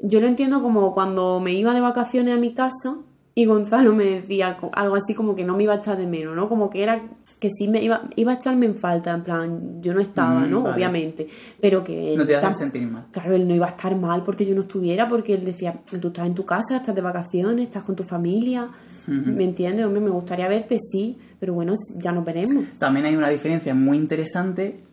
yo 0.00 0.20
lo 0.20 0.26
entiendo 0.26 0.62
como 0.62 0.94
cuando 0.94 1.38
me 1.40 1.52
iba 1.52 1.74
de 1.74 1.80
vacaciones 1.80 2.34
a 2.34 2.38
mi 2.40 2.54
casa 2.54 2.96
y 3.36 3.46
Gonzalo 3.46 3.92
me 3.92 4.04
decía 4.04 4.56
algo 4.74 4.94
así 4.94 5.12
como 5.12 5.34
que 5.34 5.42
no 5.44 5.56
me 5.56 5.64
iba 5.64 5.72
a 5.74 5.78
echar 5.78 5.96
de 5.98 6.06
menos, 6.06 6.36
¿no? 6.36 6.48
Como 6.48 6.70
que 6.70 6.84
era 6.84 7.02
que 7.40 7.50
sí 7.50 7.66
me 7.66 7.82
iba, 7.82 8.02
iba 8.14 8.30
a 8.30 8.36
echarme 8.36 8.66
en 8.66 8.76
falta, 8.76 9.10
en 9.12 9.24
plan, 9.24 9.82
yo 9.82 9.92
no 9.92 10.00
estaba, 10.00 10.40
Mm, 10.46 10.50
¿no? 10.52 10.62
vale. 10.62 10.74
Obviamente, 10.76 11.26
pero 11.60 11.82
que... 11.82 12.14
No 12.16 12.24
te 12.24 12.36
hace 12.36 12.46
tam- 12.46 12.52
sentir 12.54 12.86
mal. 12.88 13.06
Claro, 13.10 13.34
él 13.34 13.48
no 13.48 13.54
iba 13.56 13.66
a 13.66 13.70
estar 13.70 13.96
mal 13.96 14.22
porque 14.22 14.46
yo 14.46 14.54
no 14.54 14.60
estuviera, 14.60 15.08
porque 15.08 15.34
él 15.34 15.44
decía, 15.44 15.74
tú 16.00 16.06
estás 16.08 16.26
en 16.28 16.34
tu 16.36 16.44
casa, 16.46 16.76
estás 16.76 16.94
de 16.94 17.00
vacaciones, 17.00 17.66
estás 17.66 17.82
con 17.82 17.96
tu 17.96 18.04
familia, 18.04 18.68
¿me 19.08 19.42
entiendes? 19.42 19.84
Hombre, 19.84 20.00
me 20.00 20.10
gustaría 20.10 20.46
verte, 20.46 20.76
sí, 20.78 21.18
pero 21.40 21.54
bueno, 21.54 21.74
ya 21.96 22.12
nos 22.12 22.24
veremos. 22.24 22.62
También 22.78 23.04
hay 23.06 23.16
una 23.16 23.28
diferencia 23.30 23.74
muy 23.74 23.98
interesante 23.98 24.84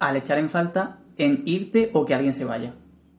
al 0.00 0.16
echar 0.16 0.38
en 0.38 0.48
falta 0.50 0.98
en 1.18 1.42
irte 1.46 1.90
o 1.94 2.04
que 2.04 2.14
alguien 2.14 2.34
se 2.34 2.44
vaya. 2.44 2.74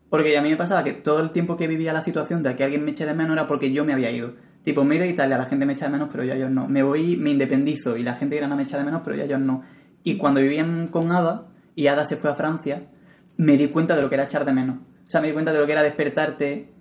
Porque 0.10 0.38
a 0.38 0.42
mí 0.42 0.50
me 0.50 0.56
pasaba 0.56 0.84
que 0.84 0.94
todo 0.94 1.20
el 1.20 1.32
tiempo 1.32 1.58
que 1.58 1.68
vivía 1.68 1.92
la 1.94 2.02
situación 2.02 2.44
de 2.44 2.56
que 2.56 2.64
alguien 2.64 2.84
me 2.86 2.92
eche 2.92 3.06
de 3.06 3.14
menos 3.14 3.34
era 3.34 3.48
porque 3.48 3.72
yo 3.72 3.84
me 3.84 3.94
había 3.94 4.10
ido. 4.12 4.34
Tipo, 4.64 4.84
me 4.84 4.96
he 4.96 4.98
ido 4.98 5.06
a 5.06 5.10
Italia, 5.10 5.38
la 5.38 5.46
gente 5.46 5.66
me 5.66 5.74
echa 5.74 5.86
de 5.86 5.92
menos, 5.92 6.10
pero 6.12 6.24
ya 6.24 6.36
yo 6.36 6.50
no. 6.50 6.68
Me 6.68 6.84
voy, 6.84 7.18
me 7.18 7.32
independizo 7.32 7.98
y 7.98 8.04
la 8.04 8.16
gente 8.16 8.36
grana 8.38 8.56
me 8.56 8.64
echa 8.64 8.78
de 8.78 8.84
menos, 8.84 9.02
pero 9.04 9.16
ya 9.16 9.26
yo 9.26 9.38
no. 9.38 9.64
Y 10.04 10.18
cuando 10.18 10.42
vivían 10.42 10.88
con 10.88 11.12
Ada 11.12 11.48
y 11.76 11.88
Ada 11.88 12.06
se 12.06 12.18
fue 12.18 12.30
a 12.30 12.36
Francia, 12.36 12.84
me 13.38 13.58
di 13.58 13.68
cuenta 13.68 13.96
de 13.96 14.02
lo 14.02 14.10
que 14.10 14.16
era 14.16 14.24
echar 14.24 14.46
de 14.46 14.54
menos. 14.54 14.78
O 14.78 15.10
sea, 15.10 15.22
me 15.22 15.28
di 15.28 15.34
cuenta 15.34 15.54
de 15.54 15.60
lo 15.60 15.66
que 15.66 15.72
era 15.74 15.84
despertarte, 15.84 16.74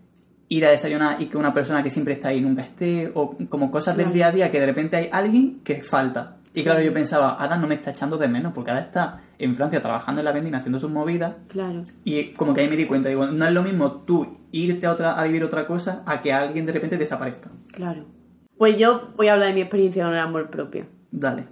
ir 0.48 0.64
a 0.64 0.70
desayunar 0.70 1.20
y 1.20 1.26
que 1.26 1.36
una 1.36 1.52
persona 1.52 1.82
que 1.82 1.90
siempre 1.90 2.14
está 2.14 2.28
ahí 2.28 2.40
nunca 2.40 2.62
esté, 2.62 3.10
o 3.14 3.36
como 3.48 3.70
cosas 3.70 3.96
del 3.96 4.12
día 4.12 4.28
a 4.28 4.32
día 4.32 4.50
que 4.50 4.60
de 4.60 4.66
repente 4.66 4.96
hay 4.96 5.08
alguien 5.12 5.60
que 5.64 5.82
falta. 5.82 6.35
Y 6.56 6.62
claro, 6.62 6.80
yo 6.80 6.92
pensaba, 6.92 7.36
Ada 7.38 7.56
no 7.58 7.66
me 7.66 7.74
está 7.74 7.90
echando 7.90 8.16
de 8.16 8.28
menos, 8.28 8.52
porque 8.54 8.70
Ada 8.70 8.80
está 8.80 9.20
en 9.38 9.54
Francia 9.54 9.80
trabajando 9.82 10.22
en 10.22 10.24
la 10.24 10.32
vendimia, 10.32 10.58
haciendo 10.58 10.80
sus 10.80 10.90
movidas, 10.90 11.34
Claro. 11.48 11.84
y 12.02 12.28
como 12.32 12.54
que 12.54 12.62
ahí 12.62 12.68
me 12.68 12.76
di 12.76 12.86
cuenta, 12.86 13.10
digo, 13.10 13.26
no 13.26 13.44
es 13.44 13.52
lo 13.52 13.62
mismo 13.62 13.92
tú 14.06 14.38
irte 14.52 14.86
a, 14.86 14.92
otra, 14.92 15.20
a 15.20 15.24
vivir 15.24 15.44
otra 15.44 15.66
cosa 15.66 16.02
a 16.06 16.20
que 16.22 16.32
alguien 16.32 16.64
de 16.64 16.72
repente 16.72 16.96
desaparezca. 16.96 17.50
Claro. 17.72 18.06
Pues 18.56 18.78
yo 18.78 19.12
voy 19.16 19.28
a 19.28 19.34
hablar 19.34 19.48
de 19.48 19.54
mi 19.54 19.60
experiencia 19.60 20.04
con 20.04 20.14
el 20.14 20.18
amor 20.18 20.48
propio. 20.48 20.86
Dale. 21.10 21.46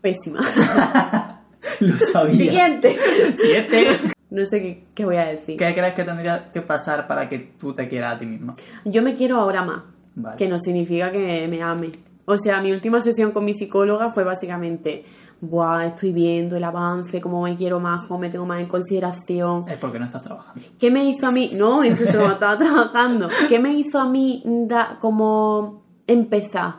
Pésima. 0.00 0.40
Lo 1.80 1.98
sabía. 1.98 2.36
Siguiente. 2.36 2.96
Siete. 3.40 3.98
No 4.30 4.44
sé 4.46 4.60
qué, 4.62 4.84
qué 4.94 5.04
voy 5.04 5.16
a 5.16 5.26
decir. 5.26 5.56
¿Qué 5.58 5.74
crees 5.74 5.92
que 5.94 6.04
tendría 6.04 6.50
que 6.52 6.60
pasar 6.62 7.06
para 7.06 7.28
que 7.28 7.38
tú 7.38 7.74
te 7.74 7.86
quieras 7.88 8.14
a 8.14 8.18
ti 8.18 8.26
misma? 8.26 8.54
Yo 8.84 9.02
me 9.02 9.14
quiero 9.14 9.38
ahora 9.38 9.62
más. 9.62 9.82
Vale. 10.14 10.36
Que 10.36 10.48
no 10.48 10.58
significa 10.58 11.10
que 11.12 11.46
me 11.48 11.62
ame. 11.62 11.92
O 12.26 12.38
sea, 12.38 12.60
mi 12.62 12.72
última 12.72 13.00
sesión 13.00 13.32
con 13.32 13.44
mi 13.44 13.52
psicóloga 13.52 14.10
fue 14.10 14.24
básicamente, 14.24 15.04
Buah, 15.40 15.86
estoy 15.86 16.12
viendo 16.12 16.56
el 16.56 16.64
avance, 16.64 17.20
cómo 17.20 17.42
me 17.42 17.56
quiero 17.56 17.80
más, 17.80 18.06
cómo 18.06 18.20
me 18.20 18.30
tengo 18.30 18.46
más 18.46 18.60
en 18.60 18.68
consideración. 18.68 19.64
Es 19.68 19.76
porque 19.76 19.98
no 19.98 20.06
estás 20.06 20.22
trabajando. 20.22 20.62
¿Qué 20.78 20.90
me 20.90 21.04
hizo 21.04 21.26
a 21.26 21.32
mí? 21.32 21.50
No, 21.54 21.84
incluso 21.84 22.12
cuando 22.12 22.32
estaba 22.34 22.56
trabajando. 22.56 23.28
¿Qué 23.48 23.58
me 23.58 23.74
hizo 23.74 23.98
a 23.98 24.08
mí 24.08 24.42
da, 24.66 24.98
como 25.00 25.82
empezar? 26.06 26.76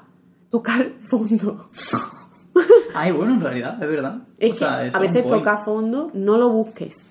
Tocar 0.50 0.94
fondo. 1.10 1.70
Ay, 2.96 3.12
bueno, 3.12 3.34
en 3.34 3.42
realidad, 3.42 3.82
es 3.84 3.90
verdad. 3.90 4.22
Es 4.40 4.52
O 4.52 4.56
sea, 4.56 4.78
que 4.78 4.84
a 4.84 4.88
es 4.88 5.00
veces 5.00 5.28
tocar 5.28 5.64
fondo, 5.66 6.10
no 6.14 6.38
lo 6.38 6.50
busques, 6.50 7.06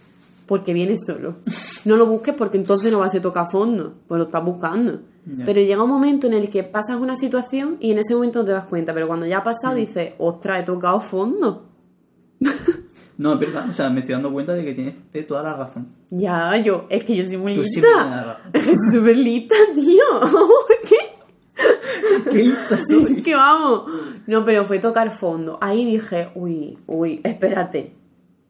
porque 0.46 0.72
viene 0.74 0.96
solo. 0.96 1.37
No 1.85 1.96
lo 1.96 2.07
busques 2.07 2.35
porque 2.35 2.57
entonces 2.57 2.92
no 2.92 2.98
va 3.00 3.07
a 3.07 3.20
tocar 3.20 3.46
fondo, 3.50 3.94
pues 4.07 4.18
lo 4.18 4.24
estás 4.24 4.44
buscando. 4.44 5.00
Ya. 5.26 5.44
Pero 5.46 5.61
llega 5.61 5.83
un 5.83 5.90
momento 5.90 6.26
en 6.26 6.35
el 6.35 6.50
que 6.50 6.64
pasas 6.64 7.00
una 7.00 7.16
situación 7.16 7.76
y 7.80 7.92
en 7.92 7.98
ese 7.98 8.14
momento 8.14 8.40
no 8.40 8.44
te 8.44 8.52
das 8.52 8.66
cuenta, 8.66 8.92
pero 8.92 9.07
cuando 9.07 9.26
ya 9.26 9.38
ha 9.38 9.40
Mm. 9.40 9.44
pasado 9.44 9.74
dices, 9.76 10.12
ostras, 10.18 10.62
he 10.62 10.66
tocado 10.66 11.00
fondo. 11.00 11.68
No, 13.16 13.35
es 13.35 13.38
verdad. 13.38 13.68
O 13.70 13.72
sea, 13.72 13.88
me 13.90 14.00
estoy 14.00 14.14
dando 14.14 14.33
cuenta 14.33 14.54
de 14.54 14.64
que 14.64 14.74
tienes 14.74 14.94
de 15.12 15.22
toda 15.22 15.44
la 15.44 15.54
razón. 15.54 15.87
Ya, 16.11 16.57
yo, 16.57 16.87
es 16.90 17.04
que 17.04 17.14
yo 17.14 17.24
soy 17.24 17.37
muy 17.37 17.54
Tú 17.54 17.61
lista. 17.62 18.40
Es 18.52 18.76
súper 18.92 19.16
lista, 19.16 19.54
tío. 19.72 20.02
¿Qué? 20.88 20.96
¡Qué 22.28 22.38
lista 22.42 22.76
soy! 22.76 23.22
que 23.22 23.37
vamos. 23.37 23.85
No, 24.26 24.44
pero 24.44 24.66
fue 24.66 24.80
tocar 24.80 25.12
fondo. 25.12 25.59
Ahí 25.61 25.85
dije, 25.85 26.30
uy, 26.35 26.76
uy, 26.88 27.20
espérate, 27.22 27.94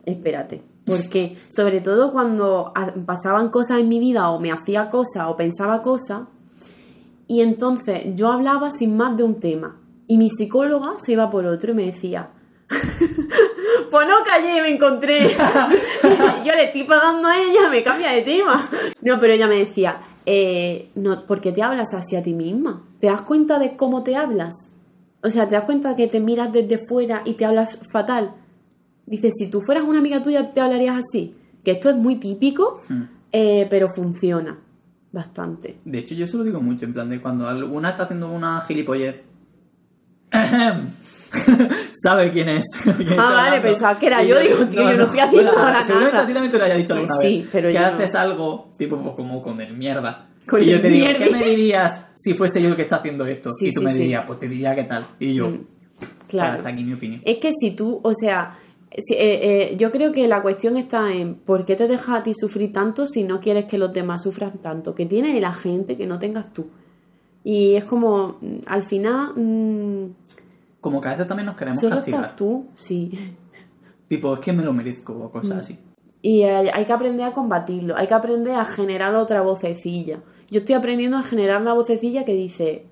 espérate. 0.06 0.62
Porque, 0.86 1.36
sobre 1.48 1.80
todo 1.80 2.12
cuando 2.12 2.72
pasaban 3.06 3.48
cosas 3.48 3.80
en 3.80 3.88
mi 3.88 4.00
vida 4.00 4.30
o 4.30 4.38
me 4.38 4.52
hacía 4.52 4.90
cosas 4.90 5.28
o 5.28 5.36
pensaba 5.36 5.82
cosas, 5.82 6.22
y 7.26 7.40
entonces 7.40 8.14
yo 8.14 8.30
hablaba 8.30 8.70
sin 8.70 8.96
más 8.96 9.16
de 9.16 9.22
un 9.22 9.40
tema. 9.40 9.80
Y 10.06 10.18
mi 10.18 10.28
psicóloga 10.28 10.94
se 10.98 11.12
iba 11.12 11.30
por 11.30 11.46
otro 11.46 11.72
y 11.72 11.74
me 11.74 11.86
decía, 11.86 12.28
pues 13.90 14.08
no 14.08 14.14
callé, 14.26 14.60
me 14.60 14.74
encontré. 14.74 15.20
Yo 16.44 16.52
le 16.52 16.64
estoy 16.64 16.84
pagando 16.84 17.28
a 17.28 17.38
ella, 17.38 17.68
me 17.70 17.82
cambia 17.82 18.10
de 18.12 18.22
tema. 18.22 18.62
No, 19.00 19.18
pero 19.18 19.32
ella 19.32 19.46
me 19.46 19.56
decía, 19.56 20.00
eh, 20.26 20.90
no, 20.94 21.26
¿por 21.26 21.40
qué 21.40 21.52
te 21.52 21.62
hablas 21.62 21.94
así 21.94 22.16
a 22.16 22.22
ti 22.22 22.34
misma? 22.34 22.82
¿Te 23.00 23.06
das 23.06 23.22
cuenta 23.22 23.58
de 23.58 23.76
cómo 23.76 24.02
te 24.02 24.16
hablas? 24.16 24.54
O 25.22 25.30
sea, 25.30 25.48
¿te 25.48 25.54
das 25.54 25.64
cuenta 25.64 25.96
que 25.96 26.06
te 26.06 26.20
miras 26.20 26.52
desde 26.52 26.84
fuera 26.86 27.22
y 27.24 27.34
te 27.34 27.44
hablas 27.46 27.80
fatal? 27.90 28.34
Dice, 29.06 29.30
si 29.30 29.48
tú 29.48 29.60
fueras 29.60 29.84
una 29.84 29.98
amiga 29.98 30.22
tuya, 30.22 30.52
te 30.52 30.60
hablarías 30.60 30.96
así. 30.98 31.34
Que 31.62 31.72
esto 31.72 31.90
es 31.90 31.96
muy 31.96 32.16
típico, 32.16 32.80
Hmm. 32.88 33.02
eh, 33.32 33.66
pero 33.70 33.86
funciona 33.88 34.58
bastante. 35.12 35.76
De 35.84 35.98
hecho, 35.98 36.14
yo 36.14 36.26
se 36.26 36.36
lo 36.36 36.44
digo 36.44 36.60
mucho, 36.60 36.84
en 36.84 36.92
plan 36.92 37.08
de 37.08 37.20
cuando 37.20 37.48
alguna 37.48 37.90
está 37.90 38.04
haciendo 38.04 38.30
una 38.30 38.60
gilipollez. 38.62 39.22
¿Sabe 42.02 42.30
quién 42.30 42.48
es? 42.48 42.64
¿Quién 42.82 43.08
está 43.10 43.28
Ah, 43.28 43.34
vale, 43.34 43.60
pensaba 43.60 43.98
que 43.98 44.06
era 44.06 44.22
yo, 44.22 44.38
digo, 44.40 44.66
tío, 44.66 44.82
yo 44.90 44.96
no 44.96 45.04
estoy 45.04 45.20
haciendo 45.20 45.50
Bueno, 45.52 45.66
ahora 45.66 45.82
Seguramente 45.82 46.12
nada. 46.14 46.24
a 46.24 46.26
ti 46.26 46.32
también 46.32 46.50
te 46.52 46.58
lo 46.58 46.64
haya 46.64 46.74
dicho 46.76 46.94
alguna 46.94 47.16
Sí, 47.20 47.38
vez. 47.40 47.48
pero 47.52 47.68
que 47.68 47.74
yo 47.74 47.80
no. 47.80 47.86
haces 47.86 48.14
algo, 48.14 48.72
tipo, 48.76 48.96
pues, 49.02 49.14
como 49.16 49.42
con 49.42 49.60
el 49.60 49.76
mierda. 49.76 50.28
Con 50.48 50.62
y 50.62 50.66
yo 50.66 50.80
te 50.80 50.88
digo, 50.88 51.06
mierda. 51.06 51.24
¿qué 51.24 51.30
me 51.30 51.44
dirías 51.44 52.06
si 52.14 52.34
fuese 52.34 52.62
yo 52.62 52.68
el 52.68 52.76
que 52.76 52.82
está 52.82 52.96
haciendo 52.96 53.26
esto? 53.26 53.50
Sí, 53.52 53.68
y 53.68 53.72
tú 53.72 53.80
sí, 53.80 53.86
me 53.86 53.94
dirías, 53.94 54.24
pues 54.26 54.38
te 54.38 54.48
diría 54.48 54.74
qué 54.74 54.84
tal. 54.84 55.06
Y 55.18 55.34
yo, 55.34 55.48
Mm, 55.48 55.66
Claro. 56.28 56.54
hasta 56.58 56.68
aquí 56.70 56.84
mi 56.84 56.92
opinión. 56.92 57.20
Es 57.24 57.38
que 57.38 57.50
si 57.52 57.72
tú, 57.72 58.00
o 58.02 58.12
sea, 58.14 58.54
eh, 58.96 59.72
eh, 59.72 59.76
yo 59.76 59.90
creo 59.90 60.12
que 60.12 60.26
la 60.28 60.40
cuestión 60.42 60.76
está 60.76 61.12
en 61.12 61.34
por 61.34 61.64
qué 61.64 61.74
te 61.76 61.88
dejas 61.88 62.20
a 62.20 62.22
ti 62.22 62.32
sufrir 62.34 62.72
tanto 62.72 63.06
si 63.06 63.24
no 63.24 63.40
quieres 63.40 63.64
que 63.66 63.78
los 63.78 63.92
demás 63.92 64.22
sufran 64.22 64.58
tanto. 64.58 64.94
Que 64.94 65.06
tiene 65.06 65.40
la 65.40 65.52
gente 65.52 65.96
que 65.96 66.06
no 66.06 66.18
tengas 66.18 66.52
tú. 66.52 66.66
Y 67.42 67.74
es 67.74 67.84
como, 67.84 68.36
mm, 68.40 68.56
al 68.66 68.82
final, 68.84 69.32
mm, 69.36 70.14
Como 70.80 71.00
que 71.00 71.08
a 71.08 71.12
veces 71.12 71.26
también 71.26 71.46
nos 71.46 71.56
queremos 71.56 71.80
solo 71.80 71.96
castigar. 71.96 72.20
estás 72.22 72.36
tú, 72.36 72.66
sí. 72.74 73.10
Tipo, 74.08 74.34
es 74.34 74.40
que 74.40 74.52
me 74.52 74.62
lo 74.62 74.72
merezco 74.72 75.12
o 75.14 75.28
Mm. 75.28 75.30
cosas 75.32 75.58
así. 75.58 75.78
Y 76.22 76.42
hay, 76.42 76.68
hay 76.72 76.84
que 76.84 76.92
aprender 76.92 77.26
a 77.26 77.32
combatirlo, 77.32 77.96
hay 77.96 78.06
que 78.06 78.14
aprender 78.14 78.54
a 78.54 78.64
generar 78.64 79.14
otra 79.14 79.42
vocecilla. 79.42 80.20
Yo 80.50 80.60
estoy 80.60 80.74
aprendiendo 80.74 81.16
a 81.18 81.22
generar 81.22 81.60
la 81.62 81.72
vocecilla 81.74 82.24
que 82.24 82.32
dice, 82.34 82.86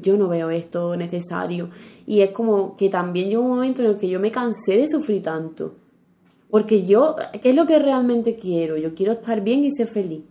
yo 0.00 0.16
no 0.16 0.28
veo 0.28 0.50
esto 0.50 0.96
necesario. 0.96 1.70
Y 2.06 2.20
es 2.20 2.30
como 2.30 2.76
que 2.76 2.88
también 2.88 3.28
llegó 3.28 3.42
un 3.42 3.50
momento 3.50 3.82
en 3.82 3.90
el 3.90 3.98
que 3.98 4.08
yo 4.08 4.20
me 4.20 4.30
cansé 4.30 4.76
de 4.76 4.88
sufrir 4.88 5.22
tanto. 5.22 5.74
Porque 6.50 6.84
yo, 6.84 7.16
¿qué 7.42 7.50
es 7.50 7.56
lo 7.56 7.66
que 7.66 7.78
realmente 7.78 8.36
quiero? 8.36 8.76
Yo 8.76 8.94
quiero 8.94 9.12
estar 9.12 9.42
bien 9.42 9.64
y 9.64 9.72
ser 9.72 9.88
feliz. 9.88 10.22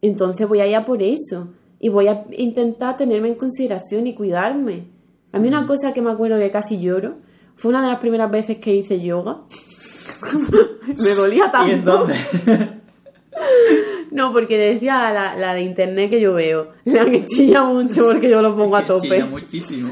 Entonces 0.00 0.46
voy 0.46 0.60
a 0.60 0.66
ir 0.66 0.76
a 0.76 0.84
por 0.84 1.02
eso. 1.02 1.48
Y 1.80 1.88
voy 1.88 2.08
a 2.08 2.24
intentar 2.36 2.96
tenerme 2.96 3.28
en 3.28 3.34
consideración 3.34 4.06
y 4.06 4.14
cuidarme. 4.14 4.84
A 5.32 5.38
mí 5.38 5.48
una 5.48 5.66
cosa 5.66 5.92
que 5.92 6.00
me 6.00 6.12
acuerdo 6.12 6.38
que 6.38 6.50
casi 6.50 6.80
lloro 6.80 7.16
fue 7.56 7.70
una 7.70 7.82
de 7.82 7.88
las 7.88 8.00
primeras 8.00 8.30
veces 8.30 8.58
que 8.58 8.74
hice 8.74 9.00
yoga. 9.00 9.42
me 10.86 11.10
dolía 11.14 11.50
tanto. 11.50 11.68
Y 11.68 11.74
entonces, 11.74 12.18
No, 14.10 14.32
porque 14.32 14.56
decía 14.56 15.10
la, 15.12 15.36
la 15.36 15.54
de 15.54 15.62
internet 15.62 16.10
que 16.10 16.20
yo 16.20 16.34
veo. 16.34 16.72
La 16.84 17.04
que 17.04 17.24
chilla 17.26 17.64
mucho 17.64 18.06
porque 18.06 18.30
yo 18.30 18.42
lo 18.42 18.56
pongo 18.56 18.76
a 18.76 18.82
que 18.82 18.96
chilla 18.96 19.18
tope. 19.18 19.24
muchísimo. 19.24 19.90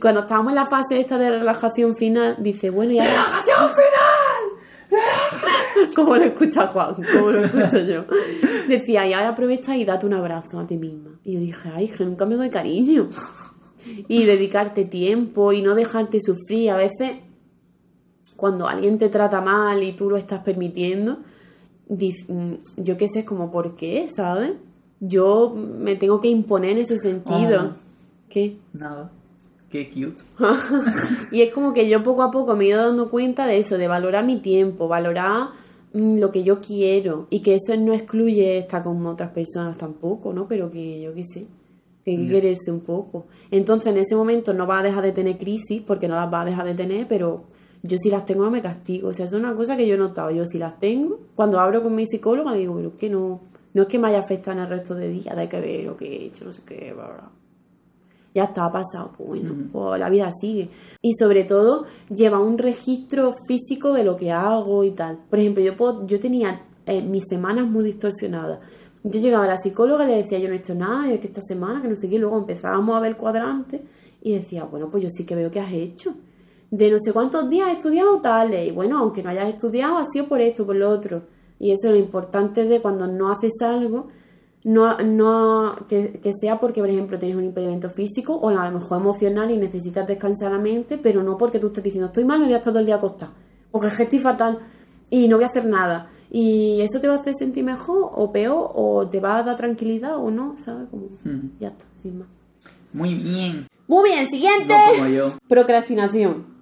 Cuando 0.00 0.20
estábamos 0.22 0.50
en 0.50 0.56
la 0.56 0.66
fase 0.66 0.98
esta 0.98 1.16
de 1.16 1.30
relajación 1.30 1.96
final, 1.96 2.36
dice, 2.40 2.70
bueno, 2.70 2.92
ya. 2.92 3.04
¡Relajación 3.04 3.70
final! 3.70 4.50
como 5.94 6.16
lo 6.16 6.24
escucha 6.24 6.66
Juan, 6.68 6.94
como 6.94 7.30
lo 7.30 7.44
escucho 7.44 7.78
yo. 7.80 8.04
Decía, 8.68 9.06
y 9.06 9.12
ahora 9.12 9.30
aprovecha 9.30 9.76
y 9.76 9.84
date 9.84 10.06
un 10.06 10.14
abrazo 10.14 10.58
a 10.58 10.66
ti 10.66 10.76
misma. 10.76 11.18
Y 11.24 11.34
yo 11.34 11.40
dije, 11.40 11.68
ay, 11.72 11.88
que 11.88 12.04
nunca 12.04 12.26
me 12.26 12.36
doy 12.36 12.50
cariño. 12.50 13.08
Y 14.08 14.24
dedicarte 14.24 14.84
tiempo 14.84 15.52
y 15.52 15.62
no 15.62 15.74
dejarte 15.74 16.18
sufrir. 16.20 16.70
A 16.70 16.76
veces, 16.76 17.18
cuando 18.36 18.68
alguien 18.68 18.98
te 18.98 19.08
trata 19.08 19.40
mal 19.40 19.82
y 19.82 19.92
tú 19.92 20.10
lo 20.10 20.16
estás 20.16 20.40
permitiendo, 20.40 21.20
yo 22.76 22.96
qué 22.96 23.08
sé, 23.08 23.24
como, 23.24 23.50
¿por 23.50 23.76
qué? 23.76 24.06
¿Sabes? 24.14 24.52
Yo 25.00 25.54
me 25.54 25.96
tengo 25.96 26.20
que 26.20 26.28
imponer 26.28 26.72
en 26.72 26.78
ese 26.78 26.98
sentido. 26.98 27.72
Oh. 27.72 27.76
¿Qué? 28.28 28.58
Nada. 28.72 29.10
Qué 29.70 29.88
cute. 29.88 30.24
Y 31.32 31.42
es 31.42 31.54
como 31.54 31.72
que 31.72 31.88
yo 31.88 32.02
poco 32.02 32.22
a 32.22 32.30
poco 32.30 32.56
me 32.56 32.64
he 32.64 32.68
ido 32.68 32.86
dando 32.86 33.10
cuenta 33.10 33.46
de 33.46 33.58
eso, 33.58 33.78
de 33.78 33.88
valorar 33.88 34.24
mi 34.24 34.38
tiempo, 34.38 34.88
valorar 34.88 35.50
mm, 35.92 36.18
lo 36.18 36.30
que 36.30 36.42
yo 36.42 36.60
quiero 36.60 37.28
y 37.30 37.40
que 37.40 37.54
eso 37.54 37.76
no 37.76 37.94
excluye 37.94 38.58
estar 38.58 38.82
con 38.82 39.04
otras 39.06 39.30
personas 39.30 39.78
tampoco, 39.78 40.32
¿no? 40.32 40.48
Pero 40.48 40.70
que 40.70 41.00
yo 41.00 41.14
qué 41.14 41.22
sé, 41.24 41.46
que 42.04 42.10
hay 42.10 42.24
que 42.24 42.30
quererse 42.30 42.72
un 42.72 42.80
poco. 42.80 43.26
Entonces 43.50 43.92
en 43.92 43.98
ese 43.98 44.16
momento 44.16 44.52
no 44.52 44.66
vas 44.66 44.80
a 44.80 44.88
dejar 44.88 45.04
de 45.04 45.12
tener 45.12 45.38
crisis 45.38 45.82
porque 45.86 46.08
no 46.08 46.16
las 46.16 46.30
vas 46.30 46.42
a 46.42 46.50
dejar 46.50 46.66
de 46.66 46.74
tener, 46.74 47.06
pero 47.06 47.44
yo 47.82 47.96
si 47.98 48.10
las 48.10 48.24
tengo 48.24 48.44
no 48.44 48.50
me 48.50 48.62
castigo. 48.62 49.08
O 49.08 49.14
sea, 49.14 49.26
es 49.26 49.32
una 49.32 49.54
cosa 49.54 49.76
que 49.76 49.86
yo 49.86 49.94
he 49.94 49.98
notado. 49.98 50.30
Yo 50.30 50.44
si 50.46 50.58
las 50.58 50.78
tengo, 50.78 51.18
cuando 51.34 51.58
hablo 51.60 51.82
con 51.82 51.94
mi 51.94 52.06
psicóloga 52.06 52.54
digo, 52.54 52.74
pero 52.76 52.88
es 52.88 52.94
que 52.94 53.08
no, 53.10 53.40
no 53.74 53.82
es 53.82 53.88
que 53.88 53.98
me 53.98 54.08
haya 54.08 54.18
afectado 54.20 54.56
en 54.58 54.64
el 54.64 54.68
resto 54.70 54.94
de 54.94 55.08
días, 55.08 55.36
hay 55.36 55.48
que 55.48 55.60
ver 55.60 55.84
lo 55.84 55.96
que 55.96 56.06
he 56.06 56.24
hecho, 56.26 56.44
no 56.44 56.52
sé 56.52 56.62
qué, 56.66 56.92
bla, 56.92 57.06
bla 57.06 57.30
ya 58.32 58.44
está 58.44 58.64
ha 58.66 58.70
pasado, 58.70 59.10
pues 59.16 59.28
bueno, 59.28 59.52
pues 59.72 59.98
la 59.98 60.08
vida 60.08 60.30
sigue. 60.30 60.68
Y 61.02 61.14
sobre 61.14 61.42
todo 61.42 61.84
lleva 62.08 62.38
un 62.40 62.58
registro 62.58 63.32
físico 63.48 63.92
de 63.92 64.04
lo 64.04 64.16
que 64.16 64.30
hago 64.30 64.84
y 64.84 64.92
tal. 64.92 65.18
Por 65.28 65.40
ejemplo, 65.40 65.64
yo, 65.64 65.76
puedo- 65.76 66.06
yo 66.06 66.20
tenía 66.20 66.62
eh, 66.86 67.02
mis 67.02 67.24
semanas 67.28 67.66
muy 67.68 67.82
distorsionadas. 67.84 68.60
Yo 69.02 69.18
llegaba 69.20 69.46
a 69.46 69.48
la 69.48 69.56
psicóloga 69.56 70.04
y 70.04 70.08
le 70.12 70.16
decía, 70.18 70.38
yo 70.38 70.46
no 70.46 70.54
he 70.54 70.58
hecho 70.58 70.76
nada, 70.76 71.08
y 71.08 71.14
es 71.14 71.20
que 71.20 71.26
esta 71.26 71.40
semana, 71.40 71.82
que 71.82 71.88
no 71.88 71.96
sé 71.96 72.08
qué, 72.08 72.16
y 72.16 72.18
luego 72.18 72.38
empezábamos 72.38 72.96
a 72.96 73.00
ver 73.00 73.16
cuadrantes 73.16 73.80
y 74.22 74.32
decía, 74.34 74.62
bueno, 74.62 74.88
pues 74.90 75.02
yo 75.02 75.08
sí 75.10 75.24
que 75.24 75.34
veo 75.34 75.50
que 75.50 75.58
has 75.58 75.72
hecho. 75.72 76.14
De 76.70 76.90
no 76.90 76.98
sé 77.00 77.12
cuántos 77.12 77.50
días 77.50 77.68
has 77.68 77.76
estudiado 77.76 78.20
tales, 78.20 78.68
y 78.68 78.70
bueno, 78.70 78.98
aunque 78.98 79.22
no 79.22 79.30
hayas 79.30 79.48
estudiado, 79.48 79.98
ha 79.98 80.04
sido 80.04 80.26
por 80.26 80.40
esto, 80.40 80.64
por 80.64 80.76
lo 80.76 80.88
otro. 80.88 81.22
Y 81.58 81.72
eso 81.72 81.88
es 81.88 81.92
lo 81.94 81.98
importante 81.98 82.64
de 82.64 82.80
cuando 82.80 83.06
no 83.06 83.30
haces 83.32 83.52
algo, 83.62 84.08
no, 84.62 84.96
no 84.98 85.74
que, 85.88 86.20
que 86.22 86.30
sea 86.32 86.60
porque, 86.60 86.80
por 86.80 86.88
ejemplo, 86.90 87.18
tienes 87.18 87.36
un 87.36 87.44
impedimento 87.44 87.88
físico 87.90 88.34
o 88.34 88.48
a 88.50 88.70
lo 88.70 88.78
mejor 88.78 89.00
emocional 89.00 89.50
y 89.50 89.56
necesitas 89.56 90.06
descansar 90.06 90.52
la 90.52 90.58
mente, 90.58 90.96
pero 90.98 91.22
no 91.22 91.36
porque 91.38 91.58
tú 91.58 91.68
estés 91.68 91.82
diciendo 91.84 92.06
estoy 92.08 92.24
mal, 92.24 92.38
me 92.38 92.44
voy 92.46 92.54
a 92.54 92.58
estar 92.58 92.72
todo 92.72 92.80
el 92.80 92.86
día 92.86 92.96
acostada, 92.96 93.32
porque 93.70 93.88
es 93.88 93.96
que 93.96 94.02
estoy 94.04 94.18
fatal 94.18 94.58
y 95.10 95.28
no 95.28 95.36
voy 95.36 95.44
a 95.44 95.48
hacer 95.48 95.66
nada. 95.66 96.10
Y 96.30 96.80
eso 96.82 97.00
te 97.00 97.08
va 97.08 97.14
a 97.14 97.18
hacer 97.18 97.34
sentir 97.34 97.64
mejor 97.64 98.10
o 98.14 98.30
peor, 98.30 98.70
o 98.74 99.08
te 99.08 99.18
va 99.18 99.38
a 99.38 99.42
dar 99.42 99.56
tranquilidad 99.56 100.16
o 100.16 100.30
no, 100.30 100.54
¿sabes? 100.58 100.88
Como, 100.88 101.06
Mm. 101.24 101.58
ya 101.58 101.68
está, 101.68 101.86
sin 101.96 102.20
más. 102.20 102.28
Muy 102.92 103.14
bien. 103.14 103.66
Muy 103.88 104.10
bien, 104.10 104.30
siguiente. 104.30 104.68
No 104.72 104.92
como 104.98 105.08
yo. 105.08 105.32
Procrastinación. 105.48 106.59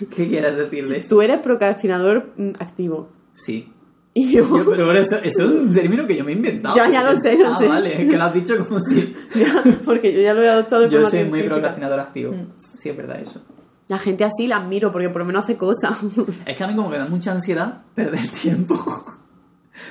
¿Qué 0.16 0.28
quieres 0.28 0.56
decir 0.56 0.88
de 0.88 0.98
eso? 0.98 1.08
Tú 1.08 1.22
eres 1.22 1.40
procrastinador 1.40 2.32
mm, 2.36 2.50
activo. 2.58 3.08
Sí. 3.32 3.72
Y 4.12 4.32
yo, 4.32 4.44
Yo, 4.44 4.70
pero 4.72 4.92
eso, 4.92 5.16
eso 5.22 5.44
es 5.44 5.50
un 5.50 5.72
término 5.72 6.04
que 6.04 6.16
yo 6.16 6.24
me 6.24 6.32
he 6.32 6.34
inventado. 6.34 6.74
Ya, 6.74 6.90
ya 6.90 7.04
lo 7.04 7.20
sé, 7.20 7.38
lo 7.38 7.46
ah, 7.46 7.58
sé. 7.58 7.68
vale, 7.68 8.02
es 8.02 8.10
que 8.10 8.16
lo 8.16 8.24
has 8.24 8.34
dicho 8.34 8.66
como 8.66 8.80
si... 8.80 9.14
ya, 9.36 9.62
porque 9.84 10.12
yo 10.12 10.20
ya 10.20 10.34
lo 10.34 10.42
he 10.42 10.48
adoptado 10.48 10.82
de 10.82 10.90
Yo 10.90 11.06
soy 11.06 11.24
muy 11.24 11.44
procrastinador 11.44 12.00
activo. 12.00 12.32
Mm. 12.32 12.48
Sí, 12.74 12.88
es 12.88 12.96
verdad 12.96 13.20
eso. 13.20 13.40
La 13.86 13.98
gente 13.98 14.24
así 14.24 14.48
la 14.48 14.56
admiro 14.56 14.90
porque 14.90 15.08
por 15.10 15.20
lo 15.20 15.26
menos 15.26 15.44
hace 15.44 15.56
cosas. 15.56 15.96
Es 16.46 16.56
que 16.56 16.64
a 16.64 16.66
mí 16.66 16.74
como 16.74 16.90
que 16.90 16.98
da 16.98 17.06
mucha 17.06 17.32
ansiedad 17.32 17.82
perder 17.94 18.28
tiempo. 18.28 18.76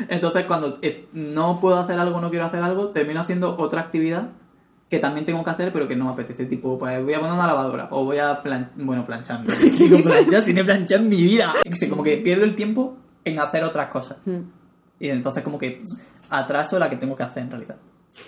Entonces 0.09 0.45
cuando 0.45 0.79
eh, 0.81 1.07
no 1.13 1.59
puedo 1.61 1.77
hacer 1.79 1.97
algo, 1.97 2.19
no 2.19 2.29
quiero 2.29 2.45
hacer 2.45 2.61
algo, 2.61 2.89
termino 2.89 3.21
haciendo 3.21 3.57
otra 3.57 3.81
actividad 3.81 4.29
que 4.89 4.99
también 4.99 5.25
tengo 5.25 5.43
que 5.43 5.49
hacer 5.51 5.71
pero 5.71 5.87
que 5.87 5.95
no 5.95 6.05
me 6.05 6.11
apetece. 6.11 6.45
Tipo, 6.45 6.77
pues 6.77 7.03
voy 7.03 7.13
a 7.13 7.19
poner 7.19 7.33
una 7.33 7.47
lavadora 7.47 7.87
o 7.91 8.03
voy 8.05 8.17
a 8.17 8.41
plan... 8.41 8.71
bueno, 8.75 9.05
planchar. 9.05 9.45
Digo 9.79 10.01
planchar 10.03 10.43
sin 10.43 10.57
en 10.57 11.09
mi 11.09 11.23
vida. 11.23 11.53
Sé, 11.71 11.89
como 11.89 12.03
que 12.03 12.17
pierdo 12.17 12.43
el 12.43 12.55
tiempo 12.55 12.97
en 13.23 13.39
hacer 13.39 13.63
otras 13.63 13.89
cosas. 13.89 14.17
Mm. 14.25 14.39
Y 14.99 15.09
entonces 15.09 15.43
como 15.43 15.57
que 15.57 15.79
atraso 16.29 16.79
la 16.79 16.89
que 16.89 16.95
tengo 16.95 17.15
que 17.15 17.23
hacer 17.23 17.43
en 17.43 17.51
realidad. 17.51 17.77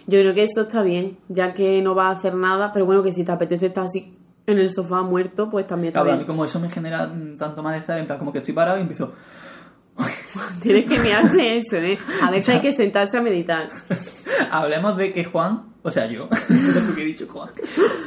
Yo 0.08 0.20
creo 0.20 0.34
que 0.34 0.44
eso 0.44 0.62
está 0.62 0.84
bien, 0.84 1.18
ya 1.28 1.54
que 1.54 1.82
no 1.82 1.96
vas 1.96 2.16
a 2.16 2.20
hacer 2.20 2.36
nada, 2.36 2.72
pero 2.72 2.86
bueno, 2.86 3.04
que 3.04 3.12
si 3.12 3.26
te 3.26 3.32
apetece 3.32 3.68
estar 3.68 3.86
así 3.86 4.18
en 4.46 4.60
el 4.60 4.70
sofá 4.70 5.02
muerto, 5.02 5.50
pues 5.50 5.68
también 5.68 5.90
está 5.90 6.02
Claro, 6.02 6.16
a 6.16 6.20
mí 6.20 6.26
como 6.26 6.46
eso 6.46 6.60
me 6.60 6.70
genera 6.70 7.08
mm, 7.08 7.36
tanto 7.38 7.64
malestar, 7.64 7.98
en 7.98 8.06
plan 8.06 8.20
como 8.20 8.32
que 8.32 8.38
estoy 8.38 8.54
parado 8.54 8.78
y 8.78 8.82
empiezo... 8.82 9.12
Tienes 10.62 10.90
que 10.90 11.00
mirarte 11.00 11.58
eso, 11.58 11.78
¿eh? 11.78 11.98
A 12.22 12.32
veces 12.32 12.56
hay 12.56 12.62
que 12.62 12.74
sentarse 12.74 13.18
a 13.18 13.22
meditar. 13.22 13.68
Hablemos 14.52 14.98
de 14.98 15.14
que 15.14 15.24
Juan, 15.24 15.74
o 15.82 15.92
sea 15.92 16.08
yo, 16.08 16.28
no 16.30 16.36
sé 16.74 16.82
lo 16.82 16.96
que 16.96 17.02
he 17.02 17.06
dicho 17.06 17.28
Juan, 17.28 17.50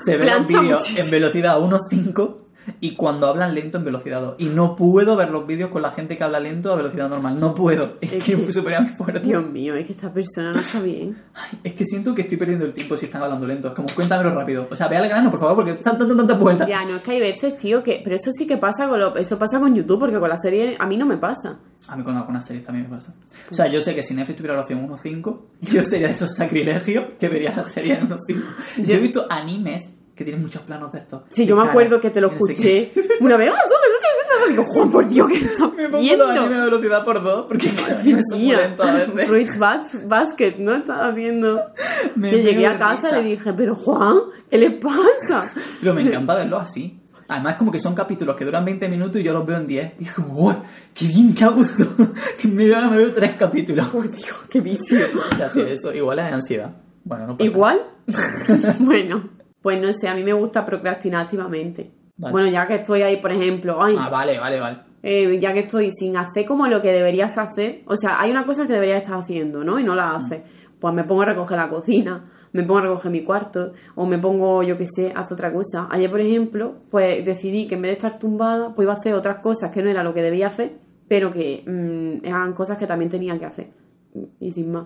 se 0.05 0.17
ve 0.17 0.27
los 0.27 0.47
vídeos 0.47 0.99
en 0.99 1.11
velocidad 1.11 1.59
1.5 1.59 2.44
y 2.81 2.95
cuando 2.97 3.27
hablan 3.27 3.55
lento 3.55 3.79
en 3.79 3.85
velocidad 3.85 4.21
2. 4.21 4.35
Y 4.39 4.47
no 4.47 4.77
puedo 4.77 5.17
ver 5.17 5.31
los 5.31 5.47
vídeos 5.47 5.71
con 5.71 5.83
la 5.83 5.91
gente 5.91 6.17
que 6.17 6.25
habla 6.25 6.41
lento 6.41 6.73
a 6.73 6.77
velocidad 6.77 7.09
normal. 7.09 7.39
No 7.39 7.55
puedo. 7.55 7.95
Es, 8.01 8.13
Es 8.13 8.25
que 8.25 8.37
que- 8.37 8.53
supera 8.53 8.81
mi 8.81 8.89
fuerza. 8.89 9.21
Dios 9.21 9.45
mío, 9.51 9.75
es 9.75 9.87
que 9.87 9.93
esta 9.93 10.13
persona 10.13 10.53
no 10.53 10.59
está 10.61 10.81
bien. 10.81 11.17
Ay, 11.35 11.59
es 11.65 11.73
que 11.75 11.85
siento 11.85 12.15
que 12.15 12.23
estoy 12.23 12.37
perdiendo 12.39 12.65
el 12.65 12.73
tiempo 12.73 12.97
si 12.97 13.07
están 13.07 13.23
hablando 13.23 13.47
lento. 13.47 13.69
Es 13.69 13.75
como, 13.75 13.89
cuéntamelo 13.95 14.35
rápido. 14.35 14.69
O 14.71 14.77
sea, 14.77 14.89
ve 14.89 14.97
al 14.97 15.09
grano, 15.09 15.31
por 15.31 15.41
favor, 15.41 15.57
porque 15.57 15.73
tantas 15.75 15.99
tanta, 16.09 16.17
tanta 16.17 16.35
vueltas. 16.35 16.69
Ya, 16.69 16.85
no, 16.85 16.97
es 16.97 17.03
que 17.03 17.11
hay 17.13 17.21
veces, 17.21 17.57
tío, 17.57 17.83
que... 17.83 18.01
Pero 18.03 18.17
eso 18.17 18.31
sí 18.33 18.47
que 18.47 18.57
pasa 18.57 18.89
con 18.89 18.99
lo... 19.01 19.15
Eso 19.17 19.39
pasa 19.39 19.59
con 19.61 19.75
YouTube, 19.75 20.01
porque 20.01 20.19
con 20.19 20.29
la 20.29 20.37
serie 20.37 20.77
a 20.79 20.87
mí 20.87 20.97
no 20.97 21.07
me 21.07 21.17
pasa. 21.17 21.59
A 21.89 21.97
mí 21.97 22.03
con 22.03 22.17
algunas 22.17 22.45
series 22.47 22.65
también 22.65 22.89
me 22.89 22.97
pasa. 22.97 23.15
O 23.51 23.55
sea, 23.55 23.67
yo 23.67 23.81
sé 23.81 23.95
que 23.95 24.03
si 24.03 24.15
Netflix 24.15 24.37
tuviera 24.39 24.55
la 24.55 24.63
opción 24.63 24.89
1.5, 24.89 25.41
yo 25.61 25.83
sería 25.83 26.07
de 26.07 26.15
esos 26.15 26.35
sacrilegios 26.35 27.05
que 27.21 27.29
vería 27.29 27.55
la 27.55 27.65
serie 27.65 27.95
en 27.95 28.09
1.5. 28.09 28.43
Yo 28.87 28.95
he 28.95 28.99
visto 28.99 29.27
animes 29.29 29.91
que 30.15 30.25
tienen 30.25 30.43
muchos 30.43 30.63
planos 30.63 30.93
de 30.93 31.01
estos. 31.01 31.23
Sí, 31.29 31.43
de 31.43 31.49
yo 31.49 31.57
me 31.57 31.69
acuerdo 31.69 32.01
que 32.01 32.11
te 32.11 32.21
lo 32.21 32.29
escuché 32.29 32.93
una 33.21 33.37
vez. 33.37 33.53
¡Ah, 33.53 33.61
¿dónde, 33.63 33.89
dónde, 33.89 34.07
dónde? 34.31 34.51
Digo, 34.51 34.65
Juan, 34.65 34.91
por 34.91 35.09
Dios, 35.09 35.29
¿qué 35.31 35.39
estás 35.45 35.73
Me 35.75 35.89
pongo 35.89 36.17
los 36.17 36.31
animes 36.31 36.59
a 36.59 36.65
velocidad 36.65 37.05
por 37.05 37.23
dos, 37.23 37.47
porque 37.49 37.73
los 37.73 37.91
animes 38.01 38.25
son 38.29 38.47
lentos 38.47 38.87
a 38.87 38.93
veces. 38.93 39.29
Fruits 39.29 39.59
Basket, 40.07 40.57
¿no? 40.59 40.77
Estaba 40.77 41.11
viendo. 41.11 41.63
Me 42.15 42.31
llegué 42.31 42.67
a 42.67 42.73
de 42.73 42.79
casa 42.79 43.11
y 43.11 43.23
le 43.23 43.31
dije, 43.31 43.53
pero 43.53 43.75
Juan, 43.77 44.17
¿qué 44.51 44.59
le 44.59 44.71
pasa? 44.73 45.51
Pero 45.81 45.95
me 45.95 46.03
encanta 46.03 46.35
verlo 46.35 46.59
así. 46.59 47.01
Además, 47.27 47.57
como 47.57 47.73
que 47.73 47.79
son 47.79 47.95
capítulos 47.95 48.37
que 48.37 48.45
duran 48.45 48.65
20 48.65 48.87
minutos 48.89 49.21
y 49.21 49.25
yo 49.25 49.33
los 49.33 49.47
veo 49.47 49.57
en 49.57 49.67
10. 49.67 49.93
Y 49.99 50.05
es 50.05 50.13
como. 50.13 50.63
¡Qué 50.93 51.07
bien, 51.07 51.35
qué 51.35 51.45
a 51.45 51.49
gusto! 51.49 51.87
que 52.41 52.49
media 52.49 52.79
hora 52.79 52.91
me 52.91 52.99
veo 52.99 53.13
tres 53.13 53.33
capítulos. 53.33 53.87
Por 53.87 54.11
Dios, 54.11 54.43
qué 54.51 54.61
vicio. 54.61 55.07
O 55.33 55.35
sea, 55.35 55.51
tío, 55.51 55.67
eso 55.67 55.93
igual 55.93 56.19
es 56.19 56.33
ansiedad. 56.33 56.71
Bueno, 57.03 57.27
no 57.27 57.37
pasa 57.37 57.51
¿Igual? 57.51 57.81
bueno, 58.81 59.31
pues 59.65 59.81
no 59.83 59.91
sé, 59.93 60.07
a 60.09 60.15
mí 60.15 60.23
me 60.23 60.33
gusta 60.35 60.65
procrastinar 60.65 61.23
activamente. 61.25 61.91
Vale. 62.19 62.31
Bueno, 62.33 62.49
ya 62.51 62.67
que 62.69 62.75
estoy 62.77 63.03
ahí, 63.03 63.17
por 63.17 63.33
ejemplo, 63.33 63.79
ay, 63.83 63.97
Ah, 63.99 64.09
vale, 64.11 64.39
vale, 64.39 64.61
vale. 64.61 64.79
eh, 65.03 65.39
ya 65.41 65.53
que 65.53 65.61
estoy 65.61 65.91
sin 65.91 66.17
hacer 66.17 66.45
como 66.47 66.67
lo 66.69 66.81
que 66.83 66.93
deberías 66.93 67.37
hacer, 67.39 67.83
o 67.87 67.97
sea, 67.97 68.21
hay 68.21 68.31
una 68.31 68.45
cosa 68.47 68.67
que 68.69 68.75
deberías 68.75 69.03
estar 69.03 69.19
haciendo, 69.19 69.65
¿no? 69.65 69.81
Y 69.81 69.83
no 69.83 69.95
la 69.97 70.15
haces. 70.15 70.43
Pues 70.79 70.95
me 70.95 71.03
pongo 71.05 71.23
a 71.23 71.25
recoger 71.25 71.57
la 71.57 71.69
cocina, 71.71 72.31
me 72.53 72.63
pongo 72.63 72.79
a 72.79 72.83
recoger 72.83 73.11
mi 73.11 73.25
cuarto, 73.25 73.73
o 73.97 74.07
me 74.07 74.19
pongo, 74.19 74.63
yo 74.63 74.77
qué 74.79 74.85
sé, 74.87 75.13
a 75.17 75.21
hacer 75.21 75.33
otra 75.35 75.53
cosa. 75.53 75.89
Ayer, 75.91 76.09
por 76.11 76.21
ejemplo, 76.21 76.75
pues 76.91 77.25
decidí 77.25 77.67
que 77.67 77.75
en 77.75 77.83
vez 77.83 77.89
de 77.91 77.97
estar 77.97 78.19
tumbada, 78.19 78.75
pues 78.75 78.85
iba 78.85 78.93
a 78.93 78.97
hacer 78.97 79.15
otras 79.15 79.39
cosas 79.41 79.71
que 79.73 79.83
no 79.83 79.89
era 79.91 80.05
lo 80.05 80.13
que 80.15 80.23
debía 80.23 80.47
hacer, 80.49 80.73
pero 81.09 81.33
que 81.33 81.65
mm, 81.67 82.25
eran 82.27 82.53
cosas 82.53 82.77
que 82.79 82.87
también 82.87 83.11
tenía 83.11 83.37
que 83.39 83.47
hacer. 83.47 83.69
Y 84.39 84.51
sin 84.53 84.71
más. 84.73 84.85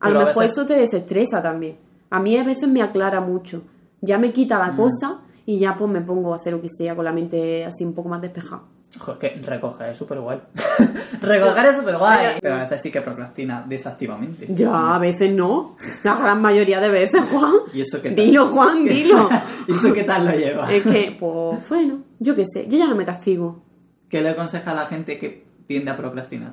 A 0.00 0.08
lo 0.10 0.20
mejor 0.20 0.42
veces- 0.44 0.52
eso 0.56 0.64
te 0.66 0.74
desestresa 0.74 1.42
también. 1.42 1.76
A 2.10 2.18
mí 2.20 2.36
a 2.38 2.44
veces 2.44 2.68
me 2.68 2.80
aclara 2.82 3.20
mucho. 3.20 3.62
Ya 4.02 4.18
me 4.18 4.32
quita 4.32 4.56
Mm. 4.58 4.68
la 4.70 4.76
cosa 4.76 5.20
y 5.46 5.58
ya 5.58 5.74
pues 5.76 5.90
me 5.90 6.00
pongo 6.02 6.34
a 6.34 6.36
hacer 6.36 6.52
lo 6.52 6.60
que 6.60 6.68
sea 6.68 6.94
con 6.94 7.04
la 7.04 7.12
mente 7.12 7.64
así 7.64 7.84
un 7.84 7.94
poco 7.94 8.08
más 8.10 8.20
despejada. 8.20 8.62
Joder, 8.98 9.18
que 9.18 9.40
recoger 9.40 9.88
es 9.88 9.96
súper 9.96 10.20
guay. 10.20 10.38
recoger 11.22 11.64
es 11.66 11.78
súper 11.78 11.96
guay. 11.96 12.18
Pero- 12.26 12.38
Pero 12.42 12.54
a 12.56 12.58
veces 12.60 12.82
sí 12.82 12.90
que 12.90 13.00
procrastina 13.00 13.64
desactivamente. 13.66 14.46
Ya, 14.54 14.94
a 14.94 14.98
veces 14.98 15.32
no. 15.32 15.76
La 16.04 16.16
gran 16.16 16.42
mayoría 16.42 16.78
de 16.78 16.90
veces, 16.90 17.22
Juan. 17.30 17.54
¿Y 17.72 17.80
eso 17.80 18.02
qué 18.02 18.10
tal? 18.10 18.16
Dilo, 18.26 18.48
Juan, 18.48 18.84
dilo. 18.88 19.28
¿Y 19.66 19.72
eso 19.72 19.92
qué 19.94 20.04
tal 20.04 20.26
lo 20.26 20.32
lleva? 20.32 20.70
es 20.70 20.82
que, 20.82 21.16
pues, 21.18 21.68
bueno, 21.70 22.02
yo 22.18 22.36
qué 22.36 22.42
sé. 22.44 22.66
Yo 22.68 22.76
ya 22.76 22.86
no 22.86 22.94
me 22.94 23.06
castigo. 23.06 23.62
¿Qué 24.10 24.20
le 24.20 24.28
aconseja 24.28 24.72
a 24.72 24.74
la 24.74 24.84
gente 24.86 25.16
que 25.16 25.46
tiende 25.66 25.90
a 25.90 25.96
procrastinar? 25.96 26.52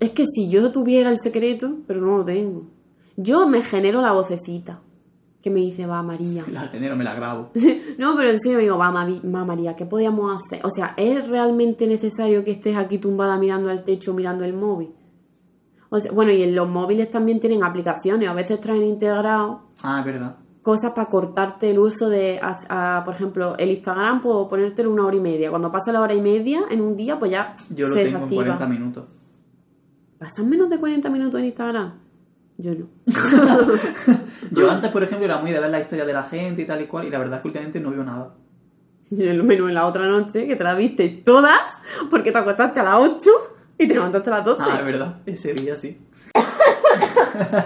Es 0.00 0.10
que 0.10 0.24
si 0.26 0.48
yo 0.48 0.72
tuviera 0.72 1.10
el 1.10 1.18
secreto, 1.20 1.76
pero 1.86 2.00
no 2.00 2.18
lo 2.18 2.24
tengo. 2.24 2.64
Yo 3.22 3.46
me 3.46 3.62
genero 3.62 4.00
la 4.00 4.12
vocecita 4.12 4.80
que 5.42 5.50
me 5.50 5.60
dice, 5.60 5.86
va, 5.86 6.02
María. 6.02 6.44
La 6.52 6.62
genero, 6.68 6.96
me 6.96 7.04
la 7.04 7.14
grabo. 7.14 7.50
No, 7.98 8.14
pero 8.16 8.30
en 8.30 8.40
serio 8.40 8.58
digo, 8.58 8.78
va, 8.78 8.90
María, 9.44 9.74
¿qué 9.76 9.84
podíamos 9.86 10.30
hacer? 10.36 10.64
O 10.64 10.70
sea, 10.70 10.94
¿es 10.96 11.26
realmente 11.28 11.86
necesario 11.86 12.44
que 12.44 12.52
estés 12.52 12.76
aquí 12.76 12.98
tumbada 12.98 13.36
mirando 13.38 13.68
al 13.70 13.82
techo, 13.84 14.14
mirando 14.14 14.44
el 14.44 14.52
móvil? 14.54 14.90
O 15.90 15.98
sea, 15.98 16.12
bueno, 16.12 16.30
y 16.30 16.42
en 16.42 16.54
los 16.54 16.68
móviles 16.68 17.10
también 17.10 17.40
tienen 17.40 17.64
aplicaciones, 17.64 18.28
a 18.28 18.32
veces 18.32 18.60
traen 18.60 18.84
integrado 18.84 19.62
Ah, 19.82 19.98
es 20.00 20.04
verdad. 20.06 20.36
cosas 20.62 20.92
para 20.92 21.08
cortarte 21.08 21.70
el 21.70 21.78
uso 21.80 22.08
de, 22.08 22.38
a- 22.40 22.98
a, 22.98 23.04
por 23.04 23.14
ejemplo, 23.14 23.56
el 23.58 23.70
Instagram, 23.70 24.22
puedo 24.22 24.48
ponértelo 24.48 24.90
una 24.92 25.04
hora 25.06 25.16
y 25.16 25.20
media. 25.20 25.50
Cuando 25.50 25.72
pasa 25.72 25.90
la 25.92 26.00
hora 26.00 26.14
y 26.14 26.20
media 26.20 26.60
en 26.70 26.80
un 26.80 26.96
día, 26.96 27.18
pues 27.18 27.32
ya 27.32 27.56
Yo 27.74 27.88
lo 27.88 27.94
se 27.94 28.04
tengo 28.04 28.18
en 28.18 28.24
desactiva. 28.28 28.44
40 28.56 28.66
minutos. 28.66 29.04
¿Pasan 30.18 30.48
menos 30.48 30.68
de 30.70 30.78
40 30.78 31.08
minutos 31.10 31.40
en 31.40 31.46
Instagram? 31.46 31.92
Yo 32.60 32.74
no. 32.74 32.88
Yo 34.50 34.70
antes, 34.70 34.90
por 34.90 35.02
ejemplo, 35.02 35.24
era 35.24 35.38
muy 35.38 35.50
de 35.50 35.60
ver 35.60 35.70
la 35.70 35.80
historia 35.80 36.04
de 36.04 36.12
la 36.12 36.22
gente 36.24 36.60
y 36.60 36.66
tal 36.66 36.82
y 36.82 36.86
cual, 36.86 37.06
y 37.06 37.10
la 37.10 37.18
verdad 37.18 37.36
es 37.36 37.42
que 37.42 37.48
últimamente 37.48 37.80
no 37.80 37.90
veo 37.90 38.04
nada. 38.04 38.34
Y 39.10 39.26
el 39.26 39.42
menú 39.42 39.68
en 39.68 39.74
la 39.74 39.86
otra 39.86 40.06
noche, 40.06 40.46
que 40.46 40.56
te 40.56 40.62
la 40.64 40.74
viste 40.74 41.08
todas, 41.24 41.58
porque 42.10 42.32
te 42.32 42.38
acostaste 42.38 42.80
a 42.80 42.82
las 42.82 42.94
8 42.96 43.30
y 43.78 43.88
te 43.88 43.94
levantaste 43.94 44.28
a 44.30 44.36
las 44.36 44.44
12. 44.44 44.62
Ah, 44.62 44.76
es 44.78 44.84
verdad. 44.84 45.16
Ese 45.24 45.54
día 45.54 45.74
sí. 45.74 45.98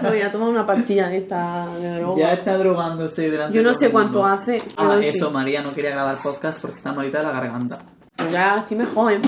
Me 0.01 0.09
voy 0.09 0.21
a 0.21 0.31
tomar 0.31 0.49
una 0.49 0.65
pastilla 0.65 1.09
de 1.09 1.17
esta 1.17 1.67
de 1.77 1.95
droga. 1.97 2.17
Ya 2.17 2.33
está 2.33 2.57
drogándose 2.57 3.29
delante 3.29 3.55
Yo 3.55 3.63
no 3.63 3.73
sé 3.73 3.89
cuánto 3.91 4.19
mundo. 4.19 4.33
hace. 4.33 4.61
Ah, 4.77 4.97
eso, 5.01 5.27
sí. 5.27 5.33
María 5.33 5.61
no 5.61 5.73
quería 5.73 5.91
grabar 5.91 6.15
podcast 6.23 6.61
porque 6.61 6.77
está 6.77 6.93
malita 6.93 7.17
de 7.17 7.25
la 7.25 7.31
garganta. 7.31 7.79
Pues 8.15 8.31
ya 8.31 8.59
estoy 8.59 8.77
mejor, 8.77 9.11
¿eh? 9.13 9.19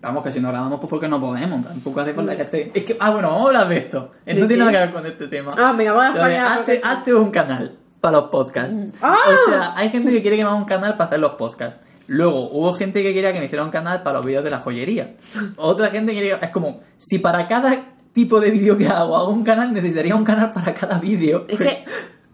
Vamos, 0.00 0.24
que 0.24 0.32
si 0.32 0.40
no 0.40 0.48
grabamos, 0.48 0.80
pues 0.80 0.88
porque 0.88 1.08
no 1.08 1.20
podemos. 1.20 1.62
Tampoco 1.62 2.00
hace 2.00 2.14
falta 2.14 2.36
que 2.36 2.42
esté. 2.42 2.70
Es 2.72 2.84
que, 2.84 2.96
ah, 2.98 3.10
bueno, 3.10 3.28
vamos 3.28 3.44
a 3.44 3.46
hablar 3.48 3.68
de 3.68 3.76
esto. 3.76 4.10
¿De 4.24 4.34
No 4.34 4.46
tiene 4.46 4.64
nada 4.64 4.72
que 4.72 4.78
ver 4.78 4.92
con 4.92 5.06
este 5.06 5.28
tema. 5.28 5.52
Ah, 5.58 5.74
venga, 5.76 5.92
voy 5.92 6.32
a 6.32 6.54
hazte, 6.54 6.80
hazte 6.82 7.14
un 7.14 7.30
canal 7.30 7.76
para 8.00 8.18
los 8.18 8.30
podcasts. 8.30 8.74
¡Ah! 9.02 9.18
O 9.28 9.50
sea, 9.50 9.72
hay 9.76 9.90
gente 9.90 10.10
que 10.10 10.22
quiere 10.22 10.36
que 10.36 10.42
me 10.42 10.48
haga 10.48 10.58
un 10.58 10.64
canal 10.64 10.92
para 10.92 11.04
hacer 11.04 11.20
los 11.20 11.32
podcasts. 11.32 11.86
Luego, 12.06 12.50
hubo 12.50 12.72
gente 12.72 13.02
que 13.02 13.14
quería 13.14 13.32
que 13.32 13.38
me 13.38 13.44
hiciera 13.44 13.62
un 13.62 13.70
canal 13.70 14.02
para 14.02 14.18
los 14.18 14.26
vídeos 14.26 14.42
de 14.42 14.50
la 14.50 14.58
joyería. 14.58 15.16
Otra 15.58 15.90
gente 15.90 16.12
quería... 16.12 16.36
Es 16.36 16.50
como, 16.50 16.80
si 16.96 17.18
para 17.18 17.46
cada 17.46 17.76
tipo 18.12 18.40
de 18.40 18.50
vídeo 18.50 18.76
que 18.76 18.86
hago 18.88 19.16
hago 19.16 19.30
un 19.30 19.44
canal, 19.44 19.72
necesitaría 19.72 20.16
un 20.16 20.24
canal 20.24 20.50
para 20.50 20.74
cada 20.74 20.98
vídeo. 20.98 21.44
Es 21.46 21.58
que 21.58 21.84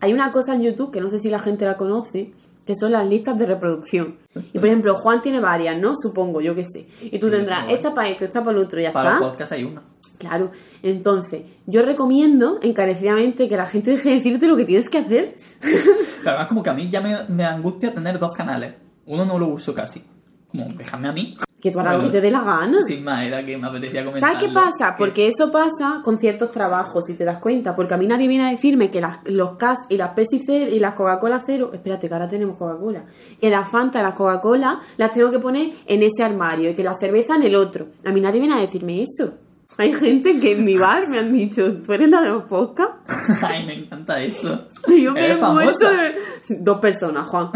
hay 0.00 0.12
una 0.12 0.32
cosa 0.32 0.54
en 0.54 0.62
YouTube 0.62 0.92
que 0.92 1.00
no 1.00 1.10
sé 1.10 1.18
si 1.18 1.28
la 1.28 1.40
gente 1.40 1.64
la 1.64 1.76
conoce, 1.76 2.32
que 2.66 2.74
son 2.74 2.92
las 2.92 3.08
listas 3.08 3.38
de 3.38 3.46
reproducción. 3.46 4.16
Y 4.52 4.58
por 4.58 4.66
ejemplo, 4.66 4.96
Juan 4.96 5.22
tiene 5.22 5.40
varias, 5.40 5.80
¿no? 5.80 5.94
Supongo, 5.96 6.40
yo 6.40 6.54
qué 6.54 6.64
sé. 6.64 6.88
Y 7.02 7.18
tú 7.18 7.26
Sí, 7.26 7.32
tendrás 7.32 7.70
esta 7.70 7.94
para 7.94 8.08
esto, 8.08 8.24
esta 8.24 8.40
para 8.42 8.56
lo 8.56 8.64
otro, 8.64 8.80
y 8.80 8.82
ya 8.82 8.92
Para 8.92 9.14
está. 9.14 9.24
podcasts 9.24 9.52
hay 9.52 9.64
una. 9.64 9.82
Claro. 10.18 10.50
Entonces, 10.82 11.42
yo 11.66 11.82
recomiendo 11.82 12.58
encarecidamente 12.62 13.48
que 13.48 13.56
la 13.56 13.66
gente 13.66 13.92
deje 13.92 14.08
de 14.10 14.14
decirte 14.16 14.46
lo 14.48 14.56
que 14.56 14.64
tienes 14.64 14.88
que 14.90 14.98
hacer. 14.98 15.36
Pero 15.60 16.30
además 16.30 16.48
como 16.48 16.62
que 16.62 16.70
a 16.70 16.74
mí 16.74 16.88
ya 16.90 17.00
me, 17.00 17.16
me 17.28 17.44
angustia 17.44 17.94
tener 17.94 18.18
dos 18.18 18.32
canales. 18.32 18.74
Uno 19.06 19.24
no 19.24 19.38
lo 19.38 19.48
uso 19.48 19.74
casi. 19.74 20.02
Como, 20.48 20.64
déjame 20.72 21.08
a 21.08 21.12
mí. 21.12 21.36
Que 21.60 21.70
tú 21.70 21.80
harás 21.80 21.94
lo 21.94 21.98
Bueno, 22.00 22.12
que 22.12 22.18
te 22.18 22.26
dé 22.26 22.30
la 22.30 22.42
gana. 22.42 22.82
Sin 22.82 23.02
más, 23.02 23.24
era 23.24 23.44
que 23.44 23.56
me 23.56 23.66
apetecía 23.66 24.04
comentar. 24.04 24.34
¿Sabes 24.34 24.46
qué 24.46 24.54
pasa? 24.54 24.94
Porque 24.96 25.28
eso 25.28 25.50
pasa 25.50 26.02
con 26.04 26.18
ciertos 26.18 26.50
trabajos, 26.50 27.04
si 27.06 27.14
te 27.14 27.24
das 27.24 27.38
cuenta. 27.38 27.74
Porque 27.74 27.94
a 27.94 27.96
mí 27.96 28.06
nadie 28.06 28.28
viene 28.28 28.46
a 28.46 28.50
decirme 28.50 28.90
que 28.90 29.00
las, 29.00 29.18
los 29.24 29.56
CAS 29.56 29.78
y 29.88 29.96
las 29.96 30.10
Pepsi 30.10 30.42
Cero 30.44 30.70
y 30.72 30.78
las 30.78 30.94
Coca-Cola 30.94 31.42
Cero... 31.46 31.70
Espérate, 31.72 32.08
que 32.08 32.14
ahora 32.14 32.28
tenemos 32.28 32.56
Coca-Cola. 32.56 33.04
Que 33.40 33.48
las 33.48 33.70
Fanta 33.70 34.00
y 34.00 34.02
las 34.02 34.14
Coca-Cola 34.14 34.80
las 34.98 35.10
tengo 35.12 35.30
que 35.30 35.38
poner 35.38 35.72
en 35.86 36.02
ese 36.02 36.22
armario 36.22 36.70
y 36.70 36.74
que 36.74 36.84
la 36.84 36.96
cerveza 36.98 37.36
en 37.36 37.44
el 37.44 37.56
otro. 37.56 37.86
A 38.04 38.12
mí 38.12 38.20
nadie 38.20 38.40
viene 38.40 38.54
a 38.54 38.60
decirme 38.60 39.02
eso. 39.02 39.45
Hay 39.78 39.92
gente 39.94 40.38
que 40.40 40.52
en 40.52 40.64
mi 40.64 40.78
bar 40.78 41.06
me 41.08 41.18
han 41.18 41.32
dicho, 41.32 41.82
¿tú 41.84 41.92
eres 41.92 42.08
la 42.08 42.22
de 42.22 42.28
los 42.30 42.44
podcasts? 42.48 43.42
Ay, 43.42 43.66
me 43.66 43.74
encanta 43.74 44.22
eso. 44.22 44.68
Y 44.88 45.02
yo 45.02 45.12
me 45.12 45.30
he 45.32 45.34
muerto 45.34 45.88
de... 45.90 46.14
Dos 46.60 46.78
personas, 46.78 47.26
Juan. 47.26 47.50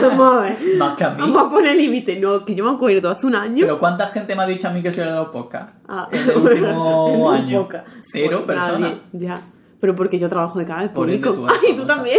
Vamos 0.00 0.36
a 0.36 0.40
ver. 0.40 0.56
Más 0.78 0.96
que 0.96 1.04
a 1.04 1.10
mí. 1.10 1.20
Vamos 1.20 1.46
a 1.46 1.50
poner 1.50 1.76
límite. 1.76 2.16
No, 2.18 2.44
que 2.44 2.54
yo 2.54 2.64
me 2.64 2.70
acuerdo 2.70 3.10
hace 3.10 3.26
un 3.26 3.34
año... 3.34 3.62
Pero 3.62 3.78
¿cuánta 3.80 4.06
gente 4.06 4.34
me 4.36 4.42
ha 4.42 4.46
dicho 4.46 4.68
a 4.68 4.70
mí 4.72 4.80
que 4.82 4.92
soy 4.92 5.02
el 5.04 5.10
de 5.10 5.16
los 5.16 5.28
podcasts? 5.28 5.72
Ah, 5.88 6.08
en 6.12 6.30
el 6.30 6.36
último 6.36 7.34
en 7.34 7.42
año. 7.44 7.62
podcast. 7.62 7.88
Cero 8.12 8.42
Pues 8.46 8.56
personas. 8.58 8.80
nadie, 8.80 9.00
ya. 9.12 9.34
Pero 9.80 9.94
porque 9.96 10.18
yo 10.18 10.28
trabajo 10.28 10.58
de 10.58 10.64
cara 10.64 10.80
al 10.82 10.92
Por 10.92 11.10
ende, 11.10 11.26
público. 11.28 11.48
tú 11.48 11.54
eres 11.54 11.60
Ay, 11.68 11.76
tú 11.76 11.84
también. 11.86 12.18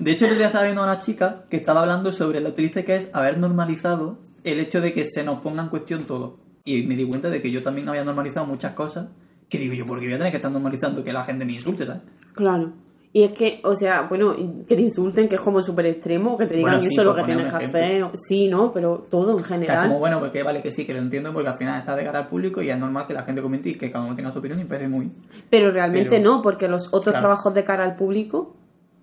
De 0.00 0.10
hecho, 0.10 0.24
el 0.24 0.30
otro 0.32 0.38
día 0.38 0.46
estaba 0.48 0.64
viendo 0.64 0.80
a 0.82 0.84
una 0.84 0.98
chica 0.98 1.44
que 1.50 1.56
estaba 1.58 1.82
hablando 1.82 2.10
sobre 2.10 2.40
lo 2.40 2.52
triste 2.54 2.84
que 2.84 2.96
es 2.96 3.10
haber 3.12 3.38
normalizado 3.38 4.18
el 4.44 4.58
hecho 4.60 4.80
de 4.80 4.92
que 4.92 5.04
se 5.04 5.22
nos 5.22 5.40
ponga 5.40 5.62
en 5.62 5.68
cuestión 5.68 6.02
todo. 6.04 6.38
Y 6.66 6.82
me 6.82 6.94
di 6.96 7.04
cuenta 7.06 7.30
de 7.30 7.40
que 7.40 7.50
yo 7.50 7.62
también 7.62 7.88
había 7.88 8.04
normalizado 8.04 8.44
muchas 8.44 8.74
cosas. 8.74 9.06
Que 9.48 9.58
digo 9.58 9.72
yo, 9.72 9.86
¿por 9.86 9.98
qué 10.00 10.06
voy 10.06 10.14
a 10.14 10.18
tener 10.18 10.32
que 10.32 10.36
estar 10.36 10.50
normalizando 10.52 11.02
que 11.02 11.12
la 11.12 11.24
gente 11.24 11.44
me 11.46 11.52
insulte, 11.54 11.86
¿sabes? 11.86 12.02
Claro. 12.34 12.72
Y 13.12 13.22
es 13.22 13.32
que, 13.32 13.60
o 13.64 13.74
sea, 13.74 14.02
bueno, 14.02 14.36
que 14.68 14.76
te 14.76 14.82
insulten, 14.82 15.26
que 15.26 15.36
es 15.36 15.40
como 15.40 15.62
súper 15.62 15.86
extremo, 15.86 16.36
que 16.36 16.44
te 16.46 16.56
digan 16.56 16.72
Bueno, 16.74 16.80
sí, 16.82 16.88
eso 16.92 17.02
lo 17.04 17.12
por 17.14 17.20
que 17.24 17.32
tienes 17.34 17.50
que 17.54 17.64
hacer. 17.64 18.04
Sí, 18.14 18.48
¿no? 18.48 18.72
Pero 18.74 19.06
todo 19.08 19.38
en 19.38 19.42
general. 19.44 19.86
como, 19.88 20.00
bueno, 20.00 20.18
porque 20.20 20.42
vale 20.42 20.60
que 20.60 20.70
sí, 20.70 20.84
que 20.84 20.92
lo 20.92 20.98
entiendo, 20.98 21.32
porque 21.32 21.48
al 21.48 21.56
final 21.56 21.78
está 21.80 21.96
de 21.96 22.04
cara 22.04 22.18
al 22.18 22.28
público 22.28 22.60
y 22.60 22.68
es 22.68 22.76
normal 22.78 23.06
que 23.06 23.14
la 23.14 23.22
gente 23.22 23.40
comente 23.40 23.70
y 23.70 23.74
que 23.76 23.90
cada 23.90 24.04
uno 24.04 24.14
tenga 24.14 24.32
su 24.32 24.40
opinión 24.40 24.60
y 24.60 24.64
parece 24.64 24.88
muy... 24.88 25.10
Pero 25.48 25.70
realmente 25.70 26.10
Pero- 26.18 26.24
no, 26.24 26.42
porque 26.42 26.68
los 26.68 26.88
otros 26.88 27.04
Claro. 27.04 27.20
trabajos 27.20 27.54
de 27.54 27.64
cara 27.64 27.84
al 27.84 27.96
público, 27.96 28.54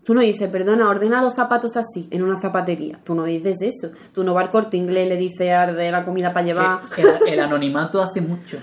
tú 0.06 0.14
no 0.14 0.22
dices, 0.22 0.50
perdona, 0.50 0.90
ordena 0.90 1.22
los 1.22 1.36
zapatos 1.36 1.78
así, 1.78 2.08
en 2.12 2.24
una 2.24 2.38
zapatería. 2.40 3.00
Tú 3.04 3.16
no 3.16 3.24
dices 3.26 3.62
eso. 3.62 3.92
Tú 4.14 4.24
no 4.24 4.34
vas 4.34 4.46
al 4.46 4.52
corte 4.52 4.78
inglés 4.78 5.08
le 5.08 5.18
dices 5.18 5.50
al 5.52 5.76
de 5.76 5.92
la 5.92 6.04
comida 6.06 6.34
para 6.34 6.46
llevar. 6.46 6.80
El, 6.98 7.34
el 7.34 7.40
anonimato 7.40 8.02
hace 8.02 8.22
mucho. 8.22 8.58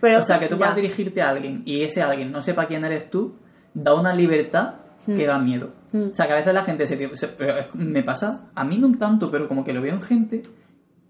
Pero, 0.00 0.20
O 0.20 0.22
sea, 0.22 0.38
que 0.38 0.46
tú 0.46 0.54
ya. 0.54 0.58
puedas 0.58 0.76
dirigirte 0.76 1.22
a 1.22 1.30
alguien 1.30 1.62
y 1.64 1.80
ese 1.82 2.02
alguien 2.02 2.30
no 2.32 2.42
sepa 2.42 2.66
quién 2.66 2.84
eres 2.84 3.08
tú, 3.10 3.34
da 3.74 3.94
una 3.94 4.14
libertad 4.14 4.74
que 5.06 5.24
da 5.26 5.38
miedo. 5.38 5.70
O 5.94 6.12
sea, 6.12 6.26
que 6.26 6.32
a 6.32 6.36
veces 6.36 6.52
la 6.52 6.62
gente 6.64 6.86
se... 6.86 7.16
se- 7.16 7.28
pero 7.28 7.56
es- 7.56 7.74
me 7.74 8.02
pasa, 8.02 8.46
a 8.54 8.64
mí 8.64 8.76
no 8.76 8.90
tanto, 8.98 9.30
pero 9.30 9.48
como 9.48 9.64
que 9.64 9.72
lo 9.72 9.80
veo 9.80 9.94
en 9.94 10.02
gente 10.02 10.42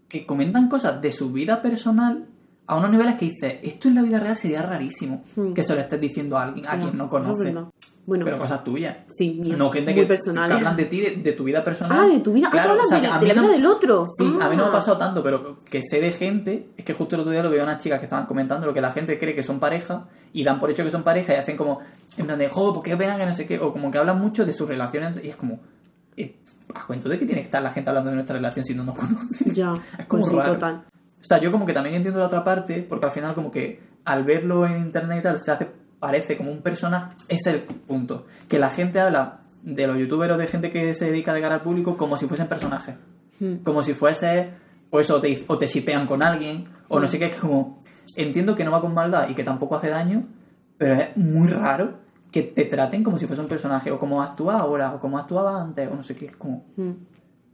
que 0.07 0.25
comentan 0.25 0.69
cosas 0.69 1.01
de 1.01 1.11
su 1.11 1.31
vida 1.33 1.61
personal 1.61 2.25
a 2.67 2.75
unos 2.75 2.89
niveles 2.91 3.15
que 3.15 3.25
dices, 3.25 3.55
esto 3.63 3.87
en 3.87 3.95
la 3.95 4.01
vida 4.01 4.19
real 4.19 4.35
sería 4.37 4.61
rarísimo 4.61 5.23
Mm. 5.35 5.53
que 5.53 5.63
se 5.63 5.73
lo 5.73 5.79
estés 5.81 5.99
diciendo 6.01 6.37
a 6.37 6.43
alguien, 6.43 6.67
a 6.67 6.77
quien 6.77 6.97
no 6.97 7.05
Es 7.05 7.09
conoce. 7.09 7.43
verdad. 7.45 7.65
Bueno, 8.05 8.23
Pero 8.23 8.39
cosas 8.39 8.63
tuyas. 8.63 8.97
Sí, 9.09 9.37
mías. 9.43 9.57
No 9.57 9.69
gente 9.69 9.93
que, 9.93 10.05
personales. 10.05 10.51
que 10.55 10.57
hablan 10.59 10.77
de 10.77 10.85
ti, 10.85 11.01
de, 11.01 11.11
de 11.17 11.31
tu 11.33 11.43
vida 11.43 11.61
personal. 11.61 11.99
Ah, 12.01 12.07
de 12.07 12.19
tu 12.21 12.31
vida. 12.31 12.49
Ah, 12.53 12.61
hablas 12.63 12.87
de 12.89 13.01
la- 13.01 13.17
de 13.19 13.25
vida 13.33 13.41
del 13.41 13.65
otro. 13.65 14.05
Sí, 14.05 14.23
a 14.39 14.47
mí 14.49 14.55
no 14.55 14.63
me 14.63 14.63
Ah. 14.63 14.67
ha 14.67 14.71
pasado 14.71 14.97
tanto, 14.97 15.21
pero 15.21 15.59
que 15.65 15.81
sé 15.83 15.99
de 15.99 16.13
gente. 16.13 16.69
Es 16.77 16.85
que 16.85 16.93
justo 16.93 17.15
el 17.15 17.21
otro 17.21 17.33
día 17.33 17.43
lo 17.43 17.49
veo 17.49 17.59
a 17.61 17.63
unas 17.63 17.83
chicas 17.83 17.99
que 17.99 18.05
estaban 18.05 18.25
comentando 18.25 18.65
lo 18.65 18.73
que 18.73 18.79
la 18.79 18.93
gente 18.93 19.17
cree 19.17 19.35
que 19.35 19.43
son 19.43 19.59
pareja 19.59 20.07
y 20.31 20.45
dan 20.45 20.57
por 20.61 20.71
hecho 20.71 20.85
que 20.85 20.89
son 20.91 21.03
pareja 21.03 21.33
y 21.33 21.35
hacen 21.35 21.57
como. 21.57 21.79
En 22.17 22.25
plan 22.27 22.39
de, 22.39 22.47
jo, 22.47 22.71
pues 22.71 22.85
qué 22.85 22.95
pena 22.95 23.17
que 23.17 23.25
no 23.25 23.35
sé 23.35 23.45
qué. 23.45 23.59
O 23.59 23.73
como 23.73 23.91
que 23.91 23.97
hablan 23.97 24.21
mucho 24.21 24.45
de 24.45 24.53
sus 24.53 24.67
relaciones 24.69 25.19
y 25.23 25.27
es 25.27 25.35
como. 25.35 25.59
eh, 26.15 26.37
¿A 26.75 26.85
cuento 26.85 27.09
de 27.09 27.19
que 27.19 27.25
tiene 27.25 27.41
que 27.41 27.45
estar 27.45 27.61
la 27.61 27.71
gente 27.71 27.89
hablando 27.89 28.09
de 28.09 28.15
nuestra 28.15 28.35
relación 28.37 28.63
si 28.65 28.73
no 28.73 28.83
nos 28.85 28.95
conoce? 28.95 29.51
Ya, 29.53 29.73
Es 29.99 30.05
como 30.05 30.21
pues 30.21 30.31
sí, 30.31 30.37
raro. 30.37 30.53
total. 30.53 30.85
O 31.19 31.23
sea, 31.23 31.39
yo 31.39 31.51
como 31.51 31.65
que 31.65 31.73
también 31.73 31.95
entiendo 31.95 32.19
la 32.19 32.27
otra 32.27 32.43
parte, 32.43 32.85
porque 32.87 33.05
al 33.05 33.11
final 33.11 33.33
como 33.33 33.51
que 33.51 33.79
al 34.05 34.23
verlo 34.23 34.65
en 34.65 34.77
internet 34.77 35.19
y 35.19 35.23
tal, 35.23 35.39
se 35.39 35.51
hace, 35.51 35.67
parece 35.99 36.37
como 36.37 36.51
un 36.51 36.61
personaje, 36.61 37.15
ese 37.27 37.49
es 37.49 37.55
el 37.55 37.61
punto. 37.61 38.25
Que 38.47 38.59
la 38.59 38.69
gente 38.69 38.99
habla 38.99 39.39
de 39.63 39.87
los 39.87 39.97
youtubers 39.97 40.33
o 40.33 40.37
de 40.37 40.47
gente 40.47 40.69
que 40.69 40.93
se 40.93 41.05
dedica 41.05 41.33
de 41.33 41.41
cara 41.41 41.55
al 41.55 41.61
público 41.61 41.97
como 41.97 42.17
si 42.17 42.27
fuesen 42.27 42.47
personajes. 42.47 42.95
Hmm. 43.39 43.55
Como 43.63 43.83
si 43.83 43.93
fuese, 43.93 44.49
pues 44.89 45.09
o 45.09 45.19
te, 45.19 45.43
o 45.47 45.57
te 45.57 45.67
shipean 45.67 46.07
con 46.07 46.23
alguien, 46.23 46.65
o 46.87 46.99
no 46.99 47.07
sé 47.07 47.19
qué, 47.19 47.25
es 47.25 47.35
como, 47.35 47.81
entiendo 48.15 48.55
que 48.55 48.63
no 48.63 48.71
va 48.71 48.79
con 48.79 48.93
maldad 48.93 49.27
y 49.29 49.33
que 49.33 49.43
tampoco 49.43 49.75
hace 49.75 49.89
daño, 49.89 50.23
pero 50.77 50.93
es 50.93 51.17
muy 51.17 51.47
raro 51.49 51.99
que 52.31 52.43
te 52.43 52.65
traten 52.65 53.03
como 53.03 53.17
si 53.17 53.25
fuese 53.25 53.41
un 53.41 53.47
personaje, 53.47 53.89
o 53.91 53.97
como 53.99 54.21
actúa 54.21 54.59
ahora, 54.59 54.93
o 54.93 54.99
como 54.99 55.17
actuaba 55.17 55.59
antes, 55.61 55.89
o 55.91 55.95
no 55.95 56.03
sé 56.03 56.15
qué, 56.15 56.25
es 56.27 56.35
como... 56.35 56.65
Mm. 56.77 56.91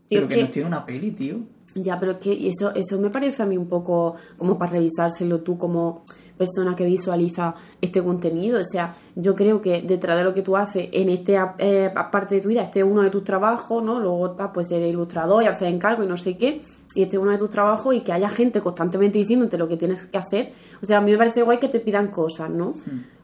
Pero 0.10 0.28
que, 0.28 0.36
que- 0.36 0.42
nos 0.42 0.52
tiene 0.52 0.68
una 0.68 0.86
peli, 0.86 1.12
tío. 1.12 1.38
Ya, 1.76 2.00
pero 2.00 2.14
es 2.14 2.18
que 2.20 2.48
eso, 2.48 2.74
eso 2.76 3.00
me 3.00 3.10
parece 3.10 3.42
a 3.42 3.46
mí 3.46 3.58
un 3.58 3.68
poco 3.68 4.16
como 4.38 4.58
para 4.58 4.74
revisárselo 4.74 5.42
tú 5.42 5.58
como 5.58 6.04
persona 6.38 6.76
que 6.76 6.86
visualiza 6.86 7.56
este 7.82 8.04
contenido. 8.04 8.60
O 8.60 8.64
sea, 8.64 8.96
yo 9.16 9.36
creo 9.36 9.62
que 9.62 9.82
detrás 9.82 10.18
de 10.18 10.24
lo 10.24 10.34
que 10.34 10.42
tú 10.42 10.56
haces 10.56 10.90
en 10.92 11.10
este 11.10 11.38
eh, 11.58 11.92
parte 12.12 12.36
de 12.36 12.42
tu 12.42 12.50
vida, 12.50 12.64
este 12.64 12.80
es 12.80 12.86
uno 12.86 13.02
de 13.02 13.10
tus 13.10 13.24
trabajos, 13.24 13.84
¿no? 13.84 14.00
Luego 14.00 14.32
está 14.32 14.52
pues 14.52 14.68
ser 14.68 14.84
ilustrador 14.84 15.44
y 15.44 15.48
hacer 15.48 15.68
encargo 15.68 16.04
y 16.04 16.08
no 16.08 16.18
sé 16.18 16.38
qué. 16.38 16.62
Y 16.96 17.04
este 17.04 17.18
es 17.18 17.22
uno 17.22 17.32
de 17.32 17.38
tus 17.40 17.50
trabajos 17.50 17.96
y 17.96 18.02
que 18.02 18.14
haya 18.14 18.30
gente 18.30 18.62
constantemente 18.62 19.18
diciéndote 19.18 19.58
lo 19.58 19.68
que 19.68 19.78
tienes 19.78 20.06
que 20.06 20.18
hacer. 20.18 20.54
O 20.82 20.86
sea, 20.86 21.00
a 21.00 21.02
mí 21.02 21.12
me 21.12 21.18
parece 21.18 21.42
guay 21.42 21.58
que 21.58 21.70
te 21.70 21.80
pidan 21.80 22.10
cosas, 22.10 22.52
¿no? 22.52 22.76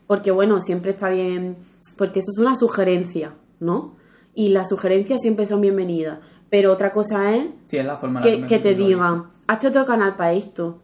Porque 0.07 0.31
bueno, 0.31 0.59
siempre 0.59 0.91
está 0.91 1.09
bien, 1.09 1.57
porque 1.97 2.19
eso 2.19 2.31
es 2.31 2.39
una 2.39 2.55
sugerencia, 2.55 3.35
¿no? 3.59 3.95
Y 4.33 4.49
las 4.49 4.69
sugerencias 4.69 5.21
siempre 5.21 5.45
son 5.45 5.61
bienvenidas. 5.61 6.19
Pero 6.49 6.71
otra 6.73 6.91
cosa 6.91 7.35
es 7.35 7.45
Sí, 7.67 7.77
es 7.77 7.85
la 7.85 7.97
forma 7.97 8.19
la 8.19 8.25
que, 8.25 8.47
que 8.47 8.59
te 8.59 8.75
lo 8.75 8.85
digan, 8.85 9.23
hazte 9.47 9.67
otro 9.67 9.85
canal 9.85 10.15
para 10.15 10.33
esto. 10.33 10.81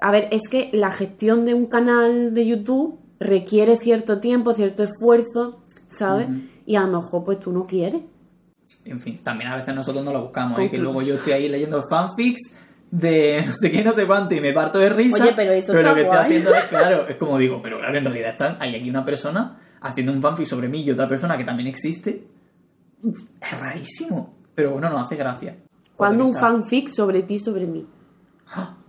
A 0.00 0.10
ver, 0.10 0.28
es 0.30 0.48
que 0.48 0.70
la 0.72 0.92
gestión 0.92 1.44
de 1.44 1.54
un 1.54 1.66
canal 1.66 2.32
de 2.32 2.46
YouTube 2.46 2.98
requiere 3.18 3.76
cierto 3.76 4.20
tiempo, 4.20 4.54
cierto 4.54 4.84
esfuerzo, 4.84 5.60
¿sabes? 5.88 6.28
Y 6.66 6.76
a 6.76 6.82
lo 6.82 7.00
mejor 7.00 7.24
pues 7.24 7.40
tú 7.40 7.50
no 7.50 7.64
quieres. 7.64 8.02
En 8.84 9.00
fin, 9.00 9.18
también 9.22 9.50
a 9.50 9.56
veces 9.56 9.74
nosotros 9.74 10.04
no 10.04 10.12
lo 10.12 10.22
buscamos, 10.22 10.60
¿eh? 10.60 10.70
Que 10.70 10.78
luego 10.78 11.02
yo 11.02 11.16
estoy 11.16 11.32
ahí 11.32 11.48
leyendo 11.48 11.82
fanfics 11.90 12.54
de 12.90 13.42
no 13.46 13.52
sé 13.52 13.70
qué, 13.70 13.82
no 13.82 13.92
sé 13.92 14.06
cuánto 14.06 14.34
y 14.34 14.40
me 14.40 14.52
parto 14.52 14.78
de 14.78 14.88
risa. 14.88 15.24
Oye, 15.24 15.32
pero 15.34 15.52
eso 15.52 15.72
lo 15.72 15.80
está 15.80 15.94
que 15.94 16.00
estoy 16.02 16.18
haciendo 16.18 16.54
es, 16.54 16.64
claro, 16.70 17.08
es 17.08 17.16
como 17.16 17.38
digo, 17.38 17.60
pero 17.62 17.78
claro, 17.78 17.96
en 17.96 18.04
realidad 18.04 18.30
están, 18.30 18.56
hay 18.60 18.76
aquí 18.76 18.88
una 18.88 19.04
persona 19.04 19.58
haciendo 19.80 20.12
un 20.12 20.22
fanfic 20.22 20.46
sobre 20.46 20.68
mí 20.68 20.82
y 20.82 20.90
otra 20.90 21.08
persona 21.08 21.36
que 21.36 21.44
también 21.44 21.68
existe. 21.68 22.26
Es 23.40 23.60
rarísimo, 23.60 24.37
pero 24.58 24.72
bueno, 24.72 24.90
nos 24.90 25.04
hace 25.04 25.14
gracia. 25.14 25.54
Cuando 25.94 26.24
un 26.24 26.30
está- 26.30 26.40
fanfic 26.48 26.88
sobre 26.88 27.22
ti, 27.22 27.38
sobre 27.38 27.64
mí. 27.64 27.86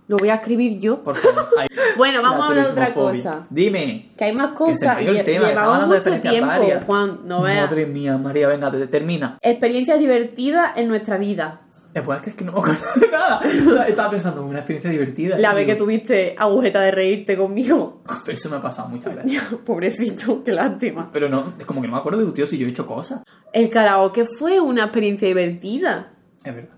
Lo 0.08 0.16
voy 0.16 0.28
a 0.30 0.34
escribir 0.34 0.80
yo. 0.80 1.04
Por 1.04 1.14
favor, 1.14 1.46
hay- 1.56 1.68
Bueno, 1.96 2.20
vamos 2.22 2.40
a 2.40 2.48
hablar 2.48 2.66
de 2.66 2.72
otra 2.72 2.92
cosa. 2.92 3.46
Dime. 3.50 4.10
Que 4.18 4.24
hay 4.24 4.32
más 4.32 4.48
Que 4.48 4.74
se 4.74 4.86
cosas. 4.86 4.98
dio 4.98 5.10
el 5.10 5.24
tema, 5.24 5.48
estamos 5.48 5.48
Llevamos 5.50 5.74
hablando 5.74 5.94
de 5.94 6.10
mucho 6.10 6.20
tiempo, 6.28 6.46
varias. 6.48 6.84
Juan, 6.84 7.20
no 7.24 7.42
veas. 7.42 7.70
Madre 7.70 7.86
mía, 7.86 8.18
María, 8.18 8.48
venga, 8.48 8.70
te- 8.72 8.86
termina. 8.88 9.38
Experiencias 9.40 10.00
divertidas 10.00 10.76
en 10.76 10.88
nuestra 10.88 11.18
vida. 11.18 11.60
Después 11.92 12.20
es 12.26 12.34
que 12.36 12.44
no 12.44 12.52
me 12.52 12.58
acuerdo 12.60 12.80
de 13.00 13.08
nada. 13.10 13.40
O 13.68 13.72
sea, 13.72 13.82
estaba 13.88 14.10
pensando 14.10 14.42
en 14.42 14.46
una 14.48 14.58
experiencia 14.60 14.90
divertida. 14.90 15.38
La 15.38 15.52
vez 15.54 15.66
que 15.66 15.74
tuviste 15.74 16.34
agujeta 16.38 16.80
de 16.82 16.90
reírte 16.92 17.36
conmigo. 17.36 18.02
Pero 18.24 18.34
eso 18.36 18.48
me 18.50 18.56
ha 18.56 18.60
pasado 18.60 18.88
muchas 18.88 19.14
veces. 19.16 19.42
Pobrecito, 19.66 20.44
qué 20.44 20.52
lástima. 20.52 21.10
Pero 21.12 21.28
no, 21.28 21.54
es 21.58 21.64
como 21.64 21.80
que 21.80 21.88
no 21.88 21.94
me 21.94 21.98
acuerdo 21.98 22.24
de 22.24 22.30
tío 22.32 22.46
si 22.46 22.58
yo 22.58 22.66
he 22.66 22.70
hecho 22.70 22.86
cosas. 22.86 23.22
El 23.52 23.68
karaoke 23.70 24.24
fue 24.38 24.60
una 24.60 24.84
experiencia 24.84 25.26
divertida. 25.26 26.12
Es 26.44 26.54
verdad. 26.54 26.76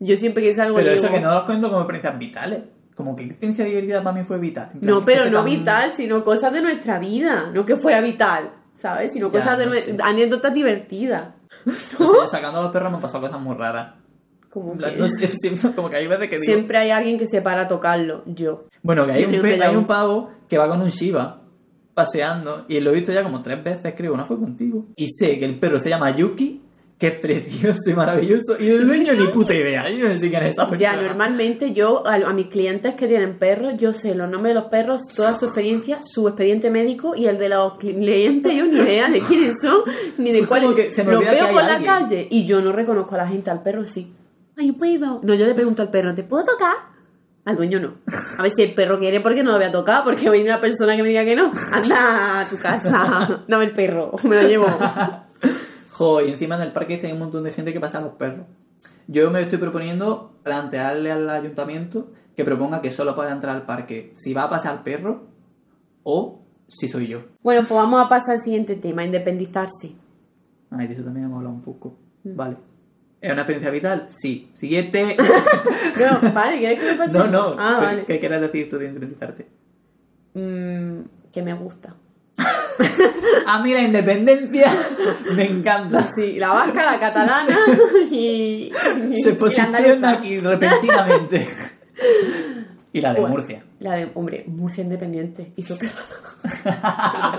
Yo 0.00 0.16
siempre 0.16 0.42
que 0.42 0.54
salgo 0.54 0.74
Pero 0.76 0.90
digo, 0.90 1.02
eso 1.02 1.12
que 1.14 1.20
no 1.20 1.32
lo 1.32 1.46
cuento 1.46 1.68
como 1.68 1.80
experiencias 1.80 2.18
vitales. 2.18 2.58
Como 2.94 3.16
que 3.16 3.24
experiencia 3.24 3.64
divertida 3.64 4.02
para 4.02 4.16
mí 4.18 4.24
fue 4.24 4.38
vital. 4.38 4.70
Plan, 4.70 4.80
No, 4.82 5.04
pero 5.04 5.24
no 5.30 5.38
tan- 5.38 5.46
vital, 5.46 5.92
sino 5.92 6.22
cosas 6.22 6.52
de 6.52 6.60
nuestra 6.62 6.98
vida. 6.98 7.50
No 7.52 7.64
que 7.66 7.76
fuera 7.76 8.00
vital, 8.00 8.50
¿sabes? 8.74 9.12
Sino 9.12 9.28
Ya, 9.28 9.38
cosas 9.40 9.58
de 9.58 9.66
no 9.66 9.74
sé. 9.74 9.96
anécdotas 10.02 10.52
divertidas. 10.54 11.28
Sé, 11.72 12.26
sacando 12.26 12.60
a 12.60 12.62
los 12.64 12.72
perros 12.72 12.90
me 12.90 12.96
han 12.96 13.02
pasado 13.02 13.22
cosas 13.26 13.40
muy 13.40 13.54
raras. 13.56 13.94
Como 14.50 14.76
que 14.78 15.08
siempre- 15.08 15.72
como 15.74 15.90
que 15.90 15.96
hay 15.96 16.06
veces 16.06 16.28
que 16.28 16.36
digo... 16.38 16.44
siempre 16.52 16.78
hay 16.78 16.90
alguien 16.90 17.18
que 17.18 17.26
se 17.26 17.40
para 17.42 17.62
a 17.62 17.68
tocarlo. 17.68 18.22
Yo. 18.26 18.64
Bueno, 18.82 19.04
que 19.06 19.12
hay 19.12 19.24
un, 19.24 19.30
Creo 19.30 19.42
pe- 19.42 19.48
que 19.56 19.64
hay 19.64 19.72
ya- 19.72 19.78
un 19.78 19.86
pavo 19.86 20.30
que 20.48 20.58
va 20.58 20.68
con 20.68 20.80
un 20.82 20.88
Shiba 20.90 21.40
paseando 21.94 22.64
y 22.68 22.80
lo 22.80 22.90
he 22.90 22.94
visto 22.94 23.12
ya 23.12 23.22
como 23.22 23.40
tres 23.42 23.62
veces, 23.62 23.94
creo, 23.96 24.12
una 24.14 24.24
fue 24.24 24.38
contigo. 24.38 24.86
Y 24.96 25.06
sé 25.08 25.38
que 25.38 25.44
el 25.44 25.58
perro 25.58 25.78
se 25.78 25.88
llama 25.90 26.10
Yuki, 26.10 26.62
que 26.98 27.08
es 27.08 27.14
precioso 27.18 27.90
y 27.90 27.94
maravilloso, 27.94 28.56
y 28.58 28.68
el 28.70 28.86
dueño 28.86 29.14
ni 29.14 29.26
puta 29.28 29.52
idea. 29.54 29.90
Yo 29.90 30.08
no 30.08 30.14
sé 30.14 30.30
quién 30.30 30.42
es 30.44 30.50
esa 30.50 30.68
persona. 30.68 30.92
Ya, 30.96 31.02
normalmente 31.02 31.72
yo, 31.72 32.06
a, 32.06 32.14
a 32.14 32.32
mis 32.32 32.46
clientes 32.46 32.94
que 32.94 33.08
tienen 33.08 33.38
perros, 33.38 33.74
yo 33.78 33.92
sé 33.92 34.14
los 34.14 34.30
nombres 34.30 34.54
de 34.54 34.60
los 34.60 34.70
perros, 34.70 35.02
toda 35.14 35.34
su 35.36 35.46
experiencia, 35.46 35.98
su 36.02 36.28
expediente 36.28 36.70
médico 36.70 37.14
y 37.16 37.26
el 37.26 37.36
de 37.38 37.48
los 37.48 37.76
clientes, 37.78 38.52
yo 38.56 38.64
ni 38.66 38.78
idea 38.78 39.08
de 39.10 39.20
quiénes 39.20 39.60
son, 39.60 39.80
ni 40.18 40.30
de 40.32 40.38
Pues 40.38 40.48
cuáles. 40.48 40.64
como 40.66 40.76
que 40.76 40.92
se 40.92 41.02
me 41.04 41.12
Los 41.12 41.24
veo 41.28 41.48
por 41.50 41.64
la 41.64 41.80
calle 41.80 42.28
y 42.30 42.44
yo 42.46 42.60
no 42.60 42.70
reconozco 42.72 43.14
a 43.16 43.18
la 43.18 43.26
gente, 43.28 43.50
al 43.50 43.62
perro 43.62 43.84
sí. 43.84 44.12
Ay, 44.56 44.70
puedo. 44.72 45.20
No, 45.24 45.34
yo 45.34 45.46
le 45.46 45.54
pregunto 45.54 45.82
al 45.82 45.90
perro, 45.90 46.14
¿te 46.14 46.22
puedo 46.22 46.44
tocar? 46.44 46.76
Al 47.44 47.56
dueño 47.56 47.80
no. 47.80 47.94
A 48.38 48.42
ver 48.42 48.52
si 48.54 48.62
el 48.62 48.72
perro 48.72 48.98
quiere, 49.00 49.20
porque 49.20 49.42
no 49.42 49.50
lo 49.50 49.58
voy 49.58 49.66
a 49.66 49.72
tocar, 49.72 50.04
porque 50.04 50.30
hoy 50.30 50.40
una 50.42 50.60
persona 50.60 50.96
que 50.96 51.02
me 51.02 51.08
diga 51.08 51.24
que 51.24 51.34
no. 51.36 51.50
Anda 51.72 52.40
a 52.40 52.48
tu 52.48 52.56
casa, 52.56 53.42
dame 53.48 53.64
el 53.64 53.72
perro, 53.72 54.12
me 54.22 54.40
lo 54.40 54.48
llevo. 54.48 54.66
Jo, 55.94 56.20
y 56.20 56.30
encima 56.30 56.56
en 56.56 56.62
el 56.62 56.72
parque 56.72 57.00
hay 57.02 57.12
un 57.12 57.20
montón 57.20 57.44
de 57.44 57.52
gente 57.52 57.72
que 57.72 57.78
pasa 57.80 57.98
a 57.98 58.00
los 58.00 58.14
perros. 58.14 58.46
Yo 59.06 59.30
me 59.30 59.40
estoy 59.40 59.58
proponiendo 59.58 60.32
plantearle 60.42 61.12
al 61.12 61.30
ayuntamiento 61.30 62.10
que 62.36 62.44
proponga 62.44 62.82
que 62.82 62.90
solo 62.90 63.14
pueda 63.14 63.30
entrar 63.30 63.54
al 63.54 63.64
parque 63.64 64.10
si 64.14 64.34
va 64.34 64.44
a 64.44 64.50
pasar 64.50 64.82
perro 64.82 65.28
o 66.02 66.42
si 66.66 66.88
soy 66.88 67.06
yo. 67.06 67.20
Bueno, 67.42 67.60
pues 67.60 67.78
vamos 67.78 68.04
a 68.04 68.08
pasar 68.08 68.36
al 68.36 68.40
siguiente 68.40 68.74
tema, 68.74 69.04
independizarse. 69.04 69.94
Ay, 70.70 70.88
de 70.88 70.94
eso 70.94 71.04
también 71.04 71.26
hemos 71.26 71.36
hablado 71.38 71.54
un 71.54 71.62
poco. 71.62 71.96
Mm. 72.24 72.36
Vale. 72.36 72.56
¿Es 73.20 73.32
una 73.32 73.42
experiencia 73.42 73.70
vital? 73.70 74.06
Sí. 74.08 74.50
Siguiente. 74.54 75.16
No, 75.96 76.32
vale, 76.32 76.58
¿quieres 76.58 76.80
que 76.80 76.90
me 76.90 76.98
pase? 76.98 77.18
no, 77.18 77.28
no. 77.28 77.54
Ah, 77.56 77.76
¿Qué, 77.78 77.86
vale. 77.86 78.04
qué 78.04 78.18
quieres 78.18 78.40
decir 78.40 78.68
tú 78.68 78.78
de 78.78 78.86
independizarte? 78.88 79.46
Mm, 80.34 81.30
que 81.32 81.42
me 81.42 81.54
gusta. 81.54 81.94
A 83.46 83.62
mí 83.62 83.72
la 83.72 83.82
independencia 83.82 84.70
me 85.36 85.44
encanta. 85.46 86.06
Sí, 86.14 86.38
la 86.38 86.50
vasca, 86.52 86.84
la 86.92 86.98
catalana 86.98 87.58
y, 88.10 88.70
y- 89.10 89.22
Se 89.22 89.34
posiciona 89.34 90.10
aquí 90.10 90.38
repentinamente. 90.40 91.46
Y 92.92 93.00
la 93.00 93.12
de 93.12 93.20
Bueno, 93.20 93.34
Murcia. 93.36 93.64
La 93.80 93.96
de, 93.96 94.10
hombre, 94.14 94.44
Murcia 94.46 94.82
independiente. 94.84 95.52
Y 95.56 95.62
soterrado. 95.62 95.98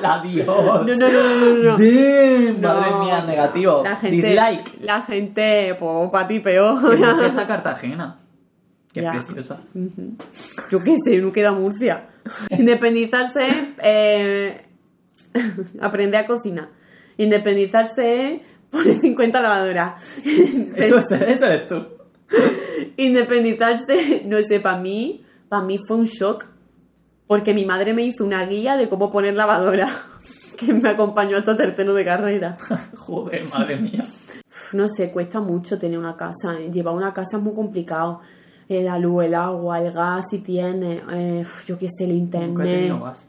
la 0.02 0.22
Dios. 0.24 0.46
No, 0.48 0.84
no, 0.84 0.96
no, 0.96 1.46
no, 1.46 1.64
no. 1.64 1.78
Damn, 1.78 2.62
No, 2.62 2.74
Madre 2.80 3.06
mía, 3.06 3.24
negativo. 3.26 3.82
La 3.84 3.96
gente, 3.96 4.16
Dislike. 4.18 4.82
La 4.82 5.02
gente, 5.04 5.76
pues, 5.80 6.10
para 6.12 6.28
ti 6.28 6.40
peor. 6.42 6.82
Murcia 6.82 7.26
está 7.28 7.48
Cartagena. 7.48 8.20
Que 8.92 9.02
Ya. 9.02 9.12
es 9.14 9.24
preciosa. 9.24 9.62
Yo 10.72 10.80
qué 10.84 10.96
sé, 11.04 11.18
no 11.20 11.32
queda 11.32 11.52
Murcia. 11.54 12.10
Independizarse 12.50 13.48
eh, 13.82 14.62
aprender 15.82 16.22
a 16.24 16.28
cocinar. 16.28 16.70
Independizarse 17.18 18.34
es 18.34 18.42
poner 18.70 19.00
50 19.00 19.42
lavadoras. 19.42 20.04
Eso, 20.76 20.98
es, 21.00 21.12
eso 21.12 21.46
eres 21.46 21.68
tú. 21.68 21.86
Independizarse, 22.98 24.24
no 24.26 24.38
sé, 24.42 24.60
para 24.60 24.78
mí, 24.80 25.24
para 25.50 25.64
mí 25.64 25.80
fue 25.88 25.98
un 25.98 26.06
shock. 26.06 26.46
Porque 27.28 27.54
mi 27.54 27.66
madre 27.66 27.94
me 27.94 28.04
hizo 28.04 28.24
una 28.24 28.46
guía 28.46 28.78
de 28.78 28.88
cómo 28.90 29.12
poner 29.12 29.34
lavadora. 29.36 29.90
Que 30.58 30.72
me 30.72 30.88
acompañó 30.88 31.36
hasta 31.36 31.58
tercero 31.58 31.94
de 31.94 32.06
carrera. 32.06 32.56
Joder, 32.96 33.46
madre 33.50 33.76
mía. 33.76 34.06
No 34.72 34.88
sé, 34.88 35.12
cuesta 35.12 35.42
mucho 35.42 35.78
tener 35.78 36.00
una 36.00 36.16
casa. 36.16 36.58
¿eh? 36.58 36.72
Llevar 36.72 36.96
una 36.96 37.14
casa 37.14 37.36
es 37.36 37.44
muy 37.44 37.54
complicado. 37.54 38.22
Eh, 38.70 38.82
La 38.82 38.98
luz, 38.98 39.26
el 39.26 39.34
agua, 39.36 39.82
el 39.82 39.92
gas, 39.92 40.24
si 40.30 40.40
tiene, 40.40 41.02
eh, 41.12 41.44
yo 41.68 41.78
qué 41.78 41.88
sé, 41.90 42.06
el 42.06 42.12
Nunca 42.12 42.38
he 42.38 42.46
internet. 42.48 42.74
tenido 42.78 43.02
gas. 43.02 43.26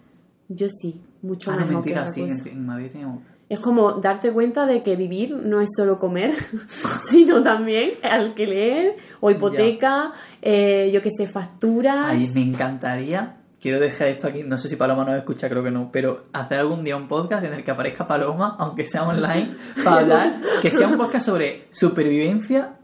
Yo 0.49 0.69
sí, 0.69 1.01
mucho 1.27 1.51
Ah, 1.51 1.55
no, 1.55 1.61
mejor 1.61 1.75
mentira, 1.75 2.09
sí. 2.09 2.23
cosa. 2.23 2.49
En, 2.49 2.49
en 2.49 2.67
Madrid 2.67 2.89
teníamos. 2.93 3.23
Es 3.49 3.61
como 3.61 3.93
darte 3.93 4.33
cuenta 4.33 4.67
de 4.67 4.83
que 4.83 4.97
vivir 4.97 5.31
no 5.33 5.61
es 5.61 5.69
solo 5.77 5.99
comer, 6.01 6.35
sino 7.09 7.43
también 7.43 7.91
alquiler 8.03 8.97
o 9.21 9.31
hipoteca, 9.31 10.13
eh, 10.43 10.91
yo 10.93 11.01
que 11.01 11.11
sé, 11.17 11.29
facturas. 11.29 12.09
Ahí 12.09 12.29
me 12.35 12.43
encantaría. 12.43 13.37
Quiero 13.61 13.81
dejar 13.81 14.09
esto 14.09 14.27
aquí, 14.29 14.43
no 14.45 14.59
sé 14.59 14.69
si 14.69 14.77
Paloma 14.77 15.05
nos 15.05 15.17
escucha, 15.17 15.49
creo 15.49 15.63
que 15.63 15.71
no, 15.71 15.91
pero 15.93 16.25
hacer 16.33 16.59
algún 16.61 16.85
día 16.85 16.97
un 16.97 17.09
podcast 17.09 17.45
en 17.45 17.53
el 17.55 17.65
que 17.65 17.71
aparezca 17.71 18.07
Paloma, 18.07 18.57
aunque 18.59 18.85
sea 18.85 19.05
online, 19.05 19.55
para 19.85 20.01
hablar, 20.01 20.41
que 20.61 20.71
sea 20.71 20.89
un 20.89 20.97
podcast 20.97 21.27
sobre 21.27 21.67
supervivencia. 21.71 22.75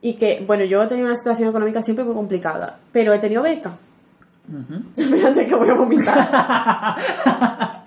Y 0.00 0.14
que, 0.14 0.42
bueno, 0.46 0.64
yo 0.64 0.82
he 0.82 0.86
tenido 0.88 1.06
una 1.06 1.16
situación 1.16 1.48
económica 1.48 1.80
siempre 1.80 2.04
muy 2.04 2.14
complicada, 2.14 2.78
pero 2.92 3.12
he 3.12 3.18
tenido 3.20 3.42
beca. 3.42 3.72
Espérate 4.96 5.46
que 5.46 5.54
voy 5.54 5.70
a 5.70 5.74
vomitar. 5.74 6.96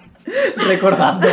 Recordando. 0.55 1.27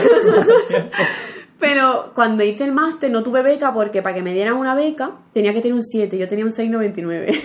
Pero 1.59 2.11
cuando 2.15 2.43
hice 2.43 2.65
el 2.65 2.73
máster 2.73 3.11
no 3.11 3.23
tuve 3.23 3.41
beca 3.43 3.73
porque 3.73 4.03
para 4.03 4.17
que 4.17 4.23
me 4.23 4.33
dieran 4.33 4.55
una 4.55 4.75
beca 4.75 5.13
tenía 5.33 5.55
que 5.55 5.61
tener 5.61 5.75
un 5.75 5.83
7, 5.85 6.19
yo 6.19 6.27
tenía 6.27 6.45
un 6.45 6.51
6,99. 6.51 7.41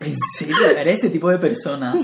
¿En 0.00 0.14
serio? 0.36 0.56
¿Eres 0.78 1.00
ese 1.00 1.10
tipo 1.10 1.28
de 1.28 1.38
persona? 1.38 1.94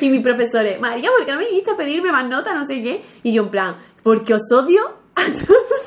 y 0.00 0.10
mi 0.10 0.20
profesor, 0.20 0.64
es, 0.64 0.80
María, 0.80 1.10
¿por 1.10 1.24
qué 1.26 1.32
no 1.32 1.38
me 1.38 1.46
viniste 1.46 1.70
a 1.70 1.76
pedirme 1.76 2.12
más 2.12 2.28
nota? 2.28 2.54
No 2.54 2.64
sé 2.64 2.82
qué. 2.82 3.02
Y 3.22 3.32
yo 3.32 3.42
en 3.44 3.50
plan, 3.50 3.76
porque 4.02 4.34
os 4.34 4.52
odio 4.52 4.82
a 5.14 5.24
todos. 5.24 5.81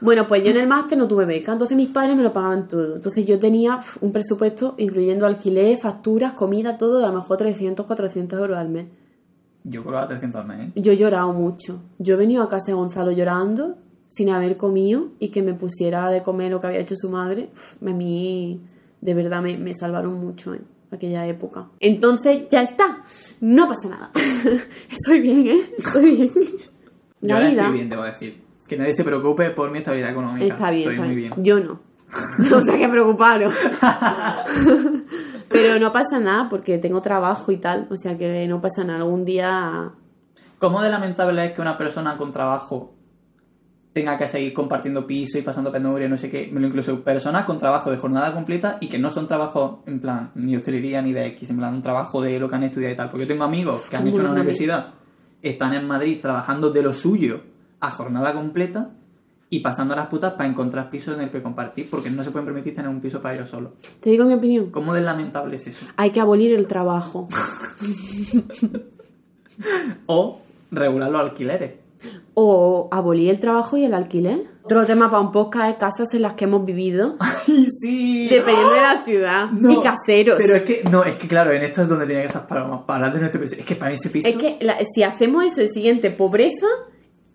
Bueno, 0.00 0.26
pues 0.26 0.42
yo 0.42 0.50
en 0.50 0.58
el 0.58 0.66
máster 0.66 0.98
no 0.98 1.08
tuve 1.08 1.24
beca, 1.24 1.52
entonces 1.52 1.76
mis 1.76 1.90
padres 1.90 2.16
me 2.16 2.22
lo 2.22 2.32
pagaban 2.32 2.68
todo. 2.68 2.96
Entonces 2.96 3.24
yo 3.26 3.38
tenía 3.38 3.78
un 4.00 4.12
presupuesto 4.12 4.74
incluyendo 4.78 5.26
alquiler, 5.26 5.78
facturas, 5.78 6.34
comida, 6.34 6.78
todo, 6.78 6.98
de 6.98 7.06
a 7.06 7.08
lo 7.08 7.14
mejor 7.14 7.36
300, 7.36 7.86
400 7.86 8.38
euros 8.38 8.58
al 8.58 8.68
mes. 8.68 8.86
Yo 9.64 9.82
cobraba 9.82 10.08
300 10.08 10.40
al 10.40 10.46
mes. 10.46 10.60
¿eh? 10.60 10.80
Yo 10.80 10.92
he 10.92 10.96
llorado 10.96 11.32
mucho. 11.32 11.80
Yo 11.98 12.14
he 12.14 12.18
venido 12.18 12.42
a 12.42 12.48
casa 12.48 12.72
de 12.72 12.74
Gonzalo 12.74 13.12
llorando, 13.12 13.76
sin 14.06 14.30
haber 14.30 14.56
comido, 14.56 15.08
y 15.18 15.28
que 15.28 15.42
me 15.42 15.54
pusiera 15.54 16.10
de 16.10 16.22
comer 16.22 16.50
lo 16.50 16.60
que 16.60 16.66
había 16.66 16.80
hecho 16.80 16.94
su 16.96 17.10
madre. 17.10 17.50
Uf, 17.52 17.82
a 17.82 17.92
mí, 17.92 18.60
de 19.00 19.14
verdad, 19.14 19.42
me, 19.42 19.56
me 19.56 19.74
salvaron 19.74 20.20
mucho 20.20 20.54
en 20.54 20.66
aquella 20.90 21.26
época. 21.26 21.68
Entonces, 21.80 22.42
ya 22.50 22.62
está. 22.62 23.02
No 23.40 23.68
pasa 23.68 23.88
nada. 23.88 24.10
Estoy 24.90 25.20
bien, 25.20 25.46
¿eh? 25.46 25.60
Estoy 25.78 26.16
bien. 26.16 26.30
Yo 27.22 27.34
ahora 27.34 27.48
estoy 27.48 27.72
bien, 27.72 27.88
te 27.88 27.96
voy 27.96 28.06
a 28.06 28.10
decir. 28.10 28.43
Que 28.68 28.76
nadie 28.76 28.94
se 28.94 29.04
preocupe 29.04 29.50
por 29.50 29.70
mi 29.70 29.78
estabilidad 29.78 30.10
económica. 30.10 30.54
Está 30.54 30.70
bien, 30.70 30.80
Estoy 30.80 30.94
está 30.94 31.06
muy 31.06 31.14
bien. 31.14 31.32
bien. 31.36 31.44
Yo 31.44 31.60
no. 31.60 31.80
No 32.50 32.62
sé 32.62 32.76
qué 32.76 32.88
preocuparos. 32.88 33.54
Pero 35.48 35.78
no 35.78 35.92
pasa 35.92 36.18
nada 36.20 36.48
porque 36.48 36.78
tengo 36.78 37.00
trabajo 37.00 37.52
y 37.52 37.56
tal. 37.58 37.86
O 37.90 37.96
sea 37.96 38.16
que 38.16 38.46
no 38.48 38.60
pasa 38.60 38.84
nada. 38.84 39.00
Algún 39.00 39.24
día. 39.24 39.90
¿Cómo 40.58 40.80
de 40.80 40.90
lamentable 40.90 41.44
es 41.46 41.52
que 41.52 41.60
una 41.60 41.76
persona 41.76 42.16
con 42.16 42.32
trabajo 42.32 42.94
tenga 43.92 44.18
que 44.18 44.26
seguir 44.26 44.52
compartiendo 44.52 45.06
piso 45.06 45.38
y 45.38 45.42
pasando 45.42 45.70
penuria, 45.70 46.08
no 46.08 46.16
sé 46.16 46.28
qué? 46.28 46.42
Incluso 46.42 47.00
personas 47.02 47.44
con 47.44 47.58
trabajo 47.58 47.90
de 47.90 47.96
jornada 47.96 48.32
completa 48.32 48.78
y 48.80 48.88
que 48.88 48.98
no 48.98 49.08
son 49.10 49.28
trabajos 49.28 49.78
en 49.86 50.00
plan 50.00 50.32
ni 50.34 50.56
hostelería 50.56 51.00
ni 51.00 51.12
de 51.12 51.26
X, 51.26 51.50
en 51.50 51.58
plan 51.58 51.74
un 51.74 51.82
trabajo 51.82 52.20
de 52.20 52.40
lo 52.40 52.48
que 52.48 52.56
han 52.56 52.64
estudiado 52.64 52.92
y 52.92 52.96
tal. 52.96 53.08
Porque 53.08 53.24
yo 53.24 53.28
tengo 53.28 53.44
amigos 53.44 53.82
que 53.88 53.96
han 53.96 54.06
hecho 54.06 54.20
una 54.20 54.32
universidad, 54.32 54.94
están 55.42 55.74
en 55.74 55.86
Madrid 55.86 56.18
trabajando 56.20 56.70
de 56.70 56.82
lo 56.82 56.92
suyo 56.92 57.53
a 57.86 57.90
jornada 57.90 58.32
completa 58.32 58.90
y 59.50 59.60
pasando 59.60 59.94
las 59.94 60.06
putas 60.08 60.32
para 60.32 60.48
encontrar 60.48 60.90
pisos 60.90 61.14
en 61.16 61.22
el 61.24 61.30
que 61.30 61.42
compartir 61.42 61.88
porque 61.90 62.10
no 62.10 62.24
se 62.24 62.30
pueden 62.30 62.46
permitir 62.46 62.74
tener 62.74 62.88
un 62.90 63.00
piso 63.00 63.20
para 63.22 63.34
ellos 63.36 63.48
solos. 63.50 63.72
Te 64.00 64.10
digo 64.10 64.24
mi 64.24 64.34
opinión. 64.34 64.70
¿Cómo 64.70 64.94
de 64.94 65.00
lamentable 65.02 65.56
es 65.56 65.66
eso? 65.68 65.84
Hay 65.96 66.10
que 66.10 66.20
abolir 66.20 66.52
el 66.54 66.66
trabajo. 66.66 67.28
O 70.06 70.40
regular 70.70 71.10
los 71.10 71.20
alquileres. 71.20 71.74
O 72.34 72.88
abolir 72.90 73.30
el 73.30 73.38
trabajo 73.40 73.76
y 73.76 73.84
el 73.84 73.94
alquiler. 73.94 74.42
Otro 74.64 74.84
tema 74.86 75.10
para 75.10 75.20
un 75.22 75.30
podcast 75.30 75.70
es 75.70 75.76
casas 75.78 76.14
en 76.14 76.22
las 76.22 76.34
que 76.34 76.44
hemos 76.44 76.64
vivido. 76.64 77.16
¡Ay, 77.20 77.66
sí! 77.80 78.28
Dependiendo 78.28 78.72
de 78.74 78.80
la 78.80 79.04
ciudad. 79.04 79.50
No, 79.52 79.70
y 79.70 79.82
caseros. 79.82 80.36
Pero 80.38 80.56
es 80.56 80.62
que, 80.64 80.82
no, 80.90 81.04
es 81.04 81.16
que 81.16 81.28
claro, 81.28 81.52
en 81.52 81.62
esto 81.62 81.82
es 81.82 81.88
donde 81.88 82.06
tiene 82.06 82.22
que 82.22 82.26
estar 82.28 82.46
para, 82.46 82.84
para 82.84 82.96
hablar 82.96 83.12
de 83.12 83.20
nuestro 83.20 83.40
piso. 83.40 83.56
Es 83.58 83.64
que 83.64 83.76
para 83.76 83.92
ese 83.92 84.10
piso. 84.10 84.28
Es 84.28 84.36
que 84.36 84.58
la- 84.60 84.78
si 84.92 85.02
hacemos 85.02 85.44
eso, 85.44 85.60
el 85.60 85.68
siguiente, 85.68 86.10
pobreza 86.10 86.66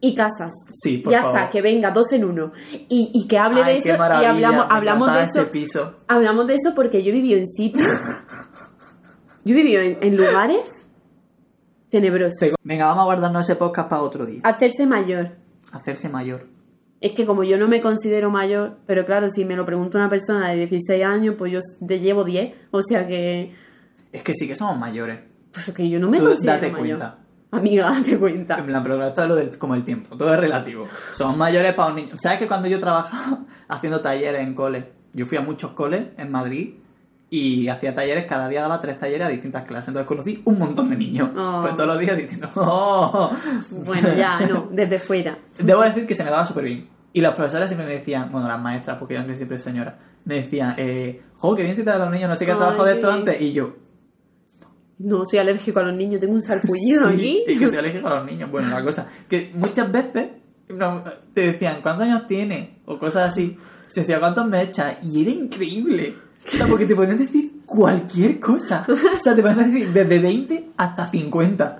y 0.01 0.15
casas. 0.15 0.53
Sí, 0.71 0.99
por 0.99 1.11
ya 1.11 1.21
favor. 1.21 1.37
está, 1.37 1.49
que 1.49 1.61
venga 1.61 1.91
dos 1.91 2.11
en 2.13 2.23
uno. 2.25 2.51
Y, 2.87 3.11
y 3.13 3.27
que 3.27 3.37
hable 3.37 3.63
Ay, 3.63 3.73
de 3.73 3.77
eso. 3.79 3.89
Y 3.89 4.25
hablamos, 4.25 4.65
hablamos 4.69 5.13
de 5.13 5.23
eso. 5.23 5.51
piso. 5.51 5.95
Hablamos 6.07 6.47
de 6.47 6.55
eso 6.55 6.73
porque 6.75 7.03
yo 7.03 7.09
he 7.09 7.13
vivido 7.13 7.37
en 7.37 7.47
sitios. 7.47 7.85
yo 9.45 9.53
he 9.53 9.57
vivido 9.57 9.81
en, 9.81 9.97
en 10.01 10.15
lugares 10.17 10.61
tenebrosos. 11.89 12.55
Venga, 12.63 12.85
vamos 12.85 13.01
a 13.01 13.05
guardarnos 13.05 13.49
ese 13.49 13.55
podcast 13.57 13.89
para 13.89 14.01
otro 14.01 14.25
día. 14.25 14.41
Hacerse 14.43 14.85
mayor. 14.85 15.31
Hacerse 15.71 16.09
mayor. 16.09 16.47
Es 17.01 17.13
que 17.13 17.25
como 17.25 17.43
yo 17.43 17.57
no 17.57 17.67
me 17.67 17.81
considero 17.81 18.29
mayor, 18.29 18.77
pero 18.85 19.05
claro, 19.05 19.29
si 19.29 19.45
me 19.45 19.55
lo 19.55 19.65
pregunta 19.65 19.97
una 19.97 20.09
persona 20.09 20.49
de 20.49 20.65
16 20.67 21.03
años, 21.05 21.35
pues 21.37 21.51
yo 21.53 21.59
te 21.87 21.99
llevo 21.99 22.23
10. 22.23 22.53
O 22.71 22.81
sea 22.81 23.07
que. 23.07 23.55
Es 24.11 24.21
que 24.21 24.33
sí 24.33 24.47
que 24.47 24.55
somos 24.55 24.77
mayores. 24.77 25.19
Pues 25.53 25.71
que 25.71 25.89
yo 25.89 25.99
no 25.99 26.09
me 26.09 26.19
Tú 26.19 26.25
considero 26.25 26.53
date 26.55 26.71
mayor. 26.71 26.97
cuenta. 26.99 27.19
Amiga, 27.51 27.89
date 27.89 28.17
cuenta. 28.17 28.57
En 28.57 28.67
plan, 28.67 28.83
pero 28.83 29.03
esto 29.03 29.23
es 29.23 29.27
lo 29.27 29.35
del, 29.35 29.57
como 29.57 29.75
el 29.75 29.83
tiempo, 29.83 30.15
todo 30.15 30.33
es 30.33 30.39
relativo. 30.39 30.87
Somos 31.13 31.35
mayores 31.37 31.73
para 31.73 31.89
un 31.89 31.95
niño. 31.95 32.17
¿Sabes 32.17 32.39
que 32.39 32.47
cuando 32.47 32.67
yo 32.67 32.79
trabajaba 32.79 33.39
haciendo 33.67 34.01
talleres 34.01 34.41
en 34.41 34.53
coles, 34.53 34.85
yo 35.13 35.25
fui 35.25 35.37
a 35.37 35.41
muchos 35.41 35.71
coles 35.71 36.07
en 36.17 36.31
Madrid 36.31 36.75
y 37.31 37.67
hacía 37.67 37.93
talleres, 37.93 38.25
cada 38.25 38.47
día 38.49 38.61
daba 38.61 38.81
tres 38.81 38.97
talleres 38.97 39.27
a 39.27 39.29
distintas 39.29 39.63
clases. 39.63 39.89
Entonces 39.89 40.07
conocí 40.07 40.41
un 40.45 40.59
montón 40.59 40.89
de 40.89 40.97
niños. 40.97 41.29
Oh. 41.35 41.59
Pues 41.61 41.75
todos 41.75 41.87
los 41.87 41.99
días 41.99 42.17
distintos. 42.17 42.51
¡Oh! 42.55 43.31
Bueno, 43.85 44.13
ya, 44.15 44.39
no, 44.41 44.67
desde 44.71 44.99
fuera. 44.99 45.37
Debo 45.57 45.81
decir 45.81 46.05
que 46.05 46.15
se 46.15 46.23
me 46.23 46.29
daba 46.29 46.45
súper 46.45 46.65
bien. 46.65 46.89
Y 47.13 47.21
las 47.21 47.33
profesoras 47.33 47.69
siempre 47.69 47.87
me 47.87 47.95
decían, 47.95 48.29
bueno, 48.31 48.47
las 48.47 48.59
maestras, 48.59 48.97
porque 48.97 49.15
yo 49.15 49.35
siempre 49.35 49.57
es 49.57 49.63
señora, 49.63 49.97
me 50.25 50.35
decían, 50.35 50.75
eh, 50.77 51.23
jo, 51.37 51.55
que 51.55 51.63
bien 51.63 51.75
se 51.75 51.83
te 51.83 51.89
da 51.89 51.95
a 51.95 51.99
los 51.99 52.11
niños, 52.11 52.29
no 52.29 52.35
sé 52.35 52.45
qué 52.45 52.53
trabajo 52.53 52.83
de 52.83 52.93
esto 52.93 53.11
antes. 53.11 53.41
Y 53.41 53.51
yo, 53.51 53.73
No, 54.99 55.25
soy 55.25 55.39
alérgico 55.39 55.79
a 55.79 55.83
los 55.83 55.95
niños, 55.95 56.19
tengo 56.19 56.33
un 56.33 56.41
sarpullido 56.41 57.09
sí, 57.09 57.15
aquí. 57.15 57.43
y 57.47 57.57
que 57.57 57.67
soy 57.67 57.77
alérgico 57.77 58.07
a 58.07 58.15
los 58.15 58.25
niños. 58.25 58.51
Bueno, 58.51 58.69
la 58.69 58.83
cosa, 58.83 59.07
que 59.27 59.51
muchas 59.53 59.91
veces 59.91 60.29
te 61.33 61.41
decían, 61.41 61.81
¿cuántos 61.81 62.05
años 62.05 62.27
tienes? 62.27 62.69
O 62.85 62.99
cosas 62.99 63.29
así. 63.29 63.57
Se 63.87 64.01
decía, 64.01 64.19
¿cuántos 64.19 64.45
me 64.45 64.61
echas? 64.61 64.97
Y 65.03 65.21
era 65.21 65.31
increíble. 65.31 66.15
O 66.45 66.57
sea, 66.57 66.67
porque 66.67 66.85
te 66.85 66.95
podían 66.95 67.17
decir 67.17 67.61
cualquier 67.65 68.39
cosa. 68.39 68.85
O 68.87 69.19
sea, 69.19 69.35
te 69.35 69.41
podían 69.41 69.71
decir 69.71 69.91
desde 69.91 70.19
20 70.19 70.69
hasta 70.77 71.09
50. 71.09 71.77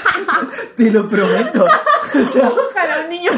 te 0.76 0.90
lo 0.90 1.06
prometo. 1.06 1.64
O 1.64 2.26
sea, 2.26 2.48
Ojalá 2.48 3.02
un 3.04 3.10
niño 3.10 3.30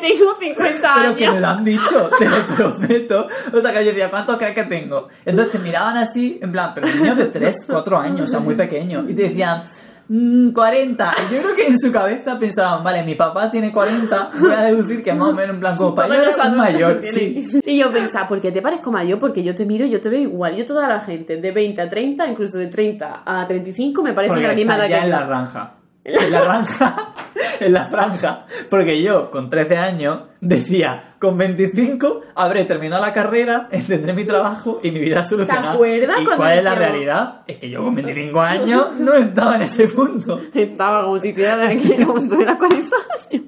tengo 0.00 0.36
50 0.40 0.80
Pero 0.80 0.88
años. 1.06 1.16
que 1.16 1.30
me 1.30 1.40
lo 1.40 1.46
han 1.48 1.64
dicho, 1.64 2.10
te 2.18 2.28
lo 2.28 2.44
prometo. 2.46 3.26
O 3.52 3.60
sea, 3.60 3.72
que 3.72 3.84
yo 3.84 3.90
decía, 3.90 4.10
¿cuántos 4.10 4.36
crees 4.38 4.54
que 4.54 4.64
tengo? 4.64 5.08
Entonces 5.24 5.52
te 5.52 5.58
miraban 5.58 5.96
así, 5.96 6.38
en 6.42 6.52
plan, 6.52 6.72
pero 6.74 6.86
niños 6.88 7.16
de 7.16 7.26
3, 7.26 7.56
4 7.66 7.98
años, 7.98 8.20
o 8.22 8.26
sea, 8.26 8.40
muy 8.40 8.54
pequeños. 8.54 9.04
Y 9.08 9.14
te 9.14 9.22
decían, 9.22 9.62
"Mm, 10.08 10.50
40. 10.50 11.12
Y 11.30 11.34
yo 11.36 11.42
creo 11.42 11.54
que 11.54 11.66
en 11.68 11.78
su 11.78 11.92
cabeza 11.92 12.36
pensaban, 12.38 12.82
vale, 12.82 13.02
mi 13.04 13.14
papá 13.14 13.48
tiene 13.50 13.70
40, 13.72 14.30
voy 14.40 14.52
a 14.52 14.62
deducir 14.64 15.04
que 15.04 15.12
más 15.12 15.28
o 15.28 15.32
menos, 15.34 15.54
en 15.54 15.60
plan, 15.60 15.76
como 15.76 15.94
para 15.94 16.14
ellos 16.16 16.34
adultos 16.38 16.56
mayor, 16.56 16.98
sí. 17.02 17.48
Y 17.64 17.78
yo 17.78 17.90
pensaba, 17.90 18.26
¿por 18.26 18.40
qué 18.40 18.50
te 18.50 18.60
parezco 18.60 18.90
mayor? 18.90 19.20
Porque 19.20 19.42
yo 19.44 19.54
te 19.54 19.64
miro, 19.64 19.86
yo 19.86 20.00
te 20.00 20.08
veo 20.08 20.20
igual. 20.20 20.56
Yo 20.56 20.64
toda 20.64 20.88
la 20.88 20.98
gente, 21.00 21.36
de 21.36 21.52
20 21.52 21.80
a 21.80 21.88
30, 21.88 22.26
incluso 22.26 22.58
de 22.58 22.66
30 22.66 23.22
a 23.24 23.46
35, 23.46 24.02
me 24.02 24.12
parece 24.12 24.34
de 24.34 24.40
la 24.48 24.54
misma 24.54 24.76
edad 24.76 24.88
ya 24.88 24.96
que 25.00 25.06
en 25.06 25.10
yo. 25.12 25.16
la 25.20 25.26
ranja. 25.26 25.74
En 26.02 26.30
la 26.30 26.40
franja, 26.40 27.14
en 27.60 27.72
la 27.72 27.86
franja. 27.86 28.46
Porque 28.70 29.02
yo, 29.02 29.30
con 29.30 29.50
13 29.50 29.76
años, 29.76 30.22
decía, 30.40 31.14
con 31.18 31.36
25 31.36 32.22
habré 32.34 32.64
terminado 32.64 33.04
la 33.04 33.12
carrera, 33.12 33.68
tendré 33.70 34.14
mi 34.14 34.24
trabajo 34.24 34.80
y 34.82 34.90
mi 34.92 35.00
vida 35.00 35.24
solucionada. 35.24 35.74
acuerdas 35.74 36.16
¿Y 36.20 36.24
cuál 36.24 36.58
es 36.58 36.64
la 36.64 36.74
realidad? 36.74 37.42
Es 37.46 37.58
que 37.58 37.68
yo 37.68 37.84
con 37.84 37.94
25 37.94 38.40
años 38.40 38.94
no 38.98 39.12
estaba 39.14 39.56
en 39.56 39.62
ese 39.62 39.88
punto. 39.88 40.40
Estaba 40.54 41.04
como 41.04 41.18
si 41.18 41.28
aquí, 41.28 42.04
como 42.04 42.18
si 42.20 42.28
tuviera 42.28 42.56
40 42.56 42.96
años. 43.30 43.44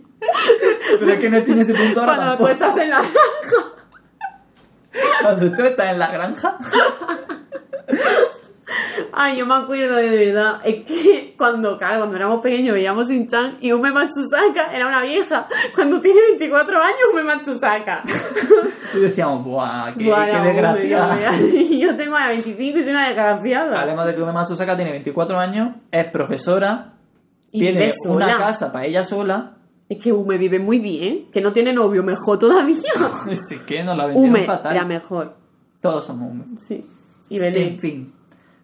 Pero 0.98 1.12
es 1.12 1.18
que 1.18 1.30
no 1.30 1.36
en 1.38 1.58
ese 1.58 1.74
punto 1.74 2.00
ahora 2.00 2.16
Cuando 2.16 2.36
tú 2.36 2.46
estás 2.48 2.76
en 2.76 2.90
la... 2.90 3.02
Cuando 5.22 5.52
tú 5.52 5.62
estás 5.62 5.90
en 5.90 5.98
la 5.98 6.12
granja. 6.12 6.58
Ay, 9.14 9.36
yo 9.38 9.46
me 9.46 9.54
acuerdo 9.54 9.96
de 9.96 10.08
verdad. 10.08 10.60
Es 10.64 10.84
que 10.84 11.34
cuando, 11.38 11.76
claro, 11.76 11.98
cuando 11.98 12.16
éramos 12.16 12.40
pequeños 12.40 12.72
veíamos 12.74 13.08
Sin 13.08 13.26
Chan 13.28 13.58
y 13.60 13.70
Ume 13.72 13.92
Matsusaka 13.92 14.74
era 14.74 14.86
una 14.88 15.02
vieja. 15.02 15.46
Cuando 15.74 16.00
tiene 16.00 16.20
24 16.30 16.80
años, 16.80 16.98
Ume 17.12 17.22
Matsusaka. 17.24 18.02
Y 18.94 19.00
decíamos, 19.00 19.44
¡buah! 19.44 19.94
¡Qué, 19.96 20.04
Buah, 20.06 20.26
qué 20.30 20.38
desgraciada! 20.48 21.38
Yo 21.70 21.96
tengo 21.96 22.16
a 22.16 22.28
25 22.28 22.78
y 22.78 22.82
soy 22.82 22.92
una 22.92 23.06
desgraciada. 23.08 23.82
Además 23.82 24.06
de 24.06 24.14
que 24.14 24.22
Ume 24.22 24.32
Matsusaka 24.32 24.76
tiene 24.76 24.90
24 24.92 25.38
años, 25.38 25.76
es 25.90 26.04
profesora, 26.06 26.94
Y 27.50 27.60
tiene 27.60 27.92
una 28.06 28.26
sola. 28.26 28.38
casa 28.38 28.72
para 28.72 28.86
ella 28.86 29.04
sola. 29.04 29.56
Es 29.88 29.98
que 30.02 30.10
Ume 30.12 30.38
vive 30.38 30.58
muy 30.58 30.78
bien, 30.78 31.30
que 31.30 31.42
no 31.42 31.52
tiene 31.52 31.74
novio, 31.74 32.02
mejor 32.02 32.38
todavía. 32.38 32.76
Así 33.30 33.58
que 33.66 33.84
nos 33.84 33.94
la 33.96 34.06
vendieron 34.06 34.30
Ume 34.36 34.46
fatal. 34.46 34.74
era 34.74 34.84
mejor. 34.86 35.34
Todos 35.82 36.06
somos 36.06 36.30
Ume. 36.30 36.44
Sí. 36.56 36.86
Y 37.28 37.38
Belén. 37.38 37.68
En 37.74 37.78
fin. 37.78 38.12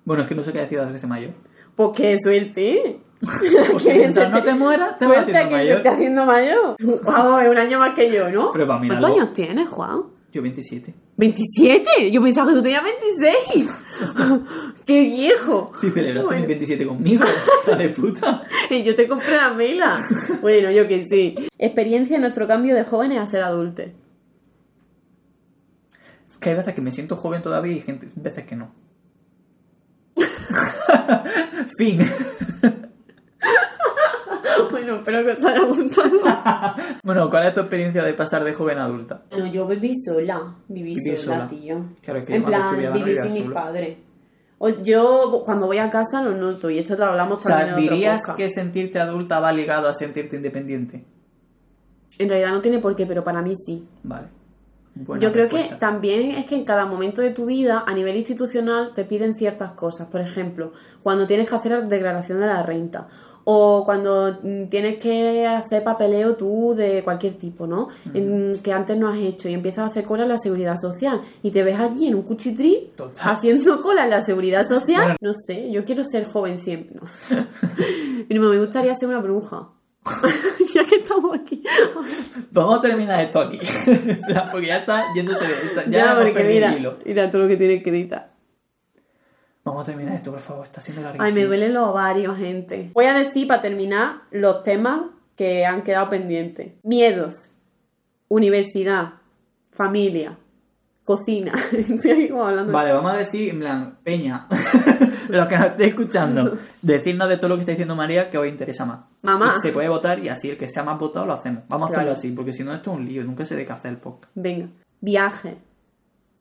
Bueno, 0.08 0.22
es 0.22 0.28
que 0.28 0.34
no 0.34 0.42
sé 0.42 0.52
qué 0.54 0.60
decir 0.60 0.78
de 0.78 0.84
hacerse 0.84 1.06
mayor. 1.06 1.32
Pues 1.76 1.90
qué 1.94 2.16
suerte. 2.18 2.98
Porque 3.72 3.94
mientras 3.94 4.30
no 4.30 4.42
te 4.42 4.54
mueras, 4.54 4.96
te 4.96 5.06
vas 5.06 5.18
haciendo 5.18 5.48
que 5.48 5.48
se 5.48 5.50
mayor. 5.74 5.86
haciendo 5.88 6.24
mayor. 6.24 6.76
Vamos, 7.04 7.42
es 7.42 7.50
un 7.50 7.58
año 7.58 7.78
más 7.78 7.90
que 7.94 8.10
yo, 8.10 8.30
¿no? 8.30 8.50
Pero 8.52 8.66
para 8.66 8.80
mí 8.80 8.88
¿Cuántos 8.88 9.10
algo- 9.10 9.20
años 9.20 9.34
tienes, 9.34 9.68
Juan? 9.68 10.02
Yo 10.32 10.40
27. 10.40 10.94
¿27? 11.18 12.10
Yo 12.10 12.22
pensaba 12.22 12.48
que 12.50 12.54
tú 12.56 12.62
tenías 12.62 12.82
26. 12.84 13.82
¡Qué 14.86 15.00
viejo! 15.02 15.72
Sí, 15.74 15.90
celebraste 15.90 16.24
Bueno. 16.26 16.38
mis 16.40 16.48
27 16.48 16.86
conmigo, 16.86 17.24
hija 17.66 17.76
de 17.76 17.88
puta. 17.90 18.42
Y 18.70 18.82
yo 18.84 18.94
te 18.94 19.06
compré 19.08 19.36
la 19.36 19.52
mela. 19.52 19.98
Bueno, 20.40 20.70
yo 20.70 20.88
que 20.88 21.02
sí. 21.04 21.34
Experiencia 21.58 22.16
en 22.16 22.22
nuestro 22.22 22.46
cambio 22.46 22.74
de 22.74 22.84
jóvenes 22.84 23.18
a 23.20 23.26
ser 23.26 23.42
adultos. 23.42 23.86
Que 26.40 26.50
hay 26.50 26.56
veces 26.56 26.72
que 26.74 26.80
me 26.82 26.92
siento 26.92 27.16
joven 27.16 27.42
todavía 27.42 27.72
y 27.72 27.80
gente, 27.80 28.08
veces 28.14 28.44
que 28.44 28.54
no. 28.56 28.70
fin. 31.78 32.00
Bueno, 34.70 34.96
espero 34.96 35.24
que 35.24 35.30
os 35.32 35.44
haya 35.44 35.64
gustado. 35.64 36.10
bueno, 37.04 37.30
¿cuál 37.30 37.46
es 37.46 37.54
tu 37.54 37.60
experiencia 37.60 38.02
de 38.02 38.14
pasar 38.14 38.44
de 38.44 38.52
joven 38.54 38.78
a 38.78 38.84
adulta? 38.84 39.22
No, 39.36 39.46
yo 39.46 39.66
viví 39.66 39.92
sola. 39.94 40.54
Viví 40.68 40.94
Viví 40.94 41.16
sola, 41.16 41.34
sola. 41.36 41.46
tío. 41.46 41.82
Claro, 42.02 42.18
es 42.20 42.24
que 42.24 42.34
en 42.34 42.42
yo 42.42 42.48
cuando 42.48 42.76
plan, 42.78 42.92
viví 42.92 43.16
sin 43.16 43.44
mis 43.44 43.52
padres. 43.52 43.98
Yo 44.82 45.42
cuando 45.44 45.66
voy 45.66 45.78
a 45.78 45.88
casa 45.90 46.22
lo 46.22 46.32
noto 46.32 46.68
y 46.70 46.78
esto 46.78 46.96
te 46.96 47.02
lo 47.04 47.10
hablamos 47.10 47.38
O 47.38 47.40
sea, 47.40 47.58
también 47.58 47.68
en 47.78 47.84
otro 47.84 47.94
¿dirías 47.94 48.20
podcast. 48.22 48.36
que 48.38 48.48
sentirte 48.48 48.98
adulta 48.98 49.40
va 49.40 49.52
ligado 49.52 49.88
a 49.88 49.94
sentirte 49.94 50.36
independiente? 50.36 51.04
En 52.18 52.28
realidad 52.28 52.50
no 52.50 52.60
tiene 52.60 52.80
por 52.80 52.96
qué, 52.96 53.06
pero 53.06 53.22
para 53.22 53.40
mí 53.42 53.52
sí. 53.54 53.86
Vale. 54.02 54.28
Buena 54.94 55.22
Yo 55.22 55.32
creo 55.32 55.48
que 55.48 55.64
también 55.78 56.32
es 56.32 56.46
que 56.46 56.56
en 56.56 56.64
cada 56.64 56.84
momento 56.84 57.22
de 57.22 57.30
tu 57.30 57.46
vida, 57.46 57.84
a 57.86 57.94
nivel 57.94 58.16
institucional, 58.16 58.92
te 58.94 59.04
piden 59.04 59.36
ciertas 59.36 59.72
cosas. 59.72 60.08
Por 60.08 60.20
ejemplo, 60.20 60.72
cuando 61.02 61.26
tienes 61.26 61.48
que 61.48 61.54
hacer 61.54 61.72
la 61.72 61.80
declaración 61.82 62.40
de 62.40 62.46
la 62.46 62.62
renta. 62.62 63.08
O 63.50 63.82
cuando 63.84 64.40
mm, 64.42 64.68
tienes 64.68 64.98
que 64.98 65.46
hacer 65.46 65.82
papeleo 65.82 66.36
tú 66.36 66.74
de 66.76 67.02
cualquier 67.02 67.38
tipo, 67.38 67.66
¿no? 67.66 67.88
Que 68.12 68.72
antes 68.72 68.98
no 68.98 69.08
has 69.08 69.16
hecho 69.16 69.48
y 69.48 69.54
empiezas 69.54 69.84
a 69.84 69.86
hacer 69.86 70.04
cola 70.04 70.24
en 70.24 70.28
la 70.28 70.36
seguridad 70.36 70.76
social. 70.76 71.22
Y 71.42 71.50
te 71.50 71.62
ves 71.62 71.80
allí 71.80 72.08
en 72.08 72.16
un 72.16 72.22
cuchitrí 72.22 72.92
Total. 72.94 73.36
haciendo 73.36 73.80
cola 73.80 74.04
en 74.04 74.10
la 74.10 74.20
seguridad 74.20 74.64
social. 74.64 75.02
Bueno. 75.02 75.16
No 75.22 75.32
sé, 75.32 75.70
yo 75.70 75.84
quiero 75.86 76.04
ser 76.04 76.28
joven 76.28 76.58
siempre. 76.58 76.96
¿no? 77.00 77.06
me 78.50 78.58
gustaría 78.58 78.92
ser 78.94 79.08
una 79.08 79.20
bruja. 79.20 79.70
ya 80.74 80.84
que 80.86 80.96
estamos 80.96 81.38
aquí. 81.38 81.62
Vamos 82.50 82.78
a 82.78 82.82
terminar 82.82 83.20
esto 83.22 83.40
aquí. 83.40 83.58
Porque 84.50 84.66
ya 84.68 84.78
está 84.78 85.12
yéndose 85.14 85.46
de... 85.46 85.52
está- 85.54 85.84
Ya, 85.84 85.90
Ya, 85.90 86.14
porque 86.16 86.44
mira, 86.44 86.72
el 86.72 86.78
hilo. 86.80 86.98
mira 87.04 87.30
todo 87.30 87.42
lo 87.42 87.48
que 87.48 87.56
tienes 87.56 87.82
que 87.82 87.90
editar. 87.90 88.32
Vamos 89.64 89.82
a 89.82 89.86
terminar 89.86 90.14
esto, 90.14 90.30
por 90.30 90.40
favor. 90.40 90.64
Está 90.66 90.80
siendo 90.80 91.02
larguísimo. 91.02 91.26
Ay, 91.26 91.32
me 91.34 91.44
duelen 91.46 91.74
los 91.74 91.88
ovarios, 91.88 92.38
gente. 92.38 92.90
Voy 92.94 93.04
a 93.04 93.14
decir 93.14 93.46
para 93.46 93.60
terminar 93.60 94.22
los 94.30 94.62
temas 94.62 95.02
que 95.36 95.66
han 95.66 95.82
quedado 95.82 96.08
pendientes. 96.08 96.72
Miedos, 96.82 97.50
universidad, 98.28 99.14
familia, 99.70 100.38
cocina. 101.08 101.52
Estoy 101.72 102.28
como 102.28 102.44
hablando. 102.44 102.70
Vale, 102.70 102.92
vamos 102.92 103.10
a 103.10 103.16
decir, 103.16 103.48
en 103.48 103.60
plan, 103.60 103.98
Peña, 104.04 104.46
los 105.30 105.48
que 105.48 105.56
nos 105.56 105.66
estéis 105.68 105.88
escuchando, 105.88 106.58
decirnos 106.82 107.30
de 107.30 107.38
todo 107.38 107.48
lo 107.48 107.54
que 107.54 107.62
está 107.62 107.72
diciendo 107.72 107.96
María 107.96 108.28
que 108.28 108.36
os 108.36 108.46
interesa 108.46 108.84
más. 108.84 109.00
Mamá. 109.22 109.54
Y 109.56 109.60
se 109.62 109.72
puede 109.72 109.88
votar 109.88 110.18
y 110.18 110.28
así 110.28 110.50
el 110.50 110.58
que 110.58 110.68
sea 110.68 110.82
más 110.82 110.98
votado 110.98 111.24
lo 111.24 111.32
hacemos. 111.32 111.62
Vamos 111.66 111.88
a 111.88 111.94
hacerlo 111.94 112.12
así, 112.12 112.32
porque 112.32 112.52
si 112.52 112.62
no 112.62 112.74
esto 112.74 112.92
es 112.92 112.98
un 112.98 113.06
lío, 113.06 113.24
nunca 113.24 113.46
sé 113.46 113.56
de 113.56 113.64
qué 113.64 113.72
hacer 113.72 113.92
el 113.92 113.96
podcast. 113.96 114.30
Venga. 114.34 114.68
Viaje, 115.00 115.56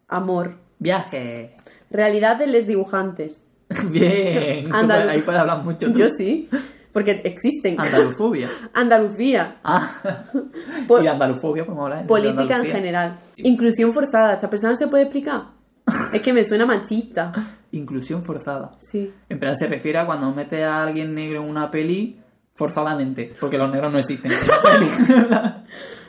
amor, 0.09 0.57
Viaje. 0.80 1.55
realidad 1.89 2.36
de 2.36 2.47
los 2.47 2.68
dibujantes. 2.68 3.41
Bien. 3.89 4.74
Ahí 4.74 5.22
puedes 5.22 5.39
hablar 5.39 5.63
mucho 5.63 5.89
tú. 5.93 5.97
Yo 5.97 6.07
sí, 6.18 6.49
porque 6.98 7.22
existen. 7.26 7.80
Andalufobia. 7.80 8.50
Andalucía, 8.74 9.58
Ah. 9.64 9.88
Y 11.04 11.06
andalufobia 11.06 11.64
podemos 11.64 11.84
hablar. 11.86 12.02
de 12.02 12.08
política 12.08 12.58
en 12.58 12.66
general. 12.66 13.20
Inclusión 13.36 13.93
forzada. 13.93 14.34
¿Esta 14.34 14.50
persona 14.50 14.76
se 14.76 14.88
puede 14.88 15.04
explicar? 15.04 15.43
Es 16.12 16.24
que 16.24 16.34
me 16.34 16.43
suena 16.43 16.66
machista. 16.66 17.32
Inclusión 17.72 18.24
forzada. 18.24 18.72
Sí. 18.80 19.14
En 19.30 19.39
plan, 19.39 19.56
se 19.56 19.68
refiere 19.68 20.00
a 20.00 20.08
cuando 20.08 20.32
metes 20.32 20.64
a 20.64 20.82
alguien 20.82 21.14
negro 21.14 21.43
en 21.43 21.50
una 21.52 21.70
peli 21.70 22.20
forzadamente, 22.56 23.32
porque 23.39 23.60
los 23.60 23.70
negros 23.72 23.91
no 23.93 24.00
existen. 24.00 24.32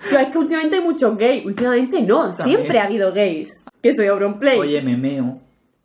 Pero 0.09 0.23
es 0.23 0.29
que 0.33 0.39
últimamente 0.39 0.77
hay 0.77 0.83
muchos 0.83 1.19
gays. 1.19 1.45
Últimamente 1.45 2.01
no, 2.01 2.33
siempre 2.33 2.79
ha 2.79 2.85
habido 2.85 3.13
gays. 3.13 3.51
Que 3.83 3.93
soy 3.93 4.07
Auronplay. 4.07 4.59
Oye, 4.59 4.81
me 4.81 4.97
meo. 4.97 5.39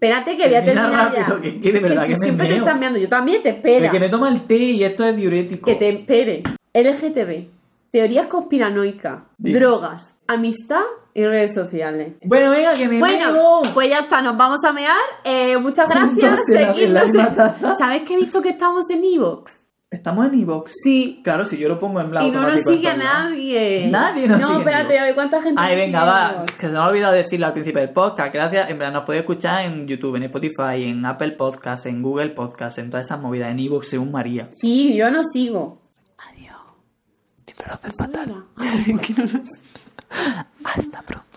Espérate 0.04 0.36
que 0.38 0.45
voy 0.47 0.56
a 0.56 0.64
terminar 0.64 0.91
rápido, 0.91 1.36
ya. 1.38 1.41
que- 1.41 1.62
que 1.62 1.72
de 1.72 1.80
verdad 1.80 2.04
que 2.04 2.10
me 2.12 2.18
siempre 2.18 2.47
te 2.47 2.56
estás 2.58 2.80
meando. 2.80 2.99
Yo 2.99 3.08
también 3.10 3.41
te 3.41 3.49
espera. 3.49 3.80
Pero 3.80 3.91
que 3.91 3.99
me 4.01 4.10
toma 4.10 4.30
el 4.30 4.41
té 4.41 4.56
y 4.58 4.84
esto 4.84 5.06
es 5.06 5.16
diurético. 5.16 5.66
Que 5.72 5.76
te 5.76 5.89
espere. 5.89 6.43
LGTB. 6.74 7.47
Teorías 7.91 8.28
conspiranoicas. 8.28 9.20
Dime. 9.38 9.60
Drogas. 9.60 10.14
Amistad 10.28 10.82
y 11.14 11.26
redes 11.26 11.54
sociales. 11.54 12.14
Bueno, 12.24 12.51
venga, 12.51 12.74
que 12.74 12.88
me 12.89 12.99
Bueno, 12.99 13.32
meo. 13.32 13.62
pues 13.74 13.88
ya 13.89 13.99
está, 13.99 14.22
nos 14.22 14.36
vamos 14.36 14.60
a 14.66 14.74
mear. 14.74 14.95
Eh, 15.24 15.56
muchas 15.58 15.88
gracias. 15.88 16.39
en. 16.49 17.78
¿Sabes 17.78 18.01
que 18.04 18.14
he 18.16 18.18
visto 18.18 18.41
que 18.41 18.49
estamos 18.49 18.89
en 18.89 19.04
Evox? 19.04 19.62
Estamos 19.93 20.25
en 20.25 20.33
Evox. 20.39 20.71
Sí. 20.83 21.21
Claro, 21.23 21.45
si 21.45 21.55
yo 21.55 21.69
lo 21.69 21.79
pongo 21.79 22.01
en 22.01 22.09
blanco. 22.09 22.27
Y 22.27 22.31
no 22.31 22.41
nos 22.41 22.61
sigue 22.61 22.97
nadie. 22.97 23.87
Nadie 23.89 24.27
nos 24.27 24.41
no, 24.41 24.47
sigue 24.47 24.61
en 24.61 24.67
espérate, 24.67 24.99
a 24.99 25.03
ver 25.03 25.13
cuánta 25.13 25.39
gente 25.39 25.61
Ay, 25.63 25.75
nos 25.75 25.85
venga, 25.85 26.03
va. 26.03 26.45
Que 26.47 26.61
se 26.61 26.69
me 26.69 26.79
ha 26.79 26.87
olvidado 26.87 27.13
decirlo 27.13 27.45
al 27.45 27.53
principio 27.53 27.79
del 27.79 27.91
podcast. 27.91 28.33
Gracias. 28.33 28.71
En 28.71 28.79
plan, 28.79 28.91
nos 28.91 29.03
podéis 29.03 29.21
escuchar 29.21 29.61
en 29.65 29.87
YouTube, 29.87 30.15
en 30.15 30.23
Spotify, 30.23 30.89
en 30.89 31.05
Apple 31.05 31.33
Podcast, 31.33 31.85
en 31.85 32.01
Google 32.01 32.31
Podcast, 32.31 32.79
en 32.79 32.89
todas 32.89 33.05
esas 33.05 33.21
movidas, 33.21 33.51
en 33.51 33.59
Evox, 33.59 33.87
según 33.87 34.11
María. 34.11 34.49
Sí, 34.53 34.95
yo 34.95 35.11
no 35.11 35.23
sigo. 35.23 35.79
Adiós. 36.17 36.57
Siempre 37.45 37.67
lo 37.67 37.73
haces 37.75 37.93
era. 38.01 39.43
Hasta 40.63 41.01
pronto. 41.03 41.32